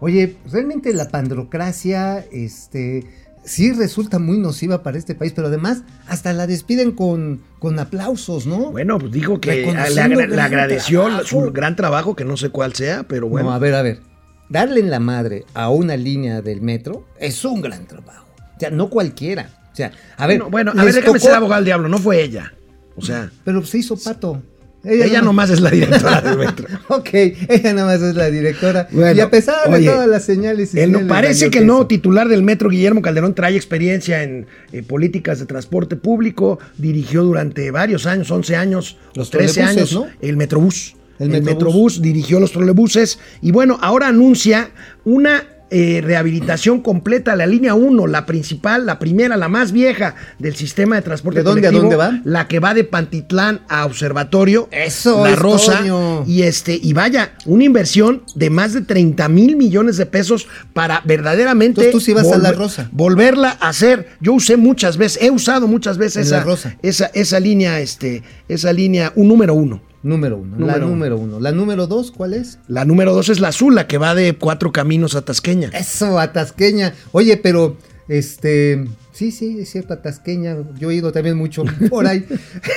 Oye, 0.01 0.37
realmente 0.51 0.93
la 0.95 1.09
pandrocracia, 1.09 2.25
este, 2.33 3.05
sí 3.45 3.73
resulta 3.73 4.19
muy 4.19 4.39
nociva 4.39 4.83
para 4.83 4.99
este 4.99 5.15
país, 5.15 5.33
pero 5.35 5.49
además 5.49 5.83
hasta 6.09 6.33
la 6.33 6.47
despiden 6.47 6.93
con, 6.93 7.43
con 7.59 7.79
aplausos, 7.79 8.47
¿no? 8.47 8.71
Bueno, 8.71 8.99
pues 8.99 9.13
dijo 9.13 9.41
que 9.41 9.63
le, 9.63 9.71
agra- 10.01 10.45
agradeció 10.45 11.03
trabajo. 11.05 11.25
su 11.27 11.53
gran 11.53 11.77
trabajo, 11.77 12.17
que 12.17 12.25
no 12.25 12.37
sé 12.37 12.49
cuál 12.51 12.75
sea, 12.75 13.03
pero 13.05 13.29
bueno. 13.29 13.49
No, 13.51 13.55
a 13.55 13.59
ver, 13.59 13.75
a 13.75 13.83
ver. 13.83 14.01
Darle 14.49 14.81
en 14.81 14.91
la 14.91 15.01
madre 15.01 15.45
a 15.55 15.69
una 15.71 15.97
línea 15.97 16.43
del 16.43 16.61
metro 16.61 17.07
es 17.19 17.45
un 17.45 17.61
gran 17.61 17.87
trabajo. 17.87 18.27
O 18.57 18.61
sea, 18.61 18.71
no 18.71 18.91
cualquiera. 18.91 19.51
O 19.73 19.77
sea, 19.77 19.93
a 20.17 20.27
ver. 20.27 20.39
bueno, 20.39 20.51
bueno, 20.51 20.73
a 20.77 20.85
ver, 20.85 20.95
déjame 20.95 21.19
tocó- 21.19 21.27
ser 21.27 21.35
abogado 21.35 21.61
del 21.61 21.67
diablo, 21.67 21.89
no 21.89 21.99
fue 21.99 22.23
ella. 22.23 22.53
O 22.97 23.03
sea, 23.03 23.31
Pero 23.45 23.65
se 23.65 23.79
hizo 23.79 23.97
pato. 23.97 24.43
Ella 24.85 25.21
nomás 25.23 25.51
es 25.51 25.61
la 25.61 25.71
directora 25.71 26.21
del 26.23 26.39
metro. 26.39 26.67
Ok, 26.89 27.09
ella 27.13 27.73
nada 27.75 27.87
más 27.87 28.03
es 28.03 28.15
la 28.17 28.31
directora. 28.31 28.89
Bueno, 28.91 29.17
y 29.17 29.21
a 29.21 29.31
pesar 29.31 29.71
de 29.71 29.85
todas 29.87 30.09
las 30.09 30.25
señales 30.25 30.75
y 30.75 30.81
El 30.81 30.93
no- 30.93 30.99
señales 30.99 31.17
parece 31.23 31.51
que 31.51 31.59
el 31.59 31.67
nuevo 31.67 31.87
titular 31.87 32.29
del 32.29 32.43
metro, 32.43 32.69
Guillermo 32.71 33.03
Calderón, 33.03 33.35
trae 33.35 33.55
experiencia 33.57 34.23
en 34.23 34.47
eh, 34.73 34.83
políticas 34.83 35.39
de 35.39 35.47
transporte 35.47 35.97
público. 35.97 36.59
Dirigió 36.79 37.23
durante 37.23 37.71
varios 37.71 38.07
años, 38.07 38.31
11 38.31 38.57
años, 38.57 38.97
Los 39.15 39.31
13 39.31 39.55
trolebuses, 39.61 39.77
años, 39.79 39.93
¿no? 39.93 40.07
el 40.27 40.37
Metrobús. 40.37 40.97
El 41.19 41.27
El, 41.27 41.43
Metrobús. 41.43 41.55
Metrobús. 41.55 42.03
dirigió 42.03 42.41
los 42.41 42.53
trolebuses. 42.53 43.19
Y 43.43 43.53
bueno, 43.53 43.79
ahora 43.83 44.09
anuncia 44.09 44.71
una 45.05 45.45
eh, 45.71 46.01
rehabilitación 46.03 46.81
completa, 46.81 47.37
la 47.37 47.47
línea 47.47 47.75
1, 47.75 48.07
la 48.09 48.27
principal, 48.27 48.87
la 48.87 48.99
primera, 48.99 49.37
la 49.37 49.49
más 49.49 49.71
vieja 49.71 50.17
del 50.39 50.57
sistema 50.57 50.97
de 50.97 51.03
transporte 51.03 51.41
¿De 51.41 51.45
dónde 51.45 51.69
a 51.69 51.71
dónde 51.71 51.95
va? 51.95 52.21
La 52.25 52.49
que 52.49 52.59
va 52.59 52.75
de 52.75 52.83
Pantitlán 52.83 53.61
a 53.69 53.87
Observatorio. 53.87 54.69
Eso 54.73 55.25
La 55.25 55.37
Rosa. 55.37 55.79
Toño. 55.79 56.25
Y 56.27 56.43
este, 56.43 56.79
y 56.83 56.93
vaya, 56.93 57.35
una 57.47 57.65
inversión 57.65 58.23
de 58.35 58.51
más 58.51 58.73
de 58.73 58.81
30 58.81 59.29
mil 59.29 59.57
millones 59.57 59.97
de 59.97 60.07
pesos 60.07 60.49
para 60.73 61.03
verdaderamente. 61.05 61.83
Entonces 61.83 61.93
tú 61.93 62.01
sí 62.01 62.13
vas 62.15 62.31
a 62.33 62.39
La 62.39 62.53
Rosa. 62.53 62.89
Volverla 62.91 63.57
a 63.61 63.69
hacer. 63.69 64.09
Yo 64.21 64.33
usé 64.33 64.57
muchas 64.57 64.97
veces, 64.97 65.23
he 65.23 65.31
usado 65.31 65.69
muchas 65.69 65.99
veces 65.99 66.27
esa, 66.27 66.43
Rosa. 66.43 66.77
esa, 66.83 67.07
esa 67.15 67.39
línea, 67.39 67.81
este, 67.81 68.23
esa 68.49 68.73
línea, 68.73 69.13
un 69.15 69.29
número 69.29 69.55
uno. 69.55 69.83
Número 70.03 70.39
uno. 70.39 70.57
la 70.59 70.79
Número 70.79 70.87
uno. 70.87 70.89
número 70.95 71.17
uno. 71.19 71.41
La 71.41 71.53
número 71.53 71.87
dos, 71.87 72.11
¿cuál 72.11 72.35
es? 72.35 72.59
La 72.69 72.85
número 72.85 73.13
dos 73.13 73.29
es 73.29 73.39
la 73.41 73.49
azul, 73.49 73.75
la 73.75 73.87
que 73.87 73.99
va 73.99 74.15
de 74.15 74.35
cuatro 74.35 74.73
caminos 74.73 75.15
a 75.15 75.23
Tasqueña. 75.23 75.69
Eso, 75.75 76.19
Atasqueña. 76.19 76.95
Oye, 77.13 77.37
pero, 77.37 77.77
este, 78.09 78.87
sí, 79.13 79.31
sí, 79.31 79.59
es 79.61 79.71
cierto, 79.71 79.93
Atasqueña. 79.93 80.57
Yo 80.79 80.91
he 80.91 80.95
ido 80.95 81.13
también 81.13 81.37
mucho 81.37 81.65
por 81.91 82.07
ahí. 82.07 82.25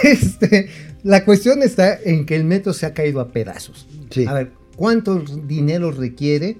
Este, 0.04 0.70
la 1.04 1.24
cuestión 1.24 1.64
está 1.64 1.98
en 2.04 2.26
que 2.26 2.36
el 2.36 2.44
metro 2.44 2.74
se 2.74 2.86
ha 2.86 2.94
caído 2.94 3.22
a 3.22 3.30
pedazos. 3.30 3.88
Sí. 4.10 4.26
A 4.28 4.34
ver, 4.34 4.52
¿cuánto 4.76 5.20
dinero 5.20 5.92
requiere? 5.92 6.58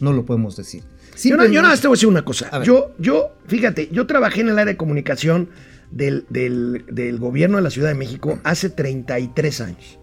No 0.00 0.12
lo 0.12 0.24
podemos 0.24 0.56
decir. 0.56 0.82
Yo, 1.22 1.36
no, 1.36 1.44
yo 1.44 1.62
nada 1.62 1.68
más 1.74 1.80
te 1.80 1.86
voy 1.86 1.94
a 1.94 1.96
decir 1.96 2.08
una 2.08 2.24
cosa. 2.24 2.48
A. 2.50 2.62
Yo, 2.64 2.92
yo, 2.98 3.32
fíjate, 3.46 3.88
yo 3.92 4.06
trabajé 4.06 4.40
en 4.40 4.48
el 4.48 4.58
área 4.58 4.72
de 4.72 4.76
comunicación 4.76 5.48
del, 5.94 6.26
del- 6.28 6.84
del 6.90 7.18
gobierno 7.18 7.56
de 7.56 7.62
la 7.62 7.70
Ciudad 7.70 7.88
de 7.88 7.94
México 7.94 8.38
hace 8.44 8.68
33 8.70 9.60
años. 9.60 9.98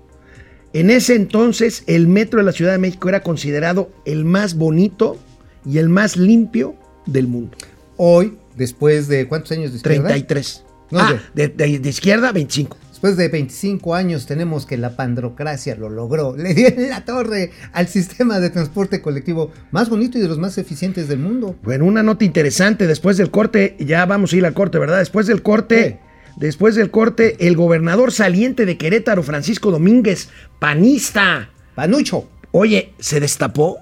En 0.74 0.90
ese 0.90 1.16
entonces, 1.16 1.84
el 1.88 2.08
metro 2.08 2.40
de 2.40 2.46
la 2.46 2.54
Ciudad 2.54 2.72
de 2.72 2.78
México 2.78 3.10
era 3.10 3.22
considerado 3.24 3.92
el 4.06 4.24
más 4.24 4.56
bonito 4.56 5.18
y 5.66 5.78
el 5.80 5.90
más 5.90 6.16
limpio 6.16 6.76
del 7.06 7.28
mundo. 7.28 7.58
Hoy, 7.98 8.38
después 8.56 9.08
de 9.10 9.28
cuántos 9.28 9.52
años 9.52 9.72
de 9.72 9.78
izquierda? 9.78 10.08
33. 10.10 10.64
No, 10.92 11.00
ah, 11.00 11.22
de, 11.34 11.48
de- 11.50 11.80
de 11.80 11.90
izquierda, 11.90 12.32
25. 12.32 12.78
Después 13.02 13.18
de 13.18 13.30
25 13.30 13.96
años 13.96 14.28
tenemos 14.28 14.68
que 14.68 14.78
la 14.78 14.96
pandrocracia 14.96 15.76
lo 15.76 15.90
logró. 15.90 16.36
Le 16.38 16.54
dieron 16.54 16.88
la 16.88 17.04
torre 17.04 17.50
al 17.74 17.88
sistema 17.88 18.40
de 18.40 18.52
transporte 18.52 19.02
colectivo 19.02 19.50
más 19.72 19.90
bonito 19.90 20.20
y 20.20 20.22
de 20.22 20.28
los 20.28 20.38
más 20.38 20.60
eficientes 20.60 21.08
del 21.08 21.18
mundo. 21.18 21.56
Bueno, 21.64 21.86
una 21.86 22.04
nota 22.04 22.26
interesante 22.26 22.86
después 22.86 23.18
del 23.18 23.32
corte, 23.32 23.76
ya 23.80 24.06
vamos 24.06 24.34
a 24.34 24.36
ir 24.36 24.46
al 24.46 24.54
corte, 24.54 24.78
¿verdad? 24.78 25.00
Después 25.00 25.26
del 25.26 25.42
corte, 25.42 25.98
después 26.38 26.76
del 26.76 26.92
corte, 26.92 27.48
el 27.48 27.56
gobernador 27.56 28.12
saliente 28.12 28.68
de 28.68 28.78
Querétaro, 28.78 29.24
Francisco 29.24 29.72
Domínguez, 29.72 30.30
panista. 30.60 31.50
Panucho. 31.74 32.30
Oye, 32.52 32.94
se 33.00 33.20
destapó 33.20 33.80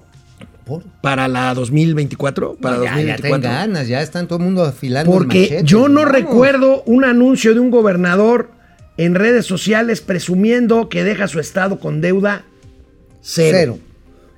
Por- 0.64 0.84
para 1.02 1.28
la 1.28 1.52
2024, 1.52 2.54
para 2.54 2.76
ya, 2.78 2.84
ya 2.84 2.90
ten 2.94 3.06
2024. 3.32 3.50
ganas, 3.50 3.86
ya 3.86 4.00
están 4.00 4.26
todo 4.28 4.38
el 4.38 4.44
mundo 4.46 4.64
afilando 4.64 5.12
el 5.12 5.18
Porque 5.18 5.40
machete, 5.42 5.64
yo 5.64 5.90
no 5.90 6.00
vamos. 6.00 6.12
recuerdo 6.14 6.82
un 6.86 7.04
anuncio 7.04 7.52
de 7.52 7.60
un 7.60 7.70
gobernador 7.70 8.58
en 9.00 9.14
redes 9.14 9.46
sociales 9.46 10.02
presumiendo 10.02 10.90
que 10.90 11.04
deja 11.04 11.26
su 11.26 11.40
estado 11.40 11.80
con 11.80 12.02
deuda 12.02 12.44
cero. 13.22 13.56
Cero. 13.58 13.78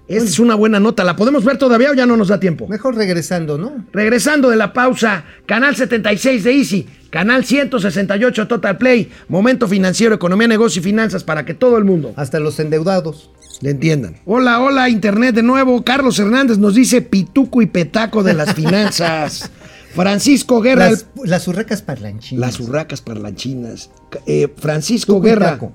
Esta 0.07 0.29
es 0.29 0.39
una 0.39 0.55
buena 0.55 0.79
nota. 0.79 1.03
¿La 1.03 1.17
podemos 1.17 1.45
ver 1.45 1.59
todavía 1.59 1.91
o 1.91 1.95
ya 1.95 2.07
no 2.07 2.17
nos 2.17 2.29
da 2.29 2.39
tiempo? 2.39 2.69
Mejor 2.69 2.95
regresando, 2.95 3.59
¿no? 3.59 3.85
Regresando 3.93 4.51
de 4.51 4.57
la 4.57 4.73
pausa, 4.73 5.25
canal 5.47 5.75
76 5.75 6.45
de 6.45 6.53
Easy, 6.53 6.87
canal 7.11 7.45
168 7.45 8.47
Total 8.47 8.79
Play, 8.79 9.11
momento 9.27 9.67
financiero, 9.67 10.15
economía, 10.15 10.47
negocio 10.47 10.79
y 10.79 10.85
finanzas 10.85 11.25
para 11.25 11.45
que 11.45 11.55
todo 11.55 11.77
el 11.77 11.85
mundo 11.85 12.13
Hasta 12.15 12.39
los 12.39 12.61
endeudados. 12.61 13.31
le 13.63 13.71
entiendan. 13.71 14.17
Hola, 14.27 14.61
hola, 14.61 14.89
Internet 14.89 15.35
de 15.35 15.43
nuevo. 15.43 15.83
Carlos 15.83 16.21
Hernández 16.21 16.59
nos 16.59 16.77
dice 16.77 17.03
pituco 17.03 17.63
y 17.63 17.67
petaco 17.67 18.23
de 18.23 18.35
las 18.35 18.55
finanzas. 18.55 19.51
Francisco 19.95 20.61
Guerra, 20.61 20.91
Las, 20.91 21.07
las 21.25 21.49
urracas 21.49 21.83
parlanchinas. 21.83 22.41
las 22.41 22.61
urracas 22.61 23.01
parlanchinas. 23.01 23.91
Eh, 24.27 24.49
Francisco 24.57 25.21
Guerra. 25.21 25.53
taco. 25.53 25.73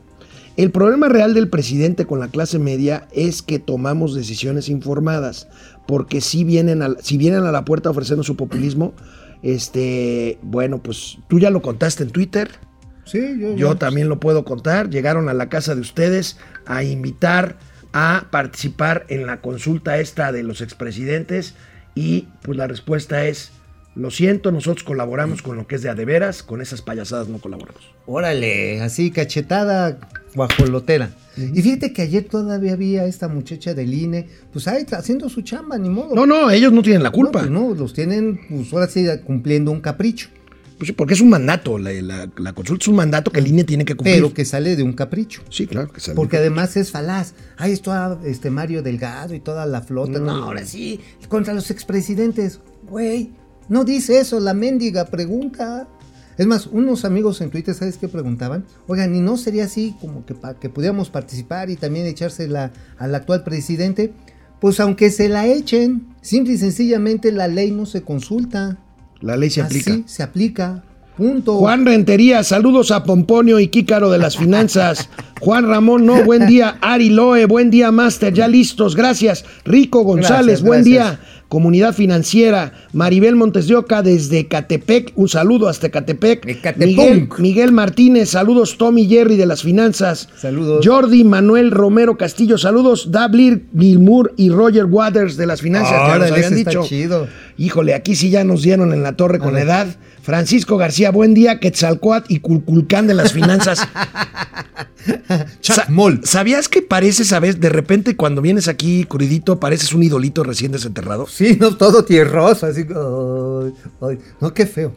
El 0.55 0.71
problema 0.71 1.07
real 1.07 1.35
del 1.35 1.49
presidente 1.49 2.05
con 2.05 2.19
la 2.19 2.29
clase 2.29 2.57
media 2.57 3.07
es 3.11 3.43
que 3.43 3.59
tomamos 3.59 4.15
decisiones 4.15 4.69
informadas, 4.69 5.47
porque 5.87 6.19
si 6.19 6.43
vienen 6.43 6.81
a, 6.81 6.95
si 7.01 7.17
vienen 7.17 7.43
a 7.43 7.51
la 7.51 7.63
puerta 7.63 7.91
ofreciendo 7.91 8.23
su 8.23 8.35
populismo, 8.35 8.93
este, 9.43 10.39
bueno, 10.41 10.81
pues 10.81 11.19
tú 11.29 11.39
ya 11.39 11.49
lo 11.51 11.61
contaste 11.61 12.03
en 12.03 12.09
Twitter, 12.09 12.49
Sí, 13.05 13.19
yo, 13.39 13.55
yo 13.55 13.75
también 13.77 14.09
lo 14.09 14.19
puedo 14.19 14.43
contar, 14.43 14.89
llegaron 14.89 15.29
a 15.29 15.33
la 15.33 15.47
casa 15.47 15.75
de 15.75 15.79
ustedes 15.81 16.37
a 16.65 16.83
invitar 16.83 17.57
a 17.93 18.25
participar 18.31 19.05
en 19.07 19.25
la 19.25 19.39
consulta 19.39 19.97
esta 19.99 20.33
de 20.33 20.43
los 20.43 20.59
expresidentes 20.59 21.53
y 21.95 22.27
pues 22.41 22.57
la 22.57 22.67
respuesta 22.67 23.25
es, 23.25 23.51
lo 23.97 24.11
siento, 24.11 24.51
nosotros 24.51 24.83
colaboramos 24.83 25.41
con 25.41 25.57
lo 25.57 25.67
que 25.67 25.75
es 25.75 25.81
de 25.81 25.89
a 25.89 25.95
de 25.95 26.05
veras, 26.05 26.43
con 26.43 26.61
esas 26.61 26.81
payasadas 26.81 27.27
no 27.27 27.39
colaboramos. 27.39 27.81
Órale, 28.05 28.81
así 28.81 29.11
cachetada 29.11 29.99
guajolotera. 30.35 31.11
Y 31.37 31.61
fíjate 31.61 31.93
que 31.93 32.01
ayer 32.01 32.23
todavía 32.23 32.73
había 32.73 33.05
esta 33.05 33.27
muchacha 33.27 33.73
del 33.73 33.93
INE, 33.93 34.27
pues 34.51 34.67
ahí 34.67 34.85
haciendo 34.91 35.29
su 35.29 35.41
chamba, 35.41 35.77
ni 35.77 35.89
modo. 35.89 36.15
No, 36.15 36.25
no, 36.25 36.49
ellos 36.49 36.71
no 36.71 36.81
tienen 36.81 37.03
la 37.03 37.11
culpa. 37.11 37.43
No, 37.43 37.49
pues 37.49 37.51
no, 37.51 37.75
los 37.75 37.93
tienen, 37.93 38.39
pues 38.49 38.73
ahora 38.73 38.87
sí, 38.87 39.05
cumpliendo 39.25 39.71
un 39.71 39.81
capricho. 39.81 40.29
Pues 40.77 40.87
sí, 40.87 40.93
porque 40.93 41.15
es 41.15 41.21
un 41.21 41.29
mandato, 41.29 41.77
la, 41.79 41.91
la- 41.93 42.29
la 42.37 42.53
consulta 42.53 42.83
es 42.83 42.87
un 42.87 42.95
mandato 42.95 43.31
que 43.31 43.39
el 43.39 43.47
INE 43.47 43.63
tiene 43.63 43.83
que 43.85 43.95
cumplir. 43.95 44.15
Pero 44.17 44.33
que 44.33 44.45
sale 44.45 44.75
de 44.75 44.83
un 44.83 44.93
capricho. 44.93 45.41
sí, 45.49 45.65
claro 45.67 45.91
que 45.91 45.99
sale. 45.99 46.15
Porque 46.15 46.37
además 46.37 46.77
es 46.77 46.91
falaz. 46.91 47.33
Ahí 47.57 47.71
está 47.71 48.17
este 48.25 48.49
Mario 48.51 48.83
Delgado 48.83 49.33
y 49.33 49.39
toda 49.39 49.65
la 49.65 49.81
flota. 49.81 50.19
No, 50.19 50.31
ahora 50.31 50.63
sí, 50.65 50.99
contra 51.29 51.53
los 51.55 51.71
expresidentes. 51.71 52.59
Güey, 52.89 53.31
no 53.69 53.83
dice 53.83 54.19
eso, 54.19 54.39
la 54.39 54.53
mendiga 54.53 55.05
pregunta. 55.05 55.87
Es 56.37 56.45
más, 56.45 56.67
unos 56.67 57.03
amigos 57.03 57.41
en 57.41 57.49
Twitter, 57.49 57.73
¿sabes 57.73 57.97
qué 57.97 58.07
preguntaban? 58.07 58.63
Oigan, 58.87 59.15
¿y 59.15 59.21
no 59.21 59.37
sería 59.37 59.65
así 59.65 59.95
como 59.99 60.23
que 60.25 60.35
para 60.35 60.53
que 60.59 60.69
pudiéramos 60.69 61.09
participar 61.09 61.69
y 61.71 61.75
también 61.77 62.05
echársela 62.05 62.71
al 62.99 63.15
actual 63.15 63.43
presidente? 63.43 64.13
Pues 64.59 64.79
aunque 64.79 65.09
se 65.09 65.29
la 65.29 65.47
echen, 65.47 66.07
simple 66.21 66.53
y 66.53 66.57
sencillamente 66.57 67.31
la 67.31 67.47
ley 67.47 67.71
no 67.71 67.85
se 67.85 68.01
consulta. 68.03 68.77
la 69.19 69.35
ley 69.35 69.49
se 69.49 69.61
aplica. 69.61 69.91
Así 69.93 70.03
se 70.05 70.21
aplica. 70.23 70.83
Punto. 71.17 71.57
Juan 71.57 71.83
Rentería, 71.83 72.43
saludos 72.43 72.91
a 72.91 73.03
Pomponio 73.03 73.59
y 73.59 73.69
Kícaro 73.69 74.11
de 74.11 74.19
las 74.19 74.37
finanzas. 74.37 75.09
Juan 75.41 75.67
Ramón, 75.67 76.05
no, 76.05 76.23
buen 76.23 76.45
día. 76.45 76.77
Ari 76.81 77.09
Loe, 77.09 77.45
buen 77.47 77.71
día, 77.71 77.91
Master, 77.91 78.31
ya 78.31 78.47
listos, 78.47 78.95
gracias. 78.95 79.43
Rico 79.65 80.03
González, 80.03 80.61
Gracias, 80.61 80.61
buen 80.61 80.83
gracias. 80.83 81.19
día. 81.19 81.36
Comunidad 81.49 81.93
Financiera, 81.93 82.73
Maribel 82.91 83.35
Montes 83.35 83.67
de 83.67 83.75
Oca 83.75 84.01
desde 84.01 84.47
Catepec, 84.47 85.13
un 85.15 85.29
saludo 85.29 85.69
hasta 85.69 85.89
Catepec. 85.89 86.45
Miguel, 86.77 87.29
Miguel 87.37 87.71
Martínez, 87.71 88.29
saludos 88.29 88.77
Tommy 88.77 89.07
Jerry 89.07 89.37
de 89.37 89.45
las 89.45 89.63
finanzas. 89.63 90.27
Saludos. 90.37 90.85
Jordi 90.85 91.23
Manuel 91.23 91.71
Romero 91.71 92.17
Castillo, 92.17 92.57
saludos 92.57 93.11
Dablir 93.11 93.65
Gilmour 93.77 94.33
y 94.35 94.49
Roger 94.49 94.85
Waters 94.85 95.37
de 95.37 95.45
las 95.45 95.61
finanzas. 95.61 95.93
ya 96.07 96.17
nos 96.17 96.31
habían 96.31 96.55
dicho. 96.55 96.83
chido. 96.83 97.27
Híjole, 97.57 97.93
aquí 97.93 98.15
sí 98.15 98.29
ya 98.29 98.43
nos 98.43 98.61
dieron 98.61 98.93
en 98.93 99.01
la 99.01 99.13
torre 99.13 99.39
con 99.39 99.53
ver. 99.53 99.63
edad. 99.63 99.87
Francisco 100.31 100.75
García, 100.75 101.09
buen 101.11 101.33
día. 101.33 101.57
Quetzalcoatl 101.61 102.25
y 102.33 102.41
Culculcán 102.41 103.07
de 103.07 103.13
las 103.13 103.31
finanzas. 103.31 103.79
Sa- 105.07 105.45
Chacmol. 105.61 106.19
¿Sabías 106.25 106.67
que 106.67 106.81
pareces, 106.81 107.29
sabes, 107.29 107.61
de 107.61 107.69
repente 107.69 108.17
cuando 108.17 108.41
vienes 108.41 108.67
aquí 108.67 109.05
crudito, 109.05 109.57
pareces 109.61 109.93
un 109.93 110.03
idolito 110.03 110.43
recién 110.43 110.73
desenterrado? 110.73 111.27
Sí, 111.27 111.55
no, 111.57 111.77
todo 111.77 112.03
tierroso, 112.03 112.65
así. 112.65 112.81
ay, 112.81 113.73
ay, 114.01 114.17
no, 114.41 114.53
qué 114.53 114.65
feo. 114.65 114.93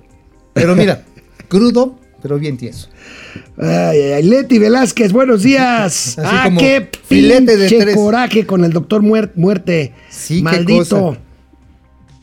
Pero 0.52 0.74
mira, 0.74 1.04
crudo, 1.48 1.96
pero 2.20 2.36
bien 2.36 2.56
tieso. 2.56 2.88
Ay, 3.56 3.68
ay, 4.00 4.12
ay, 4.14 4.22
Leti 4.24 4.58
Velázquez, 4.58 5.12
buenos 5.12 5.44
días. 5.44 6.18
Así 6.18 6.28
ah, 6.28 6.42
como 6.46 6.58
qué 6.58 6.90
filete 7.06 7.56
de 7.56 7.68
tres. 7.68 7.94
coraje 7.94 8.46
con 8.46 8.64
el 8.64 8.72
doctor 8.72 9.00
Muer- 9.00 9.30
Muerte. 9.36 9.94
Sí, 10.08 10.38
qué 10.38 10.42
Maldito. 10.42 11.00
cosa. 11.06 11.20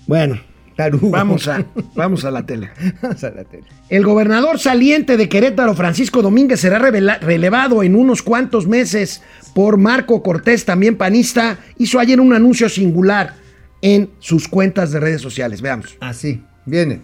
Bueno, 0.08 0.42
Tarugo. 0.78 1.10
vamos 1.10 1.48
a, 1.50 1.66
vamos 1.96 2.24
a 2.24 2.32
la 2.32 2.46
tele. 2.46 2.70
Vamos 3.02 3.24
a 3.24 3.32
la 3.32 3.44
tele. 3.44 3.66
El 3.90 4.06
gobernador 4.06 4.60
saliente 4.60 5.18
de 5.18 5.28
Querétaro, 5.28 5.74
Francisco 5.74 6.22
Domínguez, 6.22 6.60
será 6.62 6.80
revela- 6.80 7.20
relevado 7.20 7.84
en 7.84 7.96
unos 7.96 8.22
cuantos 8.22 8.68
meses 8.68 9.22
por 9.54 9.78
Marco 9.78 10.24
Cortés, 10.24 10.64
también 10.64 10.96
panista. 10.96 11.58
Hizo 11.78 12.00
ayer 12.00 12.22
un 12.22 12.32
anuncio 12.34 12.70
singular 12.70 13.34
en 13.82 14.10
sus 14.20 14.48
cuentas 14.48 14.92
de 14.92 15.00
redes 15.00 15.22
sociales. 15.22 15.62
Veamos. 15.62 15.98
Así, 16.00 16.44
viene. 16.66 17.02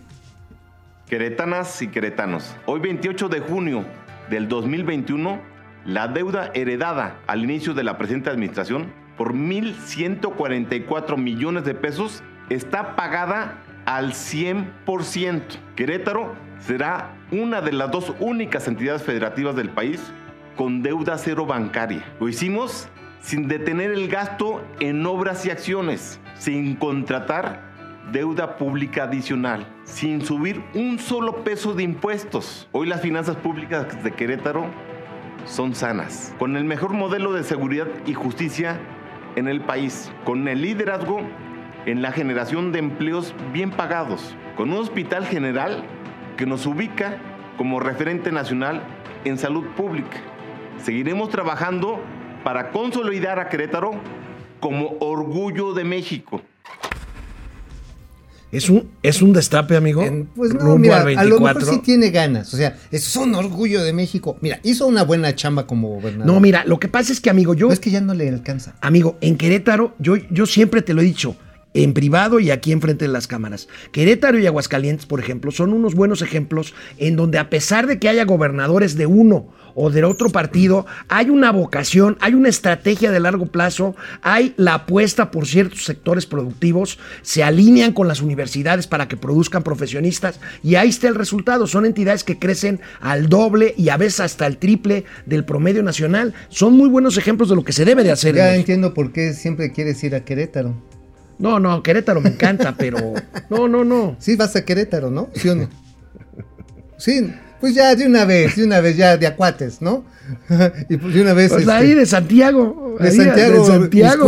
Queretanas 1.09 1.82
y 1.82 1.88
queretanos, 1.89 2.55
hoy 2.65 2.80
28 2.80 3.30
de 3.30 3.39
junio 3.41 3.86
del 4.30 4.47
2021, 4.47 5.39
la 5.86 6.07
deuda 6.07 6.49
heredada 6.55 7.19
al 7.28 7.43
inicio 7.43 7.74
de 7.74 7.84
la 7.84 7.97
presente 7.97 8.30
administración 8.30 8.88
por 9.17 9.34
1.144 9.34 11.17
millones 11.17 11.65
de 11.65 11.76
pesos 11.76 12.24
está 12.49 12.95
pagada 12.95 13.62
al 13.86 14.13
100%. 14.13 15.41
Querétaro 15.75 16.36
será 16.59 17.15
una 17.31 17.61
de 17.61 17.71
las 17.71 17.91
dos 17.91 18.13
únicas 18.19 18.67
entidades 18.67 19.03
federativas 19.03 19.55
del 19.55 19.69
país 19.69 20.01
con 20.55 20.84
deuda 20.84 21.17
cero 21.17 21.45
bancaria. 21.45 22.03
Lo 22.19 22.29
hicimos 22.29 22.89
sin 23.19 23.47
detener 23.47 23.91
el 23.91 24.07
gasto 24.07 24.61
en 24.79 25.05
obras 25.05 25.45
y 25.45 25.49
acciones, 25.49 26.19
sin 26.36 26.75
contratar 26.75 27.73
deuda 28.11 28.57
pública 28.57 29.03
adicional, 29.03 29.65
sin 29.86 30.25
subir 30.25 30.61
un 30.73 30.99
solo 30.99 31.43
peso 31.43 31.73
de 31.73 31.84
impuestos. 31.84 32.67
Hoy 32.71 32.88
las 32.88 33.01
finanzas 33.01 33.38
públicas 33.38 34.03
de 34.03 34.11
Querétaro 34.11 34.65
son 35.45 35.73
sanas, 35.73 36.34
con 36.38 36.57
el 36.57 36.65
mejor 36.65 36.93
modelo 36.93 37.34
de 37.34 37.43
seguridad 37.43 37.88
y 38.05 38.13
justicia 38.13 38.79
en 39.36 39.47
el 39.47 39.61
país, 39.61 40.11
con 40.25 40.47
el 40.47 40.61
liderazgo 40.61 41.21
en 41.86 42.01
la 42.01 42.11
generación 42.11 42.71
de 42.71 42.79
empleos 42.79 43.34
bien 43.51 43.71
pagados, 43.71 44.36
con 44.55 44.71
un 44.71 44.77
hospital 44.77 45.25
general 45.25 45.84
que 46.38 46.45
nos 46.45 46.65
ubica 46.65 47.17
como 47.57 47.79
referente 47.79 48.31
nacional 48.31 48.81
en 49.25 49.38
salud 49.38 49.63
pública. 49.75 50.17
Seguiremos 50.84 51.29
trabajando 51.29 51.99
para 52.43 52.71
consolidar 52.71 53.39
a 53.39 53.49
Querétaro 53.49 53.91
como 54.59 54.95
orgullo 54.99 55.73
de 55.73 55.84
México. 55.84 56.41
Es 58.51 58.69
un, 58.69 58.91
es 59.01 59.21
un 59.23 59.34
destape, 59.34 59.75
amigo. 59.75 60.03
En- 60.03 60.25
Pues 60.27 60.53
no, 60.53 60.59
rumbo 60.59 60.77
mira, 60.77 60.97
a 60.97 61.03
lo 61.23 61.39
mejor 61.39 61.55
24. 61.55 61.71
sí 61.73 61.79
tiene 61.79 62.11
ganas. 62.11 62.53
O 62.53 62.57
sea, 62.57 62.77
es 62.91 63.15
un 63.15 63.34
orgullo 63.34 63.84
de 63.84 63.93
México. 63.93 64.38
Mira, 64.41 64.59
hizo 64.61 64.86
una 64.86 65.03
buena 65.03 65.34
chamba 65.36 65.65
como 65.65 65.89
gobernador. 65.89 66.31
No, 66.31 66.39
mira, 66.39 66.63
lo 66.65 66.79
que 66.79 66.88
pasa 66.88 67.11
es 67.13 67.19
que, 67.19 67.31
amigo, 67.31 67.55
yo, 67.55 67.67
No, 67.67 67.73
es 67.73 67.79
que 67.79 67.89
ya 67.89 67.99
no 68.01 68.13
le 68.13 68.29
alcanza. 68.29 68.75
amigo, 68.81 69.17
en 69.21 69.38
Querétaro, 69.38 69.95
yo, 69.97 70.17
yo 70.29 70.45
siempre 70.45 70.84
te 70.84 70.93
lo 70.93 71.01
he 71.01 71.03
dicho, 71.03 71.36
en 71.74 71.93
privado 71.93 72.39
y 72.39 72.51
aquí 72.51 72.71
enfrente 72.71 73.05
de 73.05 73.11
las 73.11 73.28
cámaras. 73.28 73.67
Querétaro 73.91 74.39
y 74.39 74.47
Aguascalientes, 74.47 75.05
por 75.05 75.19
ejemplo, 75.19 75.51
son 75.51 75.74
unos 75.74 75.95
buenos 75.95 76.21
ejemplos 76.21 76.74
en 76.97 77.15
donde 77.15 77.38
a 77.38 77.49
pesar 77.49 77.88
de 77.88 77.99
que 77.99 78.09
haya 78.09 78.26
gobernadores 78.26 78.95
de 78.95 79.05
uno 79.05 79.47
o 79.76 79.89
de 79.89 80.03
otro 80.03 80.30
partido, 80.30 80.86
hay 81.07 81.30
una 81.30 81.51
vocación, 81.51 82.17
hay 82.19 82.34
una 82.34 82.49
estrategia 82.49 83.11
de 83.11 83.19
largo 83.19 83.47
plazo, 83.47 83.95
hay 84.21 84.53
la 84.57 84.76
apuesta 84.76 85.32
por 85.32 85.47
ciertos 85.47 85.86
sectores 85.86 86.26
productivos, 86.26 86.99
se 87.21 87.43
alinean 87.43 87.93
con 87.93 88.07
las 88.07 88.21
universidades 88.21 88.88
para 88.88 89.07
que 89.07 89.17
produzcan 89.17 89.63
profesionistas 89.63 90.39
y 90.61 90.76
ahí 90.76 90.89
está 90.89 91.07
el 91.07 91.15
resultado. 91.15 91.67
Son 91.67 91.86
entidades 91.86 92.24
que 92.24 92.38
crecen 92.38 92.82
al 93.01 93.30
doble 93.30 93.74
y 93.78 93.89
a 93.89 93.97
veces 93.97 94.19
hasta 94.19 94.45
el 94.45 94.57
triple 94.57 95.05
del 95.26 95.45
promedio 95.45 95.84
nacional. 95.84 96.34
Son 96.49 96.74
muy 96.74 96.89
buenos 96.89 97.17
ejemplos 97.17 97.49
de 97.49 97.55
lo 97.55 97.63
que 97.63 97.74
se 97.74 97.86
debe 97.86 98.03
de 98.03 98.11
hacer. 98.11 98.36
Ya 98.36 98.55
entiendo 98.55 98.93
por 98.93 99.11
qué 99.11 99.34
siempre 99.34 99.71
quieres 99.71 100.03
ir 100.03 100.15
a 100.15 100.24
Querétaro. 100.24 100.76
No, 101.43 101.59
no, 101.59 101.83
Querétaro 101.83 102.21
me 102.21 102.29
encanta, 102.29 102.73
pero 102.77 103.13
no, 103.49 103.67
no, 103.67 103.83
no. 103.83 104.15
Sí, 104.17 104.37
vas 104.37 104.55
a 104.55 104.63
Querétaro, 104.63 105.11
¿no? 105.11 105.27
¿Sí 105.33 105.49
o 105.49 105.55
no? 105.55 105.69
Sí, 106.97 107.29
pues 107.59 107.75
ya 107.75 107.93
de 107.95 108.05
una 108.05 108.23
vez, 108.23 108.55
de 108.55 108.63
una 108.63 108.79
vez, 108.79 108.95
ya 108.95 109.17
de 109.17 109.27
acuates, 109.27 109.81
¿no? 109.81 110.05
y 110.89 110.95
pues 110.95 111.13
de 111.13 111.21
una 111.21 111.33
vez. 111.33 111.49
Pues 111.49 111.63
este, 111.63 111.73
ahí 111.73 111.93
de 111.93 112.05
Santiago. 112.05 112.95
de 112.97 113.09
ahí 113.09 113.15
Santiago, 113.17 113.67
de 113.67 113.73
Santiago. 113.73 114.27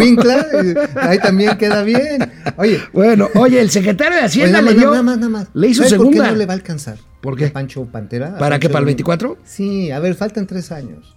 Ahí 0.96 1.18
también 1.20 1.58
queda 1.58 1.84
bien. 1.84 2.30
Oye, 2.58 2.82
Bueno, 2.92 3.30
oye, 3.36 3.62
el 3.62 3.70
secretario 3.70 4.16
de 4.16 4.18
oye, 4.20 4.26
Hacienda 4.26 4.60
nada, 4.62 4.72
le 4.74 4.78
dio. 4.78 4.92
nada 4.92 5.04
más, 5.04 5.18
nada 5.18 5.30
más. 5.30 5.48
Le 5.54 5.68
hizo 5.68 5.84
¿Sabes 5.84 5.98
por 5.98 6.08
qué 6.08 6.14
segunda. 6.16 6.32
no 6.32 6.38
le 6.38 6.46
va 6.46 6.52
a 6.52 6.58
alcanzar? 6.58 6.98
¿Por 7.22 7.38
qué? 7.38 7.48
Pancho 7.48 7.86
Pantera. 7.86 8.38
¿Para 8.38 8.60
qué? 8.60 8.68
¿Para 8.68 8.80
el 8.80 8.86
Villa. 8.88 8.96
24? 8.98 9.38
Sí, 9.46 9.90
a 9.90 10.00
ver, 10.00 10.16
faltan 10.16 10.48
tres 10.48 10.74
años. 10.74 11.16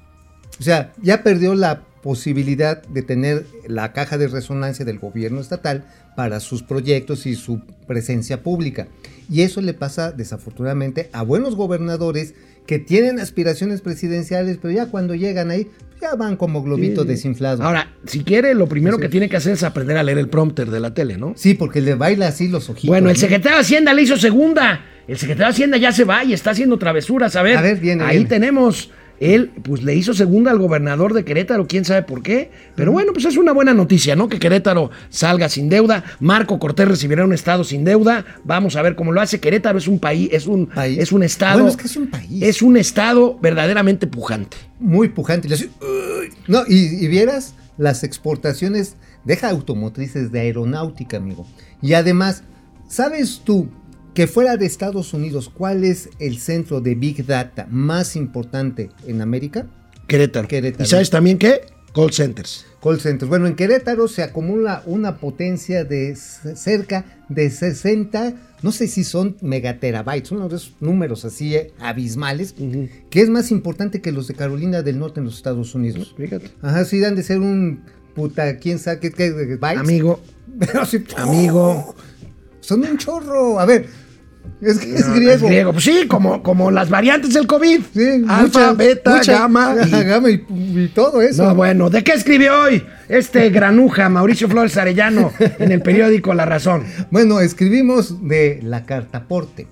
O 0.61 0.63
sea, 0.63 0.93
ya 1.03 1.25
perdió 1.25 1.55
la 1.57 1.83
posibilidad 2.03 2.83
de 2.83 3.03
tener 3.03 3.45
la 3.67 3.93
caja 3.93 4.19
de 4.19 4.29
resonancia 4.29 4.85
del 4.85 4.99
gobierno 4.99 5.41
estatal 5.41 5.85
para 6.17 6.41
sus 6.41 6.63
proyectos 6.63 7.27
y 7.27 7.35
su 7.35 7.61
presencia 7.87 8.43
pública. 8.43 8.89
Y 9.31 9.43
eso 9.43 9.61
le 9.61 9.75
pasa 9.75 10.11
desafortunadamente 10.13 11.11
a 11.13 11.23
buenos 11.23 11.55
gobernadores 11.55 12.35
que 12.67 12.79
tienen 12.79 13.19
aspiraciones 13.19 13.81
presidenciales, 13.81 14.59
pero 14.61 14.73
ya 14.73 14.87
cuando 14.87 15.15
llegan 15.15 15.51
ahí, 15.51 15.69
ya 16.01 16.15
van 16.15 16.37
como 16.37 16.63
globito 16.63 17.03
Sí. 17.03 17.09
desinflado. 17.09 17.63
Ahora, 17.63 17.93
si 18.07 18.23
quiere, 18.25 18.55
lo 18.55 18.69
primero 18.69 18.97
Sí. 18.97 19.03
que 19.03 19.09
tiene 19.09 19.29
que 19.29 19.37
hacer 19.37 19.53
es 19.55 19.63
aprender 19.63 19.97
a 19.97 20.03
leer 20.03 20.19
el 20.19 20.29
prompter 20.29 20.71
de 20.71 20.79
la 20.81 20.93
tele, 20.95 21.17
¿no? 21.17 21.33
Sí, 21.37 21.55
porque 21.55 21.81
le 21.81 21.95
baila 21.95 22.29
así 22.29 22.49
los 22.49 22.69
ojitos. 22.69 22.89
Bueno, 22.89 23.11
el 23.11 23.17
secretario 23.17 23.57
de 23.57 23.63
Hacienda 23.63 23.95
le 23.95 24.03
hizo 24.03 24.17
segunda. 24.17 24.85
El 25.09 25.17
secretario 25.17 25.47
de 25.47 25.51
Hacienda 25.53 25.77
ya 25.79 25.93
se 25.93 26.05
va 26.05 26.25
y 26.25 26.35
está 26.35 26.51
haciendo 26.51 26.79
travesuras. 26.79 27.35
A 27.37 27.43
ver, 27.43 27.57
A 27.57 27.63
ver, 27.63 27.79
viene, 27.81 28.05
ahí 28.05 28.17
viene. 28.19 28.29
tenemos. 28.29 28.91
Él, 29.21 29.51
pues 29.63 29.83
le 29.83 29.95
hizo 29.95 30.15
segunda 30.15 30.51
al 30.51 30.59
gobernador 30.59 31.13
de 31.13 31.25
Querétaro, 31.25 31.67
quién 31.67 31.85
sabe 31.85 32.03
por 32.03 32.23
qué. 32.23 32.51
Pero 32.75 32.93
bueno, 32.93 33.13
pues 33.13 33.25
es 33.25 33.37
una 33.37 33.53
buena 33.53 33.75
noticia, 33.75 34.15
¿no? 34.17 34.29
Que 34.29 34.39
Querétaro 34.39 34.91
salga 35.09 35.49
sin 35.49 35.69
deuda. 35.69 36.05
Marco 36.21 36.59
Cortés 36.59 36.89
recibirá 36.89 37.25
un 37.25 37.33
estado 37.33 37.65
sin 37.65 37.85
deuda. 37.85 38.25
Vamos 38.45 38.77
a 38.77 38.83
ver 38.83 38.95
cómo 38.95 39.13
lo 39.13 39.21
hace. 39.21 39.41
Querétaro 39.41 39.79
es 39.79 39.89
un 39.89 39.99
país, 39.99 40.29
es 40.33 40.47
un, 40.47 40.67
País. 40.67 40.99
es 40.99 41.13
un 41.13 41.23
estado. 41.23 41.55
Bueno, 41.55 41.71
es 41.71 41.77
que 41.77 41.87
es 41.87 41.97
un 41.97 42.09
país. 42.09 42.43
Es 42.43 42.63
un 42.63 42.77
estado 42.77 43.39
verdaderamente 43.41 44.07
pujante. 44.07 44.57
muy 44.79 45.09
pujante. 45.09 45.49
No, 46.47 46.63
y, 46.69 47.05
y 47.05 47.09
vieras 47.09 47.55
las 47.77 48.05
exportaciones, 48.05 48.97
deja 49.25 49.51
automotrices 49.51 50.33
de 50.33 50.41
aeronáutica, 50.41 51.17
amigo. 51.17 51.47
Y 51.83 51.95
además, 51.95 52.43
¿sabes 52.89 53.41
tú 53.45 53.69
que 54.19 54.27
fuera 54.27 54.57
de 54.57 54.67
Estados 54.67 55.15
Unidos, 55.15 55.49
cuál 55.49 55.85
es 55.85 56.09
el 56.19 56.39
centro 56.39 56.81
de 56.81 56.97
Big 56.97 57.25
Data 57.25 57.69
más 57.71 58.17
importante 58.17 58.91
en 59.07 59.21
América? 59.21 59.69
Querétaro. 60.09 60.49
Querétaro. 60.49 60.83
¿Y 60.83 60.89
sabes 60.89 61.09
también 61.09 61.39
qué? 61.39 61.61
Call 61.95 62.11
centers. 62.11 62.67
Call 62.83 62.99
centers. 62.99 63.29
Bueno, 63.29 63.47
en 63.47 63.55
Querétaro 63.55 64.09
se 64.09 64.25
acumula 64.25 64.83
una 64.87 65.19
potencia 65.19 65.85
de 65.85 66.17
cerca 66.17 67.23
de 67.29 67.49
60, 67.49 68.35
no 68.61 68.73
sé 68.73 68.89
si 68.89 69.05
son 69.05 69.37
megaterabytes, 69.41 70.33
uno 70.33 70.49
de 70.49 70.57
esos 70.57 70.75
números 70.81 71.25
así 71.25 71.55
eh, 71.55 71.73
abismales, 71.79 72.57
que 73.11 73.21
es 73.21 73.31
más 73.31 73.53
importante 73.53 74.01
que 74.01 74.11
los 74.11 74.27
de 74.27 74.35
Carolina 74.35 74.83
del 74.83 74.99
Norte 74.99 75.21
en 75.21 75.27
los 75.27 75.37
Estados 75.37 75.77
Unidos. 75.77 76.17
Fíjate. 76.17 76.51
Ajá, 76.61 76.85
sí, 76.85 76.99
dan 76.99 77.15
de 77.15 77.23
ser 77.23 77.39
un 77.39 77.85
puta, 78.17 78.57
quién 78.57 78.81
sabe 78.81 78.99
qué, 78.99 79.13
qué 79.13 79.57
bytes. 79.61 79.79
Amigo, 79.79 80.21
Pero 80.59 80.85
sí, 80.87 81.05
amigo. 81.17 81.95
Son 82.61 82.83
un 82.83 82.99
chorro. 82.99 83.61
A 83.61 83.65
ver, 83.65 84.08
es 84.61 84.79
que 84.79 84.95
es 84.95 85.09
griego. 85.13 85.33
Es 85.33 85.43
griego. 85.43 85.73
Pues 85.73 85.85
sí, 85.85 86.07
como, 86.09 86.43
como 86.43 86.71
las 86.71 86.91
variantes 86.91 87.35
del 87.35 87.47
COVID. 87.47 87.81
Sí, 87.95 88.25
Alfa, 88.29 88.43
mucha- 88.45 88.73
beta, 88.73 89.17
mucha- 89.17 89.33
gamma. 89.33 89.77
y- 89.87 89.91
gamma 90.05 90.31
y, 90.31 90.45
y 90.49 90.91
todo 90.95 91.23
eso. 91.23 91.45
No, 91.45 91.55
bueno, 91.55 91.91
¿de 91.91 92.03
qué 92.05 92.13
escribió 92.13 92.61
hoy 92.63 92.85
este 93.09 93.51
granuja 93.51 94.09
Mauricio 94.09 94.49
Flores 94.49 94.77
Arellano 94.77 95.33
en 95.59 95.73
el 95.73 95.81
periódico 95.83 96.35
La 96.35 96.45
Razón? 96.47 96.85
Bueno, 97.11 97.41
escribimos 97.41 98.27
de 98.29 98.61
la 98.63 98.85
cartaporte. 98.85 99.69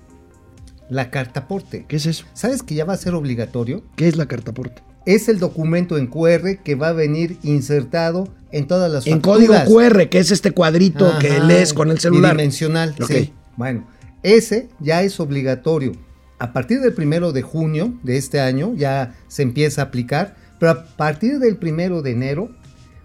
La 0.89 1.09
cartaporte. 1.11 1.85
¿Qué 1.87 1.97
es 1.97 2.05
eso? 2.05 2.25
¿Sabes 2.33 2.63
que 2.63 2.75
ya 2.75 2.85
va 2.85 2.93
a 2.93 2.97
ser 2.97 3.13
obligatorio? 3.13 3.83
¿Qué 3.95 4.07
es 4.07 4.15
la 4.15 4.25
cartaporte? 4.25 4.81
Es 5.05 5.27
el 5.29 5.39
documento 5.39 5.97
en 5.97 6.07
QR 6.07 6.57
que 6.63 6.75
va 6.75 6.89
a 6.89 6.93
venir 6.93 7.37
insertado 7.43 8.27
en 8.51 8.67
todas 8.67 8.89
las 8.91 9.05
En 9.07 9.19
código. 9.19 9.53
QR, 9.65 10.07
que 10.09 10.19
es 10.19 10.31
este 10.31 10.51
cuadrito 10.51 11.17
que 11.19 11.39
lees 11.41 11.73
con 11.73 11.91
el 11.91 11.99
celular. 11.99 12.33
Bidimensional, 12.35 12.95
Ok. 13.01 13.11
sí. 13.11 13.33
Bueno, 13.57 13.85
ese 14.23 14.69
ya 14.79 15.03
es 15.03 15.19
obligatorio. 15.19 15.93
A 16.39 16.53
partir 16.53 16.81
del 16.81 16.93
primero 16.93 17.31
de 17.31 17.41
junio 17.41 17.93
de 18.03 18.17
este 18.17 18.39
año 18.39 18.73
ya 18.75 19.15
se 19.27 19.41
empieza 19.43 19.81
a 19.81 19.85
aplicar, 19.85 20.35
pero 20.59 20.71
a 20.71 20.83
partir 20.85 21.39
del 21.39 21.57
primero 21.57 22.01
de 22.01 22.11
enero 22.11 22.49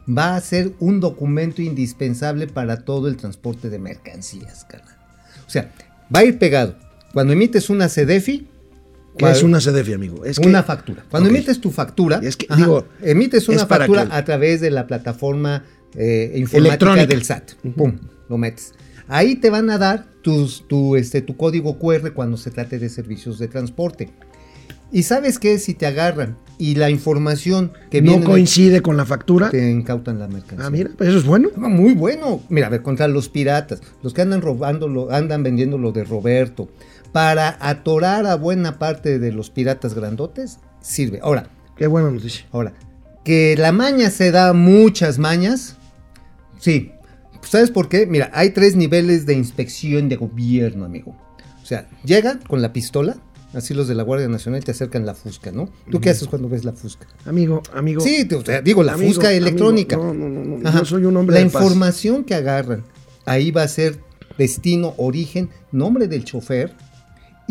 va 0.09 0.37
a 0.37 0.41
ser 0.41 0.73
un 0.81 1.01
documento 1.01 1.63
indispensable 1.63 2.47
para 2.47 2.85
todo 2.85 3.09
el 3.09 3.17
transporte 3.17 3.71
de 3.71 3.79
mercancías, 3.79 4.65
carnal. 4.65 4.97
O 5.47 5.51
sea, 5.51 5.71
va 6.15 6.21
a 6.21 6.25
ir 6.25 6.39
pegado. 6.39 6.77
Cuando 7.13 7.33
emites 7.33 7.71
una 7.71 7.89
CDFI, 7.89 8.49
¿Qué 9.19 9.31
es 9.31 9.43
una 9.43 9.61
CDF, 9.61 9.93
amigo? 9.95 10.25
Es 10.25 10.39
que- 10.39 10.49
una 10.49 10.63
factura. 10.63 11.05
Cuando 11.11 11.29
emites 11.29 11.61
tu 11.61 11.71
factura, 11.71 12.19
Es 12.23 12.35
que, 12.35 12.47
digo, 12.57 12.87
emites 13.03 13.47
una 13.51 13.67
factura 13.67 14.07
que- 14.07 14.15
a 14.15 14.25
través 14.25 14.63
de 14.63 14.71
la 14.71 14.87
plataforma 14.87 15.65
eh, 15.95 16.33
informática 16.37 16.57
Electrónica. 16.87 17.07
del 17.07 17.23
SAT. 17.23 17.53
Pum, 17.77 17.99
lo 18.31 18.39
metes. 18.39 18.73
Ahí 19.09 19.37
te 19.37 19.51
van 19.51 19.69
a 19.71 19.79
dar 19.79 20.07
tus, 20.23 20.67
tu, 20.69 20.97
este, 20.97 21.23
tu 21.23 21.37
código 21.37 21.79
QR 21.79 22.13
cuando 22.13 22.37
se 22.37 22.51
trate 22.51 22.79
de 22.79 22.89
servicios 22.89 23.39
de 23.39 23.49
transporte. 23.49 24.11
Y 24.91 25.05
sabes 25.05 25.39
qué, 25.39 25.59
si 25.59 25.73
te 25.75 25.87
agarran 25.87 26.37
y 26.59 26.75
la 26.75 26.91
información 26.91 27.73
que 27.91 28.03
no 28.03 28.11
viene 28.13 28.27
coincide 28.27 28.83
con 28.83 28.97
la 28.99 29.07
factura. 29.07 29.49
te 29.51 29.71
incautan 29.71 30.19
la 30.19 30.29
mercancía. 30.29 30.67
Ah, 30.67 30.71
mira, 30.71 30.91
pues 30.97 31.09
eso 31.09 31.19
es 31.19 31.25
bueno. 31.25 31.49
Ah, 31.57 31.69
Muy 31.69 31.95
bueno. 31.95 32.41
Mira, 32.51 32.67
a 32.67 32.71
ver, 32.71 32.83
contra 32.83 33.09
los 33.09 33.29
piratas, 33.31 33.81
los 34.03 34.13
que 34.13 34.21
andan 34.23 34.43
robando, 34.43 34.89
lo- 34.89 35.11
andan 35.11 35.43
vendiendo 35.43 35.79
lo 35.79 35.93
de 35.93 36.05
Roberto, 36.05 36.69
para 37.11 37.57
atorar 37.61 38.27
a 38.27 38.37
buena 38.37 38.79
parte 38.79 39.19
de 39.19 39.33
los 39.33 39.49
piratas 39.51 39.95
grandotes, 39.95 40.59
sirve. 40.81 41.21
Ahora, 41.23 41.49
Qué 41.77 41.87
buena 41.87 42.11
noticia. 42.11 42.45
ahora, 42.53 42.75
que 43.25 43.57
la 43.59 43.73
maña 43.73 44.11
se 44.11 44.31
da 44.31 44.53
muchas 44.53 45.19
mañas, 45.19 45.77
sí. 46.59 46.93
¿Sabes 47.43 47.71
por 47.71 47.89
qué? 47.89 48.07
Mira, 48.07 48.31
hay 48.35 48.51
tres 48.51 48.77
niveles 48.77 49.27
de 49.27 49.35
inspección 49.35 50.09
de 50.09 50.17
gobierno, 50.17 50.85
amigo. 50.85 51.17
O 51.63 51.67
sea, 51.67 51.89
llegan 52.05 52.41
con 52.49 52.63
la 52.63 52.73
pistola, 52.73 53.17
así 53.55 53.75
los 53.75 53.89
de 53.89 53.95
la 53.95 54.03
Guardia 54.03 54.29
Nacional 54.29 54.65
te 54.65 54.71
acercan 54.71 55.05
la 55.07 55.15
fusca, 55.15 55.53
¿no? 55.53 55.69
¿Tú 55.91 56.01
qué 56.01 56.11
haces 56.11 56.29
cuando 56.29 56.49
ves 56.49 56.65
la 56.65 56.73
fusca? 56.73 57.07
Amigo, 57.27 57.63
amigo. 57.75 58.01
Sí, 58.01 58.25
te- 58.25 58.37
o 58.37 58.45
sea, 58.45 58.63
digo, 58.63 58.83
la 58.83 58.95
Amigo, 58.95 59.09
fusca 59.13 59.29
amigo, 59.29 59.47
electrónica. 59.47 59.97
no, 59.97 60.15
no, 60.15 60.29
no, 60.29 60.45
no, 60.59 60.69
Ajá. 60.69 60.79
yo 60.81 60.85
soy 60.85 61.05
un 61.05 61.17
hombre 61.17 61.35
La 61.35 61.45
de 61.45 61.51
paz. 61.51 61.63
información 61.63 62.25
que 62.25 62.35
agarran, 62.35 62.85
ahí 63.27 63.51
va 63.51 63.63
a 63.63 63.69
ser 63.69 63.99
destino, 64.39 64.95
origen, 64.97 65.51
nombre 65.73 66.09
del 66.09 66.25
chofer 66.25 66.73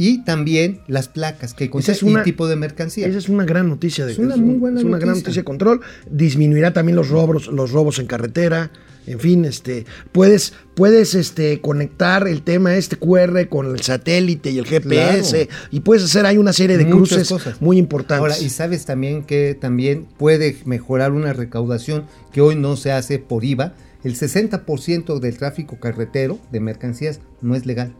y 0.04 0.24
también 0.24 0.80
las 0.88 1.08
placas 1.10 1.54
que 1.54 1.70
contienen 1.70 1.96
es 1.98 2.02
una- 2.04 2.24
tipo 2.24 2.48
de 2.48 2.56
mercancía. 2.56 3.06
Esa 3.06 3.20
es 3.20 3.30
una 3.30 3.46
gran 3.46 3.70
noticia. 3.70 4.04
De, 4.06 4.14
Es 4.14 4.18
una 4.18 4.36
muy 4.36 4.56
buena 4.56 4.80
es 4.80 4.84
una 4.86 4.98
gran 4.98 5.10
noticia. 5.10 5.28
noticia 5.28 5.42
de 5.42 5.46
control. 5.46 5.82
Disminuirá 6.10 6.74
también 6.74 6.96
los 6.96 7.10
robos, 7.10 7.48
los 7.48 7.72
robos 7.72 8.00
en 8.00 8.08
carretera. 8.08 8.72
En 9.06 9.20
fin, 9.20 9.46
este, 9.46 9.86
puedes, 10.12 10.54
puedes 10.76 11.14
este, 11.16 11.62
conectar 11.62 12.28
el 12.28 12.42
tema 12.42 12.76
este 12.76 12.96
QR 12.98 13.48
con 13.48 13.68
el 13.76 13.82
satélite 13.82 14.50
y 14.52 14.58
el 14.60 14.66
GPS 14.66 15.46
Claro. 15.46 15.60
y 15.72 15.80
puedes 15.82 16.04
hacer 16.04 16.26
ahí 16.26 16.38
una 16.38 16.54
serie 16.54 16.78
de 16.78 16.86
Muchas 16.86 16.98
cruces 17.28 17.30
cosas. 17.30 17.62
muy 17.62 17.78
importantes. 17.78 18.20
Ahora, 18.22 18.40
y 18.40 18.50
sabes 18.50 18.86
también 18.86 19.24
que 19.24 19.56
también 19.60 20.08
puede 20.18 20.56
mejorar 20.66 21.12
una 21.12 21.34
recaudación 21.34 22.06
que 22.32 22.42
hoy 22.42 22.56
no 22.56 22.76
se 22.76 22.92
hace 22.92 23.20
por 23.20 23.44
IVA. 23.44 23.74
El 24.04 24.16
60% 24.16 25.20
del 25.20 25.38
tráfico 25.38 25.80
carretero 25.80 26.40
de 26.52 26.60
mercancías 26.60 27.20
no 27.42 27.56
es 27.56 27.66
legal, 27.68 27.94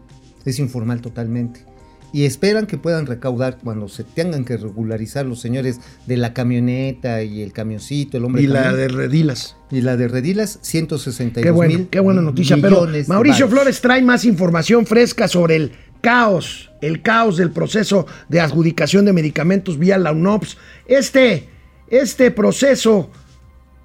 es 0.44 0.58
informal 0.58 1.00
totalmente. 1.00 1.64
Y 2.12 2.24
esperan 2.24 2.66
que 2.66 2.76
puedan 2.76 3.06
recaudar 3.06 3.58
cuando 3.62 3.88
se 3.88 4.04
tengan 4.04 4.44
que 4.44 4.56
regularizar 4.56 5.24
los 5.24 5.40
señores 5.40 5.80
de 6.06 6.16
la 6.16 6.34
camioneta 6.34 7.22
y 7.22 7.42
el 7.42 7.52
camioncito, 7.52 8.18
el 8.18 8.24
hombre 8.24 8.42
y 8.42 8.46
la 8.46 8.72
de 8.74 8.88
Redilas. 8.88 9.56
Y 9.70 9.80
la 9.80 9.96
de 9.96 10.08
Redilas, 10.08 10.58
162 10.60 11.42
Qué 11.42 11.50
bueno, 11.50 11.78
mil 11.78 11.88
qué 11.88 12.00
buena 12.00 12.20
noticia. 12.20 12.58
Pero 12.60 12.86
Mauricio. 13.06 13.48
Flores 13.48 13.80
trae 13.80 14.02
más 14.02 14.24
información 14.24 14.84
fresca 14.84 15.26
sobre 15.26 15.56
el 15.56 15.72
caos, 16.02 16.70
el 16.82 17.00
caos 17.00 17.38
del 17.38 17.50
proceso 17.50 18.06
de 18.28 18.40
adjudicación 18.40 19.06
de 19.06 19.14
medicamentos 19.14 19.78
vía 19.78 19.96
la 19.96 20.12
UNOPS. 20.12 20.58
Este, 20.86 21.48
este 21.88 22.30
proceso, 22.30 23.10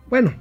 bueno, 0.09 0.35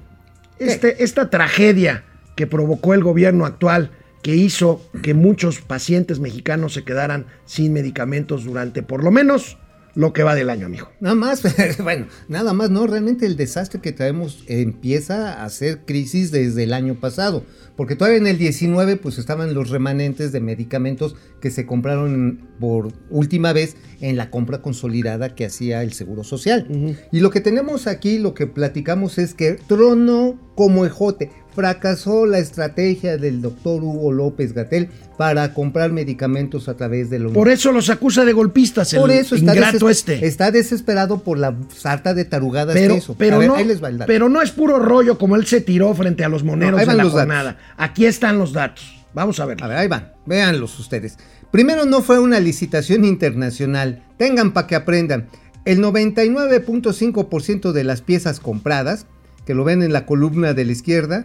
este, 0.58 1.04
esta 1.04 1.30
tragedia 1.30 2.04
que 2.34 2.46
provocó 2.46 2.94
el 2.94 3.04
gobierno 3.04 3.46
actual, 3.46 3.90
que 4.26 4.34
hizo 4.34 4.82
que 5.04 5.14
muchos 5.14 5.60
pacientes 5.60 6.18
mexicanos 6.18 6.74
se 6.74 6.82
quedaran 6.82 7.26
sin 7.44 7.72
medicamentos 7.72 8.42
durante 8.42 8.82
por 8.82 9.04
lo 9.04 9.12
menos 9.12 9.56
lo 9.94 10.12
que 10.12 10.24
va 10.24 10.34
del 10.34 10.50
año, 10.50 10.66
amigo. 10.66 10.90
Nada 10.98 11.14
más, 11.14 11.44
bueno, 11.84 12.08
nada 12.26 12.52
más, 12.52 12.68
no, 12.70 12.88
realmente 12.88 13.24
el 13.24 13.36
desastre 13.36 13.80
que 13.80 13.92
traemos 13.92 14.42
empieza 14.48 15.44
a 15.44 15.48
ser 15.48 15.84
crisis 15.84 16.32
desde 16.32 16.64
el 16.64 16.72
año 16.72 16.96
pasado, 16.96 17.44
porque 17.76 17.96
todavía 17.96 18.18
en 18.18 18.26
el 18.26 18.38
19 18.38 18.96
pues 18.96 19.18
estaban 19.18 19.54
los 19.54 19.70
remanentes 19.70 20.32
de 20.32 20.40
medicamentos 20.40 21.14
que 21.40 21.50
se 21.50 21.66
compraron 21.66 22.40
por 22.58 22.88
última 23.10 23.52
vez 23.52 23.76
en 24.00 24.16
la 24.16 24.30
compra 24.30 24.62
consolidada 24.62 25.34
que 25.34 25.44
hacía 25.46 25.82
el 25.82 25.92
Seguro 25.92 26.24
Social. 26.24 26.66
Y 27.12 27.20
lo 27.20 27.30
que 27.30 27.40
tenemos 27.40 27.86
aquí, 27.86 28.18
lo 28.18 28.34
que 28.34 28.46
platicamos 28.46 29.18
es 29.18 29.34
que 29.34 29.52
tronó 29.66 30.38
como 30.54 30.86
ejote, 30.86 31.30
fracasó 31.54 32.26
la 32.26 32.38
estrategia 32.38 33.16
del 33.18 33.40
doctor 33.42 33.82
Hugo 33.82 34.12
López 34.12 34.52
Gatel 34.54 34.88
para 35.16 35.54
comprar 35.54 35.92
medicamentos 35.92 36.68
a 36.68 36.76
través 36.76 37.08
de 37.10 37.18
la 37.18 37.30
Por 37.30 37.48
eso 37.48 37.72
los 37.72 37.88
acusa 37.88 38.24
de 38.24 38.32
golpistas, 38.34 38.92
el 38.92 39.00
por 39.00 39.10
eso 39.10 39.34
está, 39.34 39.54
ingrato 39.54 39.88
este. 39.88 40.26
está 40.26 40.50
desesperado 40.50 41.22
por 41.22 41.38
la 41.38 41.56
sarta 41.74 42.12
de 42.12 42.24
tarugadas 42.26 42.74
Pero, 42.74 42.94
que 42.94 42.98
hizo. 42.98 43.14
pero, 43.16 43.36
A 43.36 43.38
ver, 43.38 43.48
no, 43.48 43.54
ahí 43.56 43.64
les 43.64 43.82
va 43.82 43.88
el 43.88 43.98
dato. 43.98 44.06
pero 44.06 44.28
no 44.28 44.42
es 44.42 44.50
puro 44.50 44.78
rollo 44.78 45.16
como 45.18 45.36
él 45.36 45.46
se 45.46 45.62
tiró 45.62 45.94
frente 45.94 46.24
a 46.24 46.28
los 46.28 46.44
moneros 46.44 46.72
No, 46.72 46.78
ahí 46.78 46.86
van 46.86 46.96
la 46.98 47.04
los 47.04 47.12
jornada. 47.12 47.56
Aquí 47.76 48.06
están 48.06 48.38
los 48.38 48.52
datos. 48.52 49.06
Vamos 49.14 49.40
a 49.40 49.46
ver. 49.46 49.62
A 49.62 49.66
ver, 49.66 49.78
ahí 49.78 49.88
van. 49.88 50.12
Véanlos 50.26 50.78
ustedes. 50.78 51.18
Primero 51.50 51.84
no 51.86 52.02
fue 52.02 52.18
una 52.18 52.40
licitación 52.40 53.04
internacional. 53.04 54.04
Tengan 54.18 54.52
para 54.52 54.66
que 54.66 54.76
aprendan. 54.76 55.28
El 55.64 55.80
99.5% 55.82 57.72
de 57.72 57.84
las 57.84 58.02
piezas 58.02 58.40
compradas, 58.40 59.06
que 59.44 59.54
lo 59.54 59.64
ven 59.64 59.82
en 59.82 59.92
la 59.92 60.06
columna 60.06 60.52
de 60.52 60.64
la 60.64 60.72
izquierda, 60.72 61.24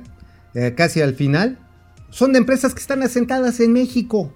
eh, 0.54 0.74
casi 0.76 1.02
al 1.02 1.16
final, 1.16 1.60
son 2.10 2.34
de 2.34 2.40
empresas 2.40 2.74
que 2.74 2.82
están 2.82 3.04
asentadas 3.04 3.60
en 3.60 3.74
México. 3.74 4.34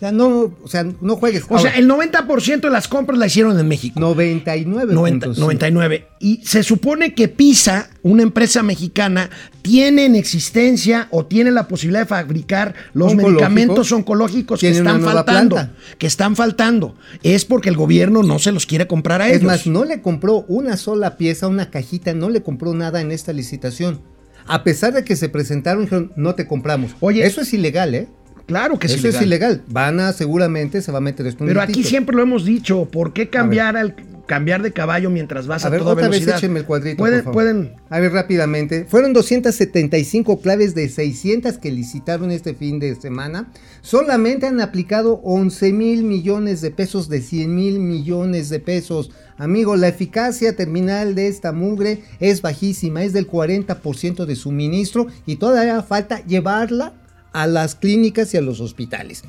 O 0.00 0.02
sea, 0.02 0.12
no, 0.12 0.54
o 0.62 0.66
sea, 0.66 0.86
no 1.02 1.16
juegues. 1.16 1.44
O 1.50 1.58
sea, 1.58 1.72
el 1.72 1.86
90% 1.86 2.60
de 2.62 2.70
las 2.70 2.88
compras 2.88 3.18
la 3.18 3.26
hicieron 3.26 3.58
en 3.60 3.68
México. 3.68 4.00
99. 4.00 4.94
90, 4.94 5.26
99. 5.26 6.08
Y 6.20 6.40
se 6.42 6.62
supone 6.62 7.12
que 7.12 7.28
PISA, 7.28 7.90
una 8.02 8.22
empresa 8.22 8.62
mexicana, 8.62 9.28
tiene 9.60 10.06
en 10.06 10.14
existencia 10.14 11.08
o 11.10 11.26
tiene 11.26 11.50
la 11.50 11.68
posibilidad 11.68 12.00
de 12.00 12.06
fabricar 12.06 12.74
los 12.94 13.14
medicamentos 13.14 13.92
oncológicos 13.92 14.60
que 14.60 14.70
están 14.70 15.02
faltando. 15.02 15.56
planta. 15.56 15.74
Que 15.98 16.06
están 16.06 16.34
faltando. 16.34 16.94
Es 17.22 17.44
porque 17.44 17.68
el 17.68 17.76
gobierno 17.76 18.22
no 18.22 18.38
se 18.38 18.52
los 18.52 18.64
quiere 18.64 18.86
comprar 18.86 19.20
a 19.20 19.28
Es 19.28 19.36
ellos. 19.36 19.44
más, 19.48 19.66
no 19.66 19.84
le 19.84 20.00
compró 20.00 20.46
una 20.48 20.78
sola 20.78 21.18
pieza, 21.18 21.46
una 21.46 21.68
cajita, 21.68 22.14
no 22.14 22.30
le 22.30 22.42
compró 22.42 22.72
nada 22.72 23.02
en 23.02 23.10
esta 23.12 23.34
licitación. 23.34 24.00
A 24.46 24.64
pesar 24.64 24.94
de 24.94 25.04
que 25.04 25.14
se 25.14 25.28
presentaron, 25.28 25.82
dijeron, 25.82 26.10
no 26.16 26.34
te 26.34 26.46
compramos. 26.46 26.92
Oye, 27.00 27.26
eso 27.26 27.42
es 27.42 27.52
ilegal, 27.52 27.94
¿eh? 27.94 28.08
Claro 28.50 28.80
que 28.80 28.88
es 28.88 28.94
Eso 28.94 29.02
ilegal. 29.06 29.20
es 29.22 29.26
ilegal. 29.26 29.62
Van 29.68 30.00
a, 30.00 30.12
seguramente 30.12 30.82
se 30.82 30.90
va 30.90 30.98
a 30.98 31.00
meter 31.00 31.24
esto 31.26 31.44
en 31.44 31.48
Pero 31.48 31.62
aquí 31.62 31.84
siempre 31.84 32.16
lo 32.16 32.22
hemos 32.22 32.44
dicho. 32.44 32.86
¿Por 32.90 33.12
qué 33.12 33.30
cambiar 33.30 33.76
al 33.76 33.94
cambiar 34.26 34.62
de 34.62 34.72
caballo 34.72 35.08
mientras 35.10 35.46
vas 35.48 35.64
a, 35.64 35.68
A 35.68 35.70
ver, 35.70 35.80
toda 35.80 35.92
otra 35.94 36.08
velocidad? 36.08 36.34
vez 36.34 36.42
échenme 36.42 36.60
el 36.60 36.64
cuadrito, 36.64 36.98
Pueden, 36.98 37.18
por 37.24 37.24
favor. 37.24 37.34
pueden 37.34 37.72
A 37.88 37.98
ver, 38.00 38.12
rápidamente. 38.12 38.84
Fueron 38.88 39.12
275 39.12 40.40
claves 40.40 40.74
de 40.74 40.88
600 40.88 41.58
que 41.58 41.70
licitaron 41.70 42.30
este 42.30 42.54
fin 42.54 42.78
de 42.80 42.94
semana. 42.94 43.50
Solamente 43.82 44.46
han 44.46 44.60
aplicado 44.60 45.20
11 45.24 45.72
mil 45.72 46.02
millones 46.04 46.60
de 46.60 46.70
pesos 46.70 47.08
de 47.08 47.20
100 47.22 47.54
mil 47.54 47.78
millones 47.80 48.48
de 48.50 48.60
pesos. 48.60 49.10
Amigo, 49.36 49.74
la 49.76 49.88
eficacia 49.88 50.54
terminal 50.54 51.14
de 51.14 51.26
esta 51.28 51.52
mugre 51.52 52.02
es 52.20 52.42
bajísima, 52.42 53.02
es 53.04 53.12
del 53.12 53.26
40% 53.28 54.26
de 54.26 54.36
suministro 54.36 55.06
y 55.26 55.36
todavía 55.36 55.82
falta 55.82 56.24
llevarla 56.26 56.92
a 57.32 57.46
las 57.46 57.74
clínicas 57.74 58.32
y 58.34 58.36
a 58.36 58.40
los 58.42 58.60
hospitales. 58.60 59.22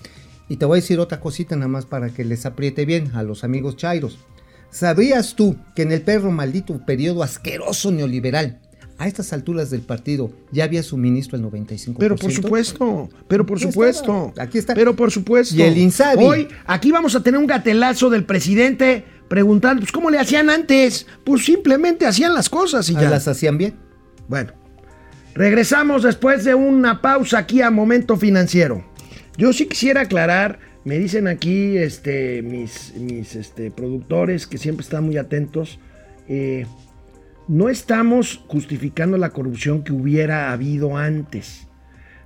Y 0.50 0.58
te 0.58 0.66
voy 0.66 0.78
a 0.80 0.82
decir 0.82 1.00
otra 1.00 1.20
cosita 1.20 1.56
nada 1.56 1.68
más 1.70 1.86
para 1.86 2.10
que 2.10 2.26
les 2.26 2.46
apriete 2.46 2.86
bien 2.86 3.12
a 3.16 3.24
los 3.24 3.44
amigos 3.44 3.78
chairos. 3.78 4.18
¿Sabías 4.70 5.36
tú 5.36 5.56
que 5.76 5.82
en 5.84 5.92
el 5.92 6.02
perro 6.02 6.32
maldito 6.32 6.78
periodo 6.86 7.24
asqueroso 7.24 7.92
neoliberal, 7.92 8.60
a 8.98 9.08
estas 9.08 9.34
alturas 9.34 9.70
del 9.70 9.82
partido, 9.82 10.32
ya 10.52 10.64
había 10.66 10.84
suministro 10.84 11.38
el 11.38 11.44
95%? 11.44 11.96
Pero 11.98 12.16
por 12.16 12.32
supuesto, 12.32 13.10
pero 13.28 13.46
por 13.46 13.58
Aquí 13.58 13.66
supuesto. 13.68 14.34
aquí 14.38 14.58
está. 14.60 14.74
Pero 14.74 14.96
por 14.96 15.12
supuesto. 15.12 15.56
Y 15.56 15.62
el 15.64 15.78
Insabi. 15.78 16.24
Hoy, 16.24 16.48
aquí 16.68 16.92
vamos 16.92 17.16
a 17.16 17.24
tener 17.24 17.40
un 17.40 17.48
gatelazo 17.48 18.10
del 18.10 18.26
presidente 18.26 19.04
preguntando, 19.28 19.82
pues, 19.82 19.92
¿cómo 19.92 20.10
le 20.10 20.20
hacían 20.20 20.50
antes? 20.50 21.06
Pues 21.26 21.44
simplemente 21.46 22.06
hacían 22.06 22.34
las 22.34 22.50
cosas 22.50 22.90
y 22.90 22.96
Ah, 22.96 23.02
ya. 23.04 23.10
las 23.10 23.28
hacían 23.28 23.58
bien. 23.58 23.76
Bueno, 24.28 24.54
regresamos 25.34 26.04
después 26.04 26.44
de 26.44 26.56
una 26.56 27.02
pausa 27.02 27.40
aquí 27.40 27.62
a 27.62 27.72
Momento 27.72 28.18
Financiero. 28.18 28.84
Yo 29.38 29.54
sí 29.54 29.68
quisiera 29.68 30.02
aclarar, 30.02 30.60
me 30.84 30.98
dicen 30.98 31.28
aquí 31.28 31.78
este, 31.78 32.42
mis, 32.42 32.94
mis 32.96 33.36
este, 33.36 33.72
productores 33.72 34.48
que 34.48 34.58
siempre 34.58 34.84
están 34.84 35.06
muy 35.06 35.18
atentos, 35.18 35.80
eh, 36.28 36.66
no 37.48 37.70
estamos 37.70 38.44
justificando 38.48 39.18
la 39.18 39.32
corrupción 39.32 39.84
que 39.84 39.94
hubiera 39.94 40.52
habido 40.52 40.98
antes. 40.98 41.68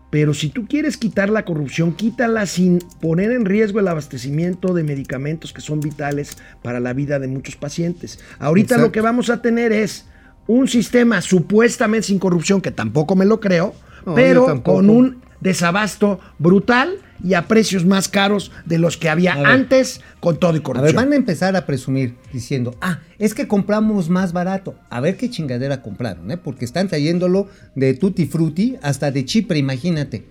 Pero 0.09 0.33
si 0.33 0.49
tú 0.49 0.67
quieres 0.67 0.97
quitar 0.97 1.29
la 1.29 1.45
corrupción, 1.45 1.93
quítala 1.93 2.45
sin 2.45 2.79
poner 3.01 3.31
en 3.31 3.45
riesgo 3.45 3.79
el 3.79 3.87
abastecimiento 3.87 4.73
de 4.73 4.83
medicamentos 4.83 5.51
que 5.51 5.61
son 5.61 5.79
vitales 5.79 6.37
para 6.61 6.79
la 6.79 6.93
vida 6.93 7.19
de 7.19 7.27
muchos 7.27 7.55
pacientes. 7.55 8.19
Ahorita 8.39 8.77
lo 8.77 8.91
que 8.91 9.01
vamos 9.01 9.29
a 9.29 9.41
tener 9.41 9.71
es 9.71 10.05
un 10.47 10.67
sistema 10.67 11.21
supuestamente 11.21 12.07
sin 12.07 12.19
corrupción, 12.19 12.61
que 12.61 12.71
tampoco 12.71 13.15
me 13.15 13.25
lo 13.25 13.39
creo, 13.39 13.73
No, 14.05 14.13
pero 14.15 14.61
con 14.63 14.89
un 14.89 15.21
desabasto 15.41 16.19
brutal 16.39 16.95
y 17.23 17.33
a 17.33 17.47
precios 17.47 17.85
más 17.85 18.09
caros 18.09 18.51
de 18.65 18.77
los 18.77 18.97
que 18.97 19.09
había 19.09 19.33
antes 19.33 20.01
con 20.19 20.37
todo 20.37 20.51
y 20.51 20.55
A 20.55 20.57
ver, 20.57 20.63
corrupción. 20.63 20.95
van 20.95 21.13
a 21.13 21.15
empezar 21.15 21.55
a 21.55 21.65
presumir 21.65 22.15
diciendo, 22.33 22.75
ah, 22.81 22.99
es 23.19 23.33
que 23.33 23.47
compramos 23.47 24.09
más 24.09 24.33
barato. 24.33 24.75
A 24.89 24.99
ver 24.99 25.15
qué 25.17 25.29
chingadera 25.29 25.81
compraron, 25.81 26.29
¿eh? 26.31 26.37
Porque 26.37 26.65
están 26.65 26.87
trayéndolo 26.87 27.47
de 27.75 27.93
Tutti 27.93 28.25
Frutti 28.25 28.75
hasta 28.81 29.11
de 29.11 29.23
Chipre, 29.25 29.57
imagínate. 29.59 30.25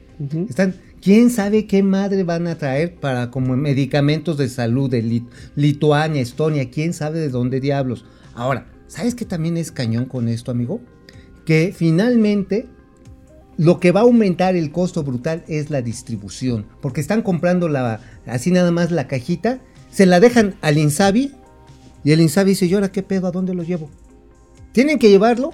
Están, 0.48 0.74
¿quién 1.02 1.30
sabe 1.30 1.66
qué 1.66 1.82
madre 1.82 2.22
van 2.22 2.46
a 2.46 2.56
traer 2.56 2.94
para 2.94 3.30
como 3.30 3.56
medicamentos 3.56 4.36
de 4.36 4.48
salud 4.48 4.88
de 4.90 5.02
Lit- 5.02 5.28
Lituania, 5.56 6.20
Estonia? 6.22 6.70
¿Quién 6.70 6.92
sabe 6.92 7.18
de 7.18 7.30
dónde 7.30 7.60
diablos? 7.60 8.04
Ahora, 8.34 8.66
¿sabes 8.94 9.16
qué 9.16 9.24
también 9.24 9.56
es 9.56 9.72
cañón 9.72 10.04
con 10.04 10.28
esto, 10.28 10.52
amigo? 10.52 10.80
Que 11.44 11.74
finalmente 11.76 12.68
lo 13.56 13.80
que 13.80 13.90
va 13.90 14.00
a 14.00 14.02
aumentar 14.04 14.54
el 14.54 14.70
costo 14.70 15.02
brutal 15.02 15.44
es 15.48 15.68
la 15.68 15.82
distribución, 15.82 16.66
porque 16.80 17.00
están 17.00 17.22
comprando 17.22 17.68
la, 17.68 18.00
así 18.26 18.52
nada 18.52 18.70
más 18.70 18.92
la 18.92 19.08
cajita, 19.08 19.58
se 19.90 20.06
la 20.06 20.20
dejan 20.20 20.54
al 20.60 20.78
Insabi 20.78 21.32
y 22.04 22.12
el 22.12 22.20
Insabi 22.20 22.50
dice, 22.50 22.66
¿y 22.66 22.74
ahora 22.74 22.92
qué 22.92 23.02
pedo? 23.02 23.26
¿A 23.26 23.32
dónde 23.32 23.54
lo 23.54 23.64
llevo? 23.64 23.90
Tienen 24.72 24.98
que 25.00 25.08
llevarlo 25.08 25.52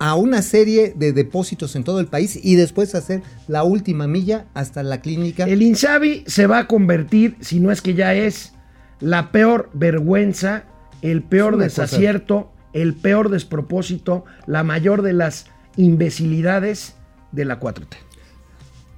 a 0.00 0.16
una 0.16 0.42
serie 0.42 0.92
de 0.96 1.12
depósitos 1.12 1.76
en 1.76 1.84
todo 1.84 2.00
el 2.00 2.06
país 2.06 2.38
y 2.42 2.56
después 2.56 2.96
hacer 2.96 3.22
la 3.46 3.62
última 3.62 4.08
milla 4.08 4.46
hasta 4.54 4.82
la 4.82 5.00
clínica. 5.00 5.44
El 5.44 5.62
Insabi 5.62 6.24
se 6.26 6.48
va 6.48 6.58
a 6.58 6.66
convertir, 6.66 7.36
si 7.40 7.60
no 7.60 7.70
es 7.70 7.80
que 7.80 7.94
ya 7.94 8.12
es, 8.14 8.54
la 8.98 9.30
peor 9.30 9.70
vergüenza, 9.72 10.64
el 11.02 11.22
peor 11.22 11.56
desacierto, 11.56 12.51
el 12.72 12.94
peor 12.94 13.28
despropósito, 13.30 14.24
la 14.46 14.62
mayor 14.62 15.02
de 15.02 15.12
las 15.12 15.46
imbecilidades 15.76 16.94
de 17.32 17.44
la 17.44 17.60
4T. 17.60 17.96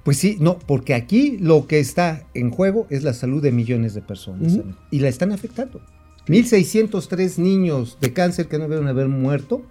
Pues 0.03 0.17
sí, 0.17 0.37
no, 0.39 0.59
porque 0.59 0.93
aquí 0.93 1.37
lo 1.39 1.65
que 1.65 1.79
está 1.79 2.27
en 2.35 2.51
juego 2.51 2.85
es 2.89 3.03
la 3.03 3.13
salud 3.13 3.41
de 3.41 3.51
millones 3.51 3.95
de 3.95 4.01
personas 4.01 4.59
y 4.91 4.99
la 4.99 5.09
están 5.09 5.31
afectando. 5.31 5.81
1.603 6.27 7.37
niños 7.37 7.97
de 7.99 8.13
cáncer 8.13 8.47
que 8.47 8.59
no 8.59 8.67
deben 8.67 8.87
haber 8.87 9.07
muerto 9.07 9.63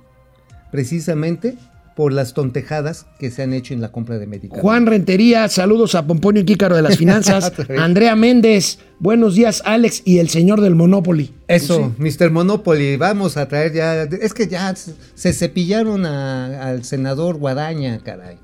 precisamente 0.72 1.56
por 1.94 2.12
las 2.12 2.34
tontejadas 2.34 3.06
que 3.20 3.30
se 3.30 3.42
han 3.42 3.52
hecho 3.52 3.72
en 3.72 3.80
la 3.80 3.92
compra 3.92 4.18
de 4.18 4.26
medicamentos. 4.26 4.60
Juan 4.62 4.86
Rentería, 4.86 5.48
saludos 5.48 5.94
a 5.94 6.06
Pomponio 6.06 6.42
y 6.42 6.44
Kícaro 6.44 6.74
de 6.74 6.82
las 6.82 6.96
Finanzas. 6.96 7.52
Andrea 7.78 8.16
Méndez, 8.16 8.78
buenos 8.98 9.36
días, 9.36 9.62
Alex 9.64 10.02
y 10.04 10.18
el 10.18 10.28
señor 10.28 10.60
del 10.60 10.74
Monopoly. 10.74 11.30
Eso, 11.46 11.92
Mr. 11.98 12.30
Monopoly, 12.30 12.96
vamos 12.96 13.36
a 13.36 13.46
traer 13.48 13.72
ya. 13.72 14.02
Es 14.02 14.34
que 14.34 14.48
ya 14.48 14.74
se 14.74 15.32
cepillaron 15.32 16.04
a- 16.06 16.68
al 16.68 16.84
senador 16.84 17.36
Guadaña, 17.36 18.00
caray. 18.02 18.38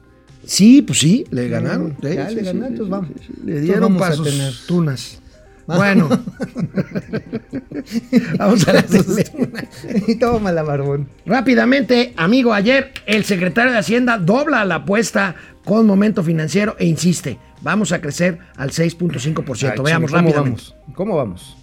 Sí, 0.45 0.83
pues 0.83 0.99
sí, 1.01 1.25
le 1.31 1.49
ganaron. 1.49 1.97
ya 2.03 2.29
Sí, 2.29 2.35
le 2.37 2.41
sí, 2.41 2.47
ganaron, 2.47 2.77
sí, 2.77 2.83
entonces 2.83 2.85
sí, 2.87 2.91
vamos. 2.91 3.09
sí, 3.09 3.15
sí. 3.27 3.33
Le 3.35 3.41
Entonces 3.41 3.63
dieron 3.63 3.83
vamos 3.83 4.03
a 4.03 4.09
pasos 4.11 4.27
tener. 4.29 4.53
tunas. 4.67 5.19
Bueno, 5.77 6.09
vamos 8.39 8.67
a 8.69 8.73
la 8.73 8.85
y 10.07 10.19
toma 10.19 10.53
la 10.53 10.63
barbón. 10.63 11.09
Rápidamente, 11.27 12.13
amigo, 12.17 12.53
ayer 12.53 12.93
el 13.07 13.25
secretario 13.25 13.73
de 13.73 13.79
Hacienda 13.79 14.19
dobla 14.19 14.65
la 14.65 14.77
apuesta 14.77 15.35
con 15.65 15.87
momento 15.87 16.23
financiero 16.23 16.77
e 16.79 16.87
insiste, 16.87 17.39
vamos 17.63 17.93
a 17.93 18.01
crecer 18.01 18.39
al 18.57 18.71
6.5%. 18.71 19.73
Ay, 19.73 19.79
Veamos 19.85 20.11
¿cómo 20.11 20.23
rápidamente. 20.23 20.63
vamos? 20.71 20.77
¿Cómo 20.95 21.17
vamos? 21.17 21.57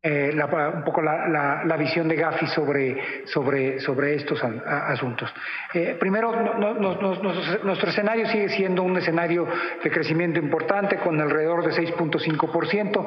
eh, 0.00 0.30
la- 0.32 0.46
un 0.76 0.84
poco 0.84 1.02
la, 1.02 1.28
la- 1.28 1.64
la 1.64 1.76
visión 1.76 2.06
de 2.08 2.14
Gafi 2.14 2.46
sobre, 2.54 2.96
sobre, 3.26 3.80
sobre 3.80 4.14
estos 4.14 4.42
a- 4.44 4.52
a- 4.64 4.92
asuntos. 4.92 5.28
Eh, 5.74 5.96
primero, 5.98 6.30
no- 6.30 6.54
no- 6.56 6.74
no- 6.74 6.94
no- 7.02 7.20
nuestro, 7.20 7.64
nuestro 7.64 7.90
escenario 7.90 8.28
sigue 8.28 8.48
siendo 8.50 8.84
un 8.84 8.96
escenario 8.96 9.48
de 9.82 9.90
crecimiento 9.90 10.38
importante 10.38 10.98
con 10.98 11.20
alrededor 11.20 11.64
de 11.66 11.72
6.5%. 11.72 13.06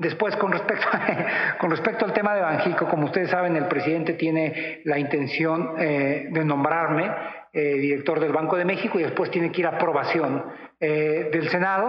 Después, 0.00 0.34
con 0.36 0.50
respecto, 0.50 0.86
con 1.58 1.70
respecto 1.70 2.06
al 2.06 2.14
tema 2.14 2.34
de 2.34 2.40
Banjico, 2.40 2.88
como 2.88 3.04
ustedes 3.04 3.28
saben, 3.28 3.54
el 3.54 3.66
presidente 3.66 4.14
tiene 4.14 4.80
la 4.84 4.98
intención 4.98 5.74
eh, 5.78 6.28
de 6.30 6.42
nombrarme 6.42 7.10
eh, 7.52 7.74
director 7.74 8.18
del 8.18 8.32
Banco 8.32 8.56
de 8.56 8.64
México 8.64 8.98
y 8.98 9.02
después 9.02 9.30
tiene 9.30 9.52
que 9.52 9.60
ir 9.60 9.66
a 9.66 9.76
aprobación 9.76 10.42
eh, 10.82 11.28
del 11.30 11.50
Senado. 11.50 11.88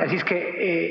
Así 0.00 0.16
es 0.16 0.24
que 0.24 0.36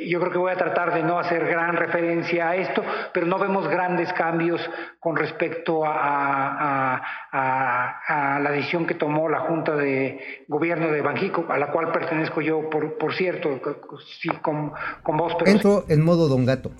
eh, 0.04 0.08
yo 0.08 0.20
creo 0.22 0.32
que 0.32 0.38
voy 0.38 0.54
a 0.54 0.56
tratar 0.56 0.94
de 0.94 1.04
no 1.04 1.20
hacer 1.20 1.46
gran 1.48 1.76
referencia 1.76 2.50
a 2.50 2.56
esto, 2.56 2.82
pero 3.14 3.26
no 3.26 3.38
vemos 3.40 3.68
grandes 3.68 4.12
cambios 4.14 4.62
con 5.00 5.18
respecto 5.18 5.82
a, 5.86 7.02
la 7.34 8.52
decisión 8.52 8.86
que 8.86 8.94
tomó 8.94 9.28
la 9.28 9.42
Junta 9.42 9.76
de 9.76 10.46
Gobierno 10.48 10.88
de 10.92 11.02
Banjico, 11.02 11.46
a 11.50 11.58
la 11.58 11.72
cual 11.72 11.92
pertenezco 11.92 12.40
yo, 12.42 12.70
por, 12.70 12.98
por 12.98 13.14
cierto, 13.14 13.60
sí, 14.20 14.30
con, 14.42 14.72
con 15.04 15.18
vos, 15.18 15.36
pero 15.38 15.52
Entro 15.52 15.84
en 15.90 16.04
modo 16.04 16.28
don 16.28 16.46
gato. 16.46 16.72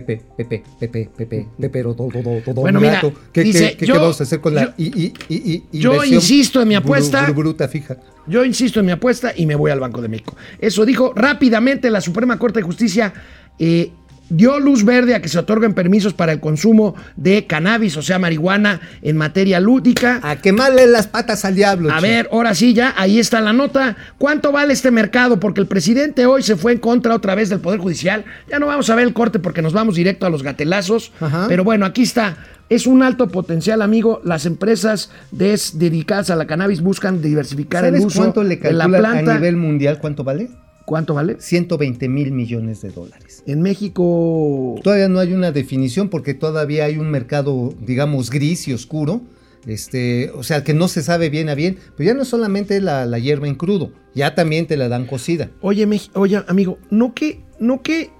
Pepe, 0.00 0.22
Pepe, 0.36 0.62
Pepe, 0.78 1.10
Pepe, 1.16 1.46
Pepero, 1.60 1.94
todo, 1.94 2.08
todo, 2.08 2.40
todo. 2.44 2.54
Bueno, 2.62 2.80
mira. 2.80 3.00
¿Qué, 3.32 3.42
dice, 3.42 3.76
qué- 3.76 3.86
yo- 3.86 3.94
qué 3.94 4.00
vamos 4.00 4.20
a 4.20 4.24
hacer 4.24 4.40
con 4.40 4.54
la 4.54 4.74
i- 4.78 4.84
i- 4.84 5.12
i- 5.28 5.64
i- 5.72 5.78
yo 5.78 6.04
insisto 6.04 6.60
en 6.62 6.68
mi 6.68 6.74
apuesta. 6.74 7.26
bru- 7.28 7.34
bruta 7.34 7.68
fija? 7.68 7.96
Yo 8.26 8.44
insisto 8.44 8.80
en 8.80 8.86
mi 8.86 8.92
apuesta 8.92 9.32
y 9.36 9.46
me 9.46 9.54
voy 9.54 9.70
al 9.70 9.80
Banco 9.80 10.02
de 10.02 10.08
México. 10.08 10.36
Eso 10.58 10.84
dijo 10.84 11.12
rápidamente 11.14 11.90
la 11.90 12.00
Suprema 12.00 12.38
Corte 12.38 12.58
de 12.60 12.64
Justicia. 12.64 13.12
eh, 13.58 13.90
dio 14.28 14.58
luz 14.60 14.84
verde 14.84 15.14
a 15.14 15.22
que 15.22 15.28
se 15.28 15.38
otorguen 15.38 15.74
permisos 15.74 16.14
para 16.14 16.32
el 16.32 16.40
consumo 16.40 16.94
de 17.16 17.46
cannabis, 17.46 17.96
o 17.96 18.02
sea, 18.02 18.18
marihuana, 18.18 18.80
en 19.02 19.16
materia 19.16 19.60
lúdica. 19.60 20.20
A 20.22 20.36
quemarle 20.36 20.86
las 20.86 21.06
patas 21.06 21.44
al 21.44 21.54
diablo. 21.54 21.90
A 21.92 22.00
che. 22.00 22.06
ver, 22.08 22.28
ahora 22.32 22.54
sí, 22.54 22.74
ya, 22.74 22.94
ahí 22.96 23.18
está 23.18 23.40
la 23.40 23.52
nota. 23.52 23.96
¿Cuánto 24.18 24.52
vale 24.52 24.72
este 24.72 24.90
mercado? 24.90 25.38
Porque 25.40 25.60
el 25.60 25.66
presidente 25.66 26.26
hoy 26.26 26.42
se 26.42 26.56
fue 26.56 26.72
en 26.72 26.78
contra 26.78 27.14
otra 27.14 27.34
vez 27.34 27.48
del 27.48 27.60
Poder 27.60 27.80
Judicial. 27.80 28.24
Ya 28.50 28.58
no 28.58 28.66
vamos 28.66 28.88
a 28.90 28.94
ver 28.94 29.06
el 29.06 29.12
corte 29.12 29.38
porque 29.38 29.62
nos 29.62 29.72
vamos 29.72 29.94
directo 29.94 30.26
a 30.26 30.30
los 30.30 30.42
gatelazos. 30.42 31.12
Ajá. 31.20 31.46
Pero 31.48 31.64
bueno, 31.64 31.86
aquí 31.86 32.02
está. 32.02 32.36
Es 32.68 32.88
un 32.88 33.04
alto 33.04 33.28
potencial, 33.28 33.80
amigo. 33.80 34.20
Las 34.24 34.44
empresas 34.44 35.10
des- 35.30 35.78
dedicadas 35.78 36.30
a 36.30 36.36
la 36.36 36.46
cannabis 36.48 36.80
buscan 36.80 37.22
diversificar 37.22 37.84
el 37.84 37.92
¿Sabes 37.92 38.06
uso 38.06 38.18
cuánto 38.18 38.42
le 38.42 38.56
de 38.56 38.72
la 38.72 38.88
planta. 38.88 39.32
a 39.32 39.34
nivel 39.36 39.56
mundial? 39.56 39.98
¿Cuánto 40.00 40.24
vale? 40.24 40.48
¿Cuánto 40.86 41.12
vale? 41.14 41.36
120 41.38 42.08
mil 42.08 42.32
millones 42.32 42.80
de 42.80 42.88
dólares. 42.90 43.42
En 43.46 43.60
México. 43.60 44.76
Todavía 44.82 45.08
no 45.08 45.18
hay 45.18 45.34
una 45.34 45.52
definición 45.52 46.08
porque 46.08 46.32
todavía 46.32 46.84
hay 46.86 46.96
un 46.96 47.10
mercado, 47.10 47.74
digamos, 47.80 48.30
gris 48.30 48.66
y 48.68 48.72
oscuro. 48.72 49.20
Este, 49.66 50.30
o 50.30 50.44
sea, 50.44 50.62
que 50.62 50.74
no 50.74 50.86
se 50.86 51.02
sabe 51.02 51.28
bien 51.28 51.48
a 51.48 51.56
bien, 51.56 51.76
pero 51.96 52.06
ya 52.06 52.14
no 52.14 52.22
es 52.22 52.28
solamente 52.28 52.80
la, 52.80 53.04
la 53.04 53.18
hierba 53.18 53.48
en 53.48 53.56
crudo, 53.56 53.90
ya 54.14 54.36
también 54.36 54.68
te 54.68 54.76
la 54.76 54.88
dan 54.88 55.06
cocida. 55.06 55.50
Oye, 55.60 55.88
Meji- 55.88 56.10
oye, 56.14 56.40
amigo, 56.46 56.78
no 56.88 57.14
que, 57.14 57.40
no 57.58 57.82
que 57.82 58.10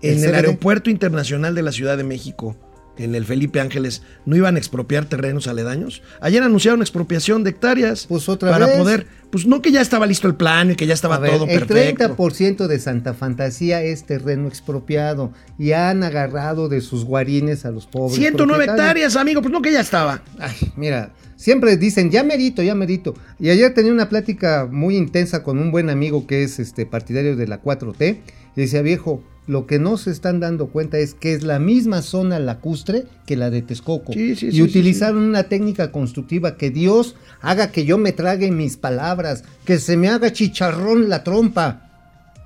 en 0.00 0.22
¿El 0.22 0.32
aeropuerto 0.32 0.90
internacional 0.90 1.56
de 1.56 1.62
la 1.62 1.72
Ciudad 1.72 1.96
de 1.96 2.04
México, 2.04 2.54
en 2.98 3.14
el 3.14 3.24
Felipe 3.24 3.60
Ángeles, 3.60 4.02
no 4.24 4.36
iban 4.36 4.56
a 4.56 4.58
expropiar 4.58 5.06
terrenos 5.06 5.46
aledaños. 5.48 6.02
Ayer 6.20 6.42
anunciaron 6.42 6.80
expropiación 6.80 7.44
de 7.44 7.50
hectáreas 7.50 8.06
Pues 8.08 8.28
otra 8.28 8.50
para 8.50 8.66
vez. 8.66 8.76
poder, 8.76 9.06
pues 9.30 9.46
no 9.46 9.62
que 9.62 9.72
ya 9.72 9.80
estaba 9.80 10.06
listo 10.06 10.28
el 10.28 10.36
plan 10.36 10.70
y 10.70 10.74
que 10.76 10.86
ya 10.86 10.94
estaba 10.94 11.16
A 11.16 11.18
ver, 11.18 11.32
todo 11.32 11.46
el 11.46 11.58
perfecto. 11.58 12.16
30% 12.16 12.66
de 12.66 12.78
Santa 12.78 13.14
Fantasía 13.14 13.82
es 13.82 14.04
terreno 14.04 14.48
expropiado 14.48 15.32
y 15.58 15.72
han 15.72 16.02
agarrado 16.02 16.68
de 16.68 16.80
sus 16.80 17.04
guarines 17.04 17.64
a 17.64 17.70
los 17.70 17.86
pobres. 17.86 18.16
109 18.16 18.64
propietarios. 18.64 18.80
hectáreas, 18.80 19.16
amigo, 19.16 19.42
pues 19.42 19.52
no 19.52 19.62
que 19.62 19.72
ya 19.72 19.80
estaba. 19.80 20.22
Ay, 20.38 20.54
mira, 20.76 21.12
siempre 21.36 21.76
dicen, 21.76 22.10
ya 22.10 22.22
merito, 22.22 22.62
ya 22.62 22.74
merito. 22.74 23.14
Y 23.40 23.50
ayer 23.50 23.74
tenía 23.74 23.92
una 23.92 24.08
plática 24.08 24.68
muy 24.70 24.96
intensa 24.96 25.42
con 25.42 25.58
un 25.58 25.70
buen 25.70 25.90
amigo 25.90 26.26
que 26.26 26.44
es 26.44 26.58
este 26.58 26.86
partidario 26.86 27.36
de 27.36 27.46
la 27.46 27.60
4T. 27.60 28.18
Y 28.56 28.60
decía, 28.60 28.82
viejo, 28.82 29.22
lo 29.46 29.66
que 29.66 29.78
no 29.78 29.96
se 29.96 30.10
están 30.10 30.40
dando 30.40 30.68
cuenta 30.68 30.98
es 30.98 31.14
que 31.14 31.34
es 31.34 31.42
la 31.42 31.58
misma 31.58 32.02
zona 32.02 32.38
lacustre 32.38 33.04
que 33.26 33.36
la 33.36 33.50
de 33.50 33.62
Texcoco. 33.62 34.12
Sí, 34.12 34.36
sí, 34.36 34.46
y 34.48 34.52
sí, 34.52 34.62
utilizaron 34.62 35.22
una 35.22 35.44
técnica 35.44 35.92
constructiva 35.92 36.56
que 36.56 36.70
Dios 36.70 37.16
haga 37.40 37.70
que 37.70 37.84
yo 37.84 37.98
me 37.98 38.12
trague 38.12 38.50
mis 38.50 38.76
palabras, 38.76 39.44
que 39.64 39.78
se 39.78 39.96
me 39.96 40.08
haga 40.08 40.32
chicharrón 40.32 41.08
la 41.08 41.22
trompa. 41.24 41.90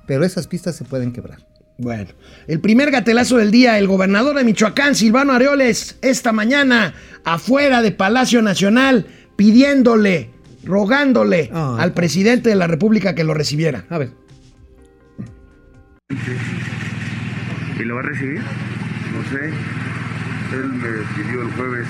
Pero 0.05 0.25
esas 0.25 0.47
pistas 0.47 0.75
se 0.75 0.83
pueden 0.83 1.13
quebrar. 1.13 1.39
Bueno, 1.77 2.09
el 2.47 2.59
primer 2.59 2.91
gatelazo 2.91 3.37
del 3.37 3.51
día, 3.51 3.79
el 3.79 3.87
gobernador 3.87 4.35
de 4.35 4.43
Michoacán, 4.43 4.95
Silvano 4.95 5.31
Areoles, 5.31 5.97
esta 6.01 6.33
mañana, 6.33 6.93
afuera 7.23 7.81
de 7.81 7.91
Palacio 7.91 8.41
Nacional, 8.41 9.05
pidiéndole, 9.37 10.31
rogándole 10.65 11.49
al 11.53 11.93
presidente 11.93 12.49
de 12.49 12.55
la 12.55 12.67
República 12.67 13.15
que 13.15 13.23
lo 13.23 13.33
recibiera. 13.33 13.85
A 13.89 13.97
ver. 13.97 14.11
¿Y 17.79 17.85
lo 17.85 17.95
va 17.95 18.01
a 18.01 18.03
recibir? 18.03 18.41
No 18.41 19.23
sé. 19.29 19.53
Él 20.53 20.73
me 20.73 20.89
pidió 21.15 21.41
el 21.43 21.51
jueves 21.53 21.87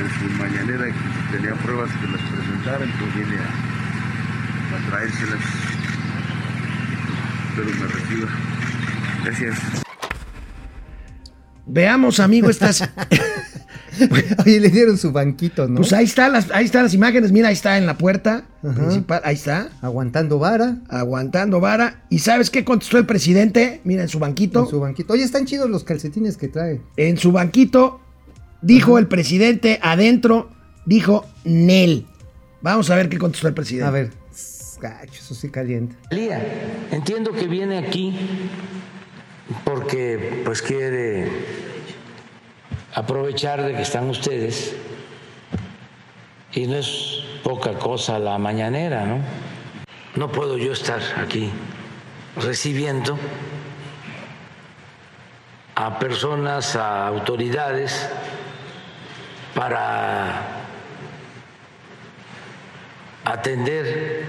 en 0.00 0.08
su 0.18 0.34
mañanera 0.38 0.86
que 0.86 0.92
si 0.92 1.36
tenía 1.36 1.54
pruebas 1.56 1.90
que 1.90 2.06
las 2.06 2.22
presentara, 2.22 2.84
entonces 2.84 3.14
vine 3.16 3.36
a, 3.38 4.76
a 4.76 4.90
traérselas. 4.90 5.40
Espero 7.50 7.70
me 7.80 7.86
reciba. 7.86 8.28
Gracias. 9.24 9.58
Veamos, 11.66 12.18
amigo, 12.18 12.48
estas. 12.48 12.88
Oye, 14.46 14.60
le 14.60 14.68
dieron 14.68 14.96
su 14.98 15.12
banquito, 15.12 15.66
¿no? 15.68 15.76
Pues 15.76 15.92
ahí 15.92 16.04
están 16.04 16.32
las, 16.32 16.50
ahí 16.50 16.64
están 16.64 16.84
las 16.84 16.94
imágenes. 16.94 17.32
Mira, 17.32 17.48
ahí 17.48 17.54
está 17.54 17.78
en 17.78 17.86
la 17.86 17.96
puerta 17.98 18.44
Ajá. 18.62 18.74
principal. 18.74 19.20
Ahí 19.24 19.34
está, 19.34 19.70
Aguantando 19.82 20.38
vara. 20.38 20.76
aguantando 20.88 21.60
vara. 21.60 22.04
¿Y 22.10 22.20
sabes 22.20 22.50
qué 22.50 22.64
contestó 22.64 22.98
el 22.98 23.06
presidente? 23.06 23.80
Mira, 23.84 24.02
en 24.02 24.08
su 24.08 24.18
banquito. 24.18 24.60
En 24.64 24.68
su 24.68 24.80
banquito. 24.80 25.12
Oye, 25.12 25.24
están 25.24 25.46
chidos 25.46 25.68
los 25.70 25.84
calcetines 25.84 26.36
que 26.36 26.48
trae. 26.48 26.80
En 26.96 27.16
su 27.18 27.32
banquito, 27.32 28.00
dijo 28.62 28.98
el 28.98 29.06
presidente 29.06 29.78
adentro, 29.82 30.50
dijo 30.86 31.26
Nel. 31.44 32.06
Vamos 32.62 32.90
a 32.90 32.96
ver 32.96 33.08
qué 33.08 33.18
contestó 33.18 33.48
el 33.48 33.54
presidente. 33.54 33.88
A 33.88 33.90
ver. 33.90 34.10
Gacho, 34.80 35.12
eso 35.12 35.34
sí 35.34 35.50
caliente. 35.50 35.94
Lía, 36.10 36.42
entiendo 36.90 37.32
que 37.32 37.46
viene 37.46 37.76
aquí 37.76 38.14
porque 39.64 40.40
pues 40.44 40.62
quiere 40.62 41.28
aprovechar 42.94 43.62
de 43.62 43.74
que 43.74 43.82
están 43.82 44.08
ustedes 44.10 44.76
y 46.52 46.66
no 46.66 46.76
es 46.76 47.22
poca 47.44 47.74
cosa 47.74 48.18
la 48.18 48.38
mañanera, 48.38 49.04
¿no? 49.04 49.18
No 50.16 50.32
puedo 50.32 50.58
yo 50.58 50.72
estar 50.72 51.00
aquí 51.18 51.50
recibiendo 52.36 53.16
a 55.76 55.98
personas, 55.98 56.76
a 56.76 57.06
autoridades 57.06 58.10
para 59.54 60.42
atender 63.24 64.24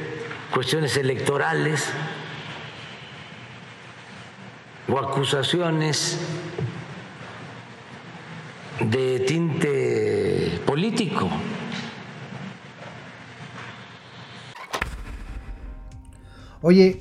cuestiones 0.54 0.96
electorales 0.98 1.90
o 4.88 5.00
acusaciones 5.00 6.20
de 8.90 9.20
tinte 9.20 10.60
político. 10.66 11.30
Oye, 16.62 17.00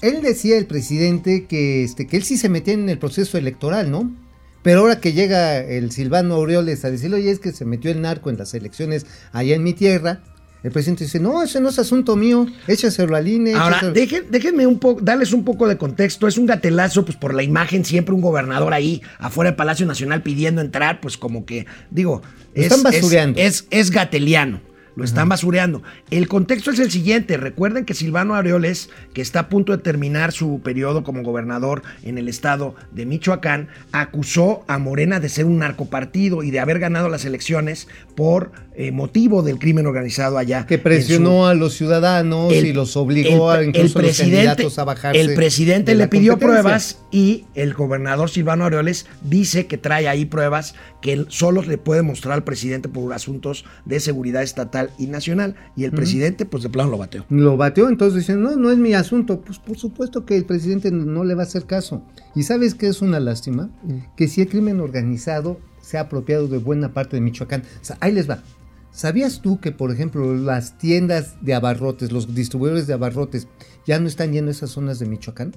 él 0.00 0.22
decía 0.22 0.56
el 0.56 0.66
presidente 0.66 1.46
que, 1.46 1.84
este, 1.84 2.06
que 2.06 2.16
él 2.16 2.24
sí 2.24 2.36
se 2.36 2.48
metía 2.48 2.74
en 2.74 2.88
el 2.88 2.98
proceso 2.98 3.38
electoral, 3.38 3.90
¿no? 3.90 4.14
Pero 4.62 4.80
ahora 4.80 5.00
que 5.00 5.12
llega 5.12 5.58
el 5.60 5.90
Silvano 5.90 6.34
Aureoles 6.34 6.84
a 6.84 6.90
decirle, 6.90 7.16
oye, 7.16 7.30
es 7.30 7.38
que 7.38 7.52
se 7.52 7.64
metió 7.64 7.90
el 7.90 8.00
narco 8.00 8.30
en 8.30 8.38
las 8.38 8.54
elecciones 8.54 9.06
allá 9.32 9.54
en 9.54 9.62
mi 9.62 9.72
tierra, 9.72 10.22
el 10.64 10.72
presidente 10.72 11.04
dice, 11.04 11.20
no, 11.20 11.42
ese 11.42 11.60
no 11.60 11.68
es 11.68 11.78
asunto 11.78 12.16
mío, 12.16 12.46
échaselo 12.66 13.14
al 13.14 13.28
INE. 13.28 13.54
Ahora, 13.54 13.80
échaselo". 13.94 14.24
déjenme 14.30 14.66
un 14.66 14.78
poco, 14.80 15.00
darles 15.02 15.32
un 15.32 15.44
poco 15.44 15.68
de 15.68 15.76
contexto. 15.76 16.26
Es 16.26 16.38
un 16.38 16.46
gatelazo, 16.46 17.04
pues 17.04 17.16
por 17.16 17.34
la 17.34 17.42
imagen, 17.42 17.84
siempre 17.84 18.14
un 18.14 18.20
gobernador 18.22 18.72
ahí 18.74 19.02
afuera 19.18 19.50
del 19.50 19.56
Palacio 19.56 19.86
Nacional 19.86 20.22
pidiendo 20.22 20.60
entrar, 20.60 21.00
pues 21.00 21.16
como 21.16 21.44
que, 21.44 21.66
digo, 21.90 22.22
Lo 22.54 22.62
es, 22.62 22.72
están 22.72 22.78
es- 22.92 23.00
basureando. 23.00 23.40
Es, 23.40 23.66
es 23.70 23.90
gateliano. 23.90 24.60
Lo 24.96 25.04
están 25.04 25.28
basureando. 25.28 25.82
El 26.10 26.28
contexto 26.28 26.70
es 26.70 26.78
el 26.78 26.90
siguiente. 26.90 27.36
Recuerden 27.36 27.84
que 27.84 27.94
Silvano 27.94 28.36
Aureoles, 28.36 28.90
que 29.12 29.22
está 29.22 29.40
a 29.40 29.48
punto 29.48 29.72
de 29.76 29.82
terminar 29.82 30.30
su 30.32 30.60
periodo 30.62 31.02
como 31.02 31.22
gobernador 31.22 31.82
en 32.04 32.16
el 32.18 32.28
estado 32.28 32.74
de 32.92 33.04
Michoacán, 33.04 33.68
acusó 33.92 34.64
a 34.68 34.78
Morena 34.78 35.18
de 35.20 35.28
ser 35.28 35.46
un 35.46 35.58
narcopartido 35.58 36.42
y 36.42 36.50
de 36.50 36.60
haber 36.60 36.78
ganado 36.78 37.08
las 37.08 37.24
elecciones 37.24 37.88
por 38.14 38.52
eh, 38.76 38.90
motivo 38.90 39.42
del 39.44 39.60
crimen 39.60 39.86
organizado 39.86 40.36
allá. 40.36 40.66
que 40.66 40.78
su- 40.78 40.82
presionó 40.82 41.46
a 41.46 41.54
los 41.54 41.74
ciudadanos 41.74 42.52
el- 42.52 42.66
y 42.66 42.72
los 42.72 42.96
obligó 42.96 43.52
el- 43.54 43.60
a 43.60 43.62
incluso 43.64 44.00
el 44.00 44.06
los 44.06 44.18
candidatos 44.18 44.78
a 44.80 44.84
bajarse. 44.84 45.20
El 45.20 45.34
presidente 45.34 45.92
de 45.92 45.96
le 45.98 46.08
pidió 46.08 46.38
pruebas 46.38 46.98
y 47.12 47.44
el 47.54 47.72
gobernador 47.74 48.30
Silvano 48.30 48.64
Aureoles 48.64 49.06
dice 49.22 49.66
que 49.66 49.78
trae 49.78 50.08
ahí 50.08 50.24
pruebas 50.24 50.74
que 51.00 51.12
él 51.12 51.26
solo 51.28 51.62
le 51.62 51.78
puede 51.78 52.02
mostrar 52.02 52.34
al 52.34 52.42
presidente 52.42 52.88
por 52.88 53.12
asuntos 53.12 53.64
de 53.84 54.00
seguridad 54.00 54.42
estatal 54.42 54.83
y 54.98 55.06
nacional. 55.06 55.56
Y 55.76 55.84
el 55.84 55.92
presidente, 55.92 56.46
pues 56.46 56.62
de 56.62 56.68
plano 56.68 56.90
lo 56.90 56.98
bateó. 56.98 57.24
Lo 57.28 57.56
bateó, 57.56 57.88
entonces 57.88 58.20
dicen, 58.20 58.42
no, 58.42 58.56
no 58.56 58.70
es 58.70 58.78
mi 58.78 58.94
asunto. 58.94 59.40
Pues 59.40 59.58
por 59.58 59.76
supuesto 59.76 60.24
que 60.24 60.36
el 60.36 60.44
presidente 60.44 60.90
no 60.90 61.24
le 61.24 61.34
va 61.34 61.42
a 61.42 61.46
hacer 61.46 61.64
caso. 61.64 62.02
¿Y 62.34 62.44
sabes 62.44 62.74
qué 62.74 62.88
es 62.88 63.02
una 63.02 63.20
lástima? 63.20 63.70
Que 64.16 64.28
si 64.28 64.42
el 64.42 64.48
crimen 64.48 64.80
organizado 64.80 65.58
se 65.80 65.98
ha 65.98 66.02
apropiado 66.02 66.48
de 66.48 66.58
buena 66.58 66.92
parte 66.92 67.16
de 67.16 67.20
Michoacán. 67.20 67.62
O 67.62 67.84
sea, 67.84 67.98
ahí 68.00 68.12
les 68.12 68.28
va. 68.28 68.42
¿Sabías 68.90 69.40
tú 69.42 69.60
que, 69.60 69.72
por 69.72 69.90
ejemplo, 69.90 70.34
las 70.34 70.78
tiendas 70.78 71.34
de 71.42 71.54
abarrotes, 71.54 72.12
los 72.12 72.34
distribuidores 72.34 72.86
de 72.86 72.94
abarrotes, 72.94 73.48
ya 73.86 73.98
no 73.98 74.06
están 74.06 74.32
yendo 74.32 74.50
a 74.50 74.52
esas 74.52 74.70
zonas 74.70 75.00
de 75.00 75.06
Michoacán? 75.06 75.52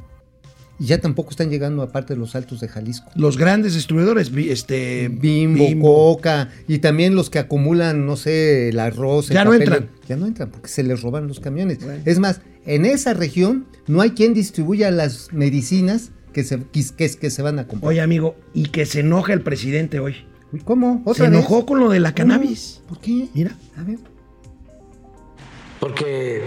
Y 0.80 0.86
ya 0.86 1.00
tampoco 1.00 1.32
están 1.32 1.50
llegando 1.50 1.82
a 1.82 1.92
parte 1.92 2.14
de 2.14 2.20
los 2.20 2.36
altos 2.36 2.60
de 2.60 2.68
Jalisco. 2.68 3.10
Los 3.16 3.38
grandes 3.38 3.74
distribuidores, 3.74 4.32
este 4.36 5.08
Bimbo, 5.10 5.66
Coca, 6.16 6.50
y 6.68 6.78
también 6.80 7.16
los 7.16 7.30
que 7.32 7.40
acumulan, 7.40 8.06
no 8.06 8.16
sé, 8.16 8.70
el 8.70 8.80
arroz. 8.80 9.30
el 9.30 9.34
Ya 9.36 9.44
no 9.46 9.54
entran. 9.56 9.90
Ya 10.08 10.16
no 10.18 10.28
entran 10.28 10.52
porque 10.52 10.68
se 10.68 10.84
les 10.84 11.02
roban 11.02 11.28
los 11.28 11.40
camiones. 11.40 11.80
Es 12.06 12.20
más, 12.20 12.42
en 12.66 12.86
esa 12.86 13.14
región 13.16 13.66
no 13.88 14.02
hay 14.02 14.12
quien 14.12 14.34
distribuya 14.36 14.92
las 14.92 15.34
medicinas 15.34 16.12
que 16.32 16.44
se, 16.44 16.60
que, 16.72 16.86
que- 16.96 17.10
que 17.18 17.30
se 17.32 17.42
van 17.42 17.58
a 17.58 17.68
comprar. 17.68 17.90
Oye, 17.90 18.02
amigo, 18.02 18.36
y 18.54 18.66
que 18.70 18.86
se 18.86 19.00
enoja 19.00 19.34
el 19.34 19.42
presidente 19.42 20.00
hoy. 20.00 20.16
¿Cómo? 20.64 21.04
Se 21.16 21.26
enojó 21.26 21.66
con 21.66 21.80
lo 21.80 21.90
de 21.90 22.00
la 22.00 22.12
¿Cómo? 22.14 22.30
cannabis. 22.30 22.82
¿Por 22.88 23.00
qué? 23.00 23.28
Mira. 23.34 23.56
A 23.78 23.84
ver. 23.84 23.98
porque 25.80 26.42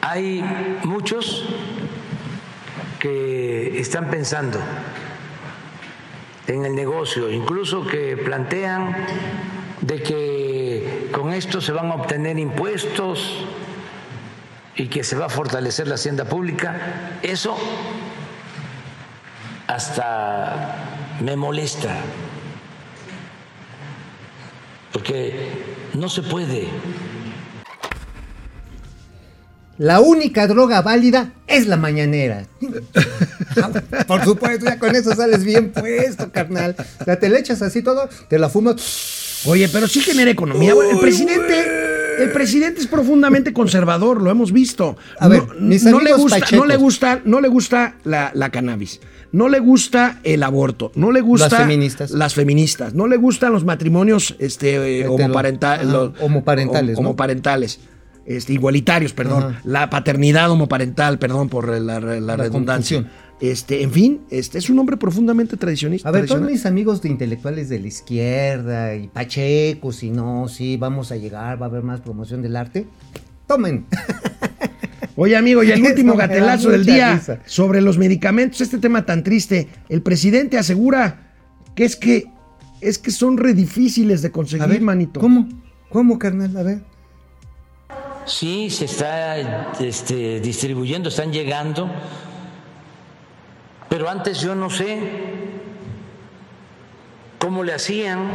hay 0.00 0.42
muchos 0.84 1.44
que 3.00 3.80
están 3.80 4.10
pensando 4.10 4.60
en 6.46 6.64
el 6.64 6.74
negocio, 6.74 7.30
incluso 7.30 7.86
que 7.86 8.16
plantean 8.16 8.94
de 9.80 10.02
que 10.02 11.08
con 11.12 11.32
esto 11.32 11.60
se 11.60 11.72
van 11.72 11.90
a 11.90 11.94
obtener 11.94 12.38
impuestos 12.38 13.44
y 14.76 14.88
que 14.88 15.02
se 15.02 15.16
va 15.16 15.26
a 15.26 15.28
fortalecer 15.28 15.88
la 15.88 15.94
hacienda 15.94 16.26
pública. 16.26 17.18
Eso 17.22 17.56
hasta 19.66 20.76
me 21.20 21.36
molesta, 21.36 21.96
porque 24.92 25.50
no 25.94 26.08
se 26.08 26.22
puede. 26.22 26.68
La 29.80 30.00
única 30.00 30.46
droga 30.46 30.82
válida 30.82 31.32
es 31.46 31.66
la 31.66 31.78
mañanera. 31.78 32.44
Por 34.06 34.22
supuesto, 34.24 34.66
ya 34.66 34.78
con 34.78 34.94
eso 34.94 35.14
sales 35.14 35.42
bien 35.42 35.70
puesto, 35.72 36.30
carnal. 36.30 36.76
Ya 37.06 37.16
te 37.18 37.30
le 37.30 37.38
echas 37.38 37.62
así 37.62 37.80
todo, 37.82 38.06
te 38.28 38.38
la 38.38 38.50
fumas. 38.50 39.40
Oye, 39.46 39.70
pero 39.72 39.88
sí 39.88 40.00
genera 40.00 40.30
economía. 40.30 40.74
el 40.92 40.98
presidente, 40.98 41.64
el 42.22 42.30
presidente 42.30 42.82
es 42.82 42.86
profundamente 42.88 43.54
conservador, 43.54 44.20
lo 44.20 44.30
hemos 44.30 44.52
visto. 44.52 44.98
A 45.18 45.28
ver, 45.28 45.46
no, 45.48 45.54
mis 45.60 45.82
no 45.84 45.98
le 46.00 46.12
gusta, 46.12 46.38
no 46.52 46.66
le 46.66 46.76
gusta, 46.76 47.22
no 47.24 47.40
le 47.40 47.48
gusta 47.48 47.94
la, 48.04 48.32
la 48.34 48.50
cannabis. 48.50 49.00
No 49.32 49.48
le 49.48 49.60
gusta 49.60 50.20
el 50.24 50.42
aborto, 50.42 50.92
no 50.94 51.10
le 51.10 51.22
gusta 51.22 51.48
Las 51.48 51.58
feministas. 51.60 52.10
las 52.10 52.34
feministas, 52.34 52.92
no 52.94 53.06
le 53.06 53.16
gustan 53.16 53.52
los 53.52 53.64
matrimonios 53.64 54.34
este, 54.40 55.00
eh, 55.00 55.08
homoparenta- 55.08 55.74
ajá, 55.76 55.84
los- 55.84 56.12
homoparentales, 56.20 56.98
hom- 56.98 57.02
¿no? 57.02 57.08
homoparentales, 57.10 57.78
este, 58.36 58.52
igualitarios, 58.52 59.12
perdón, 59.12 59.42
Ajá. 59.42 59.60
la 59.64 59.90
paternidad 59.90 60.50
homoparental, 60.50 61.18
perdón 61.18 61.48
por 61.48 61.68
la, 61.68 62.00
la 62.00 62.36
redundancia. 62.36 62.98
confusión. 62.98 63.30
Este, 63.40 63.82
en 63.82 63.90
fin, 63.90 64.20
este 64.30 64.58
es 64.58 64.68
un 64.68 64.78
hombre 64.78 64.98
profundamente 64.98 65.56
tradicionista. 65.56 66.08
A 66.08 66.12
ver, 66.12 66.26
todos 66.26 66.42
mis 66.42 66.66
amigos 66.66 67.00
de 67.00 67.08
intelectuales 67.08 67.68
de 67.70 67.80
la 67.80 67.88
izquierda 67.88 68.94
y 68.94 69.08
pachecos 69.08 70.02
y 70.02 70.10
no, 70.10 70.46
sí, 70.46 70.76
vamos 70.76 71.10
a 71.10 71.16
llegar, 71.16 71.60
va 71.60 71.66
a 71.66 71.68
haber 71.70 71.82
más 71.82 72.02
promoción 72.02 72.42
del 72.42 72.54
arte. 72.56 72.86
Tomen. 73.46 73.86
Oye, 75.16 75.36
amigo, 75.36 75.62
y 75.64 75.70
el 75.72 75.82
último 75.86 76.14
gatelazo 76.16 76.68
del 76.68 76.84
día 76.84 77.14
risa. 77.14 77.40
sobre 77.46 77.80
los 77.80 77.98
medicamentos, 77.98 78.60
este 78.60 78.78
tema 78.78 79.06
tan 79.06 79.24
triste. 79.24 79.68
El 79.88 80.02
presidente 80.02 80.58
asegura 80.58 81.32
que 81.74 81.84
es 81.84 81.96
que 81.96 82.26
es 82.80 82.98
que 82.98 83.10
son 83.10 83.38
re 83.38 83.54
difíciles 83.54 84.22
de 84.22 84.30
conseguir, 84.30 84.68
ver, 84.68 84.80
manito. 84.82 85.18
¿Cómo? 85.18 85.48
¿Cómo, 85.90 86.18
carnal? 86.18 86.56
A 86.56 86.62
ver. 86.62 86.89
Sí, 88.26 88.70
se 88.70 88.84
está 88.84 89.38
este, 89.80 90.40
distribuyendo, 90.40 91.08
están 91.08 91.32
llegando, 91.32 91.90
pero 93.88 94.08
antes 94.08 94.40
yo 94.40 94.54
no 94.54 94.70
sé 94.70 95.00
cómo 97.38 97.64
le 97.64 97.72
hacían, 97.72 98.30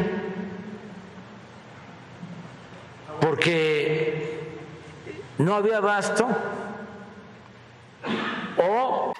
porque 3.21 4.39
no 5.37 5.55
había 5.55 5.77
abasto 5.77 6.27
o 8.57 9.13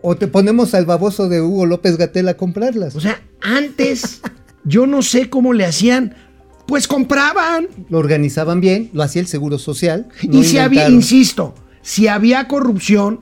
O 0.00 0.16
te 0.16 0.28
ponemos 0.28 0.74
al 0.74 0.86
baboso 0.86 1.28
de 1.28 1.42
Hugo 1.42 1.66
López 1.66 1.96
Gatel 1.96 2.28
a 2.28 2.34
comprarlas. 2.34 2.94
O 2.94 3.00
sea, 3.00 3.20
antes 3.40 4.22
yo 4.64 4.86
no 4.86 5.02
sé 5.02 5.28
cómo 5.28 5.52
le 5.52 5.64
hacían, 5.64 6.14
pues 6.68 6.86
compraban. 6.86 7.66
lo 7.88 7.98
organizaban 7.98 8.60
bien, 8.60 8.90
lo 8.92 9.02
hacía 9.02 9.22
el 9.22 9.26
Seguro 9.26 9.58
Social. 9.58 10.08
no 10.28 10.38
y 10.38 10.44
si 10.44 10.58
había, 10.58 10.88
insisto, 10.90 11.54
si 11.80 12.08
había 12.08 12.46
corrupción, 12.46 13.20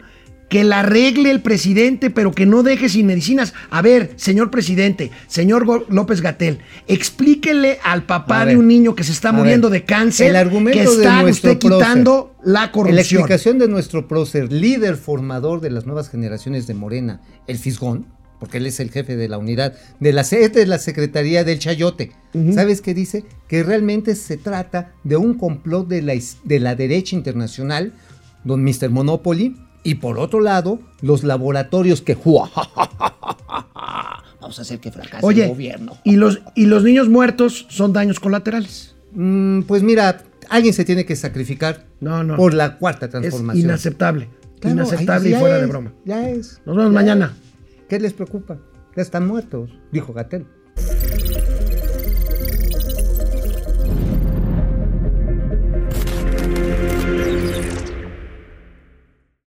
que 0.49 0.64
la 0.64 0.80
arregle 0.80 1.30
el 1.30 1.42
presidente, 1.42 2.11
pero 2.11 2.32
que 2.32 2.44
no 2.44 2.62
deje 2.62 2.88
sin 2.88 3.07
medicinas. 3.07 3.55
A 3.70 3.82
ver, 3.82 4.12
señor 4.16 4.51
presidente, 4.51 5.11
señor 5.28 5.86
López 5.88 6.20
Gatel, 6.20 6.59
explíquele 6.88 7.78
al 7.84 8.05
papá 8.05 8.47
de 8.47 8.57
un 8.57 8.66
niño 8.66 8.94
que 8.94 9.05
se 9.05 9.12
está 9.12 9.32
muriendo 9.32 9.70
ver, 9.70 9.80
de 9.80 9.86
cáncer 9.86 10.30
el 10.30 10.36
argumento 10.36 10.78
que 10.78 10.84
está 10.84 11.24
usted 11.24 11.59
quitando 11.59 12.34
la 12.42 12.47
En 12.47 12.53
la 12.53 12.72
corrupción. 12.72 12.99
explicación 12.99 13.59
de 13.59 13.68
nuestro 13.68 14.09
prócer, 14.09 14.53
líder 14.53 14.97
formador 14.97 15.61
de 15.61 15.70
las 15.70 15.86
nuevas 15.86 16.09
generaciones 16.09 16.66
de 16.66 16.74
Morena, 16.74 17.20
el 17.47 17.59
Fisgón, 17.59 18.07
porque 18.39 18.59
él 18.59 18.66
es 18.66 18.80
el 18.80 18.91
jefe 18.91 19.16
de 19.16 19.28
la 19.28 19.39
unidad, 19.39 19.74
de 20.01 20.12
la, 20.12 20.22
de 20.22 20.66
la 20.66 20.78
Secretaría 20.78 21.45
del 21.45 21.59
Chayote. 21.59 22.12
¿Sabes 22.55 22.82
qué 22.82 22.93
dice? 22.95 23.24
Que 23.49 23.62
realmente 23.62 24.14
se 24.14 24.37
trata 24.37 24.93
de 25.05 25.16
un 25.16 25.34
complot 25.34 25.89
de 25.89 26.03
la, 26.03 26.14
de 26.45 26.61
la 26.61 26.74
derecha 26.74 27.16
internacional, 27.16 27.93
don 28.45 28.62
Mr. 28.62 28.91
Monopoly, 28.91 29.57
y 29.82 29.95
por 29.97 30.18
otro 30.18 30.41
lado, 30.41 30.80
los 31.01 31.24
laboratorios 31.24 32.03
que... 32.03 32.14
Vamos 34.41 34.59
a 34.59 34.62
hacer 34.62 34.78
que 34.80 34.91
fracase 34.93 35.26
el 35.43 35.49
gobierno. 35.49 35.97
y 36.05 36.16
los, 36.16 36.41
y 36.55 36.66
los 36.66 36.82
niños 36.84 37.09
muertos 37.09 37.66
son 37.68 37.93
daños 37.93 38.20
colaterales. 38.20 38.95
Mm, 39.12 39.62
pues 39.62 39.82
mira, 39.82 40.22
alguien 40.51 40.74
se 40.74 40.84
tiene 40.84 41.05
que 41.07 41.16
sacrificar 41.16 41.87
No, 42.01 42.22
no. 42.22 42.37
por 42.37 42.55
la 42.55 42.76
cuarta 42.78 43.07
es 43.07 43.12
transformación. 43.12 43.64
inaceptable. 43.64 44.28
Claro, 44.61 44.76
inaceptable 44.76 45.28
ahí 45.28 45.34
y 45.34 45.39
fuera 45.39 45.57
de 45.57 45.62
es, 45.62 45.68
broma. 45.68 45.93
Ya 46.05 46.28
es. 46.28 46.61
Nos 46.66 46.76
vemos 46.76 46.93
mañana. 46.93 47.34
es. 47.34 47.45
¿Qué 47.89 48.01
les 48.01 48.12
preocupa? 48.14 48.59
Están 48.97 49.28
muertos, 49.28 49.70
dijo 49.93 50.12
Gatel. 50.12 50.47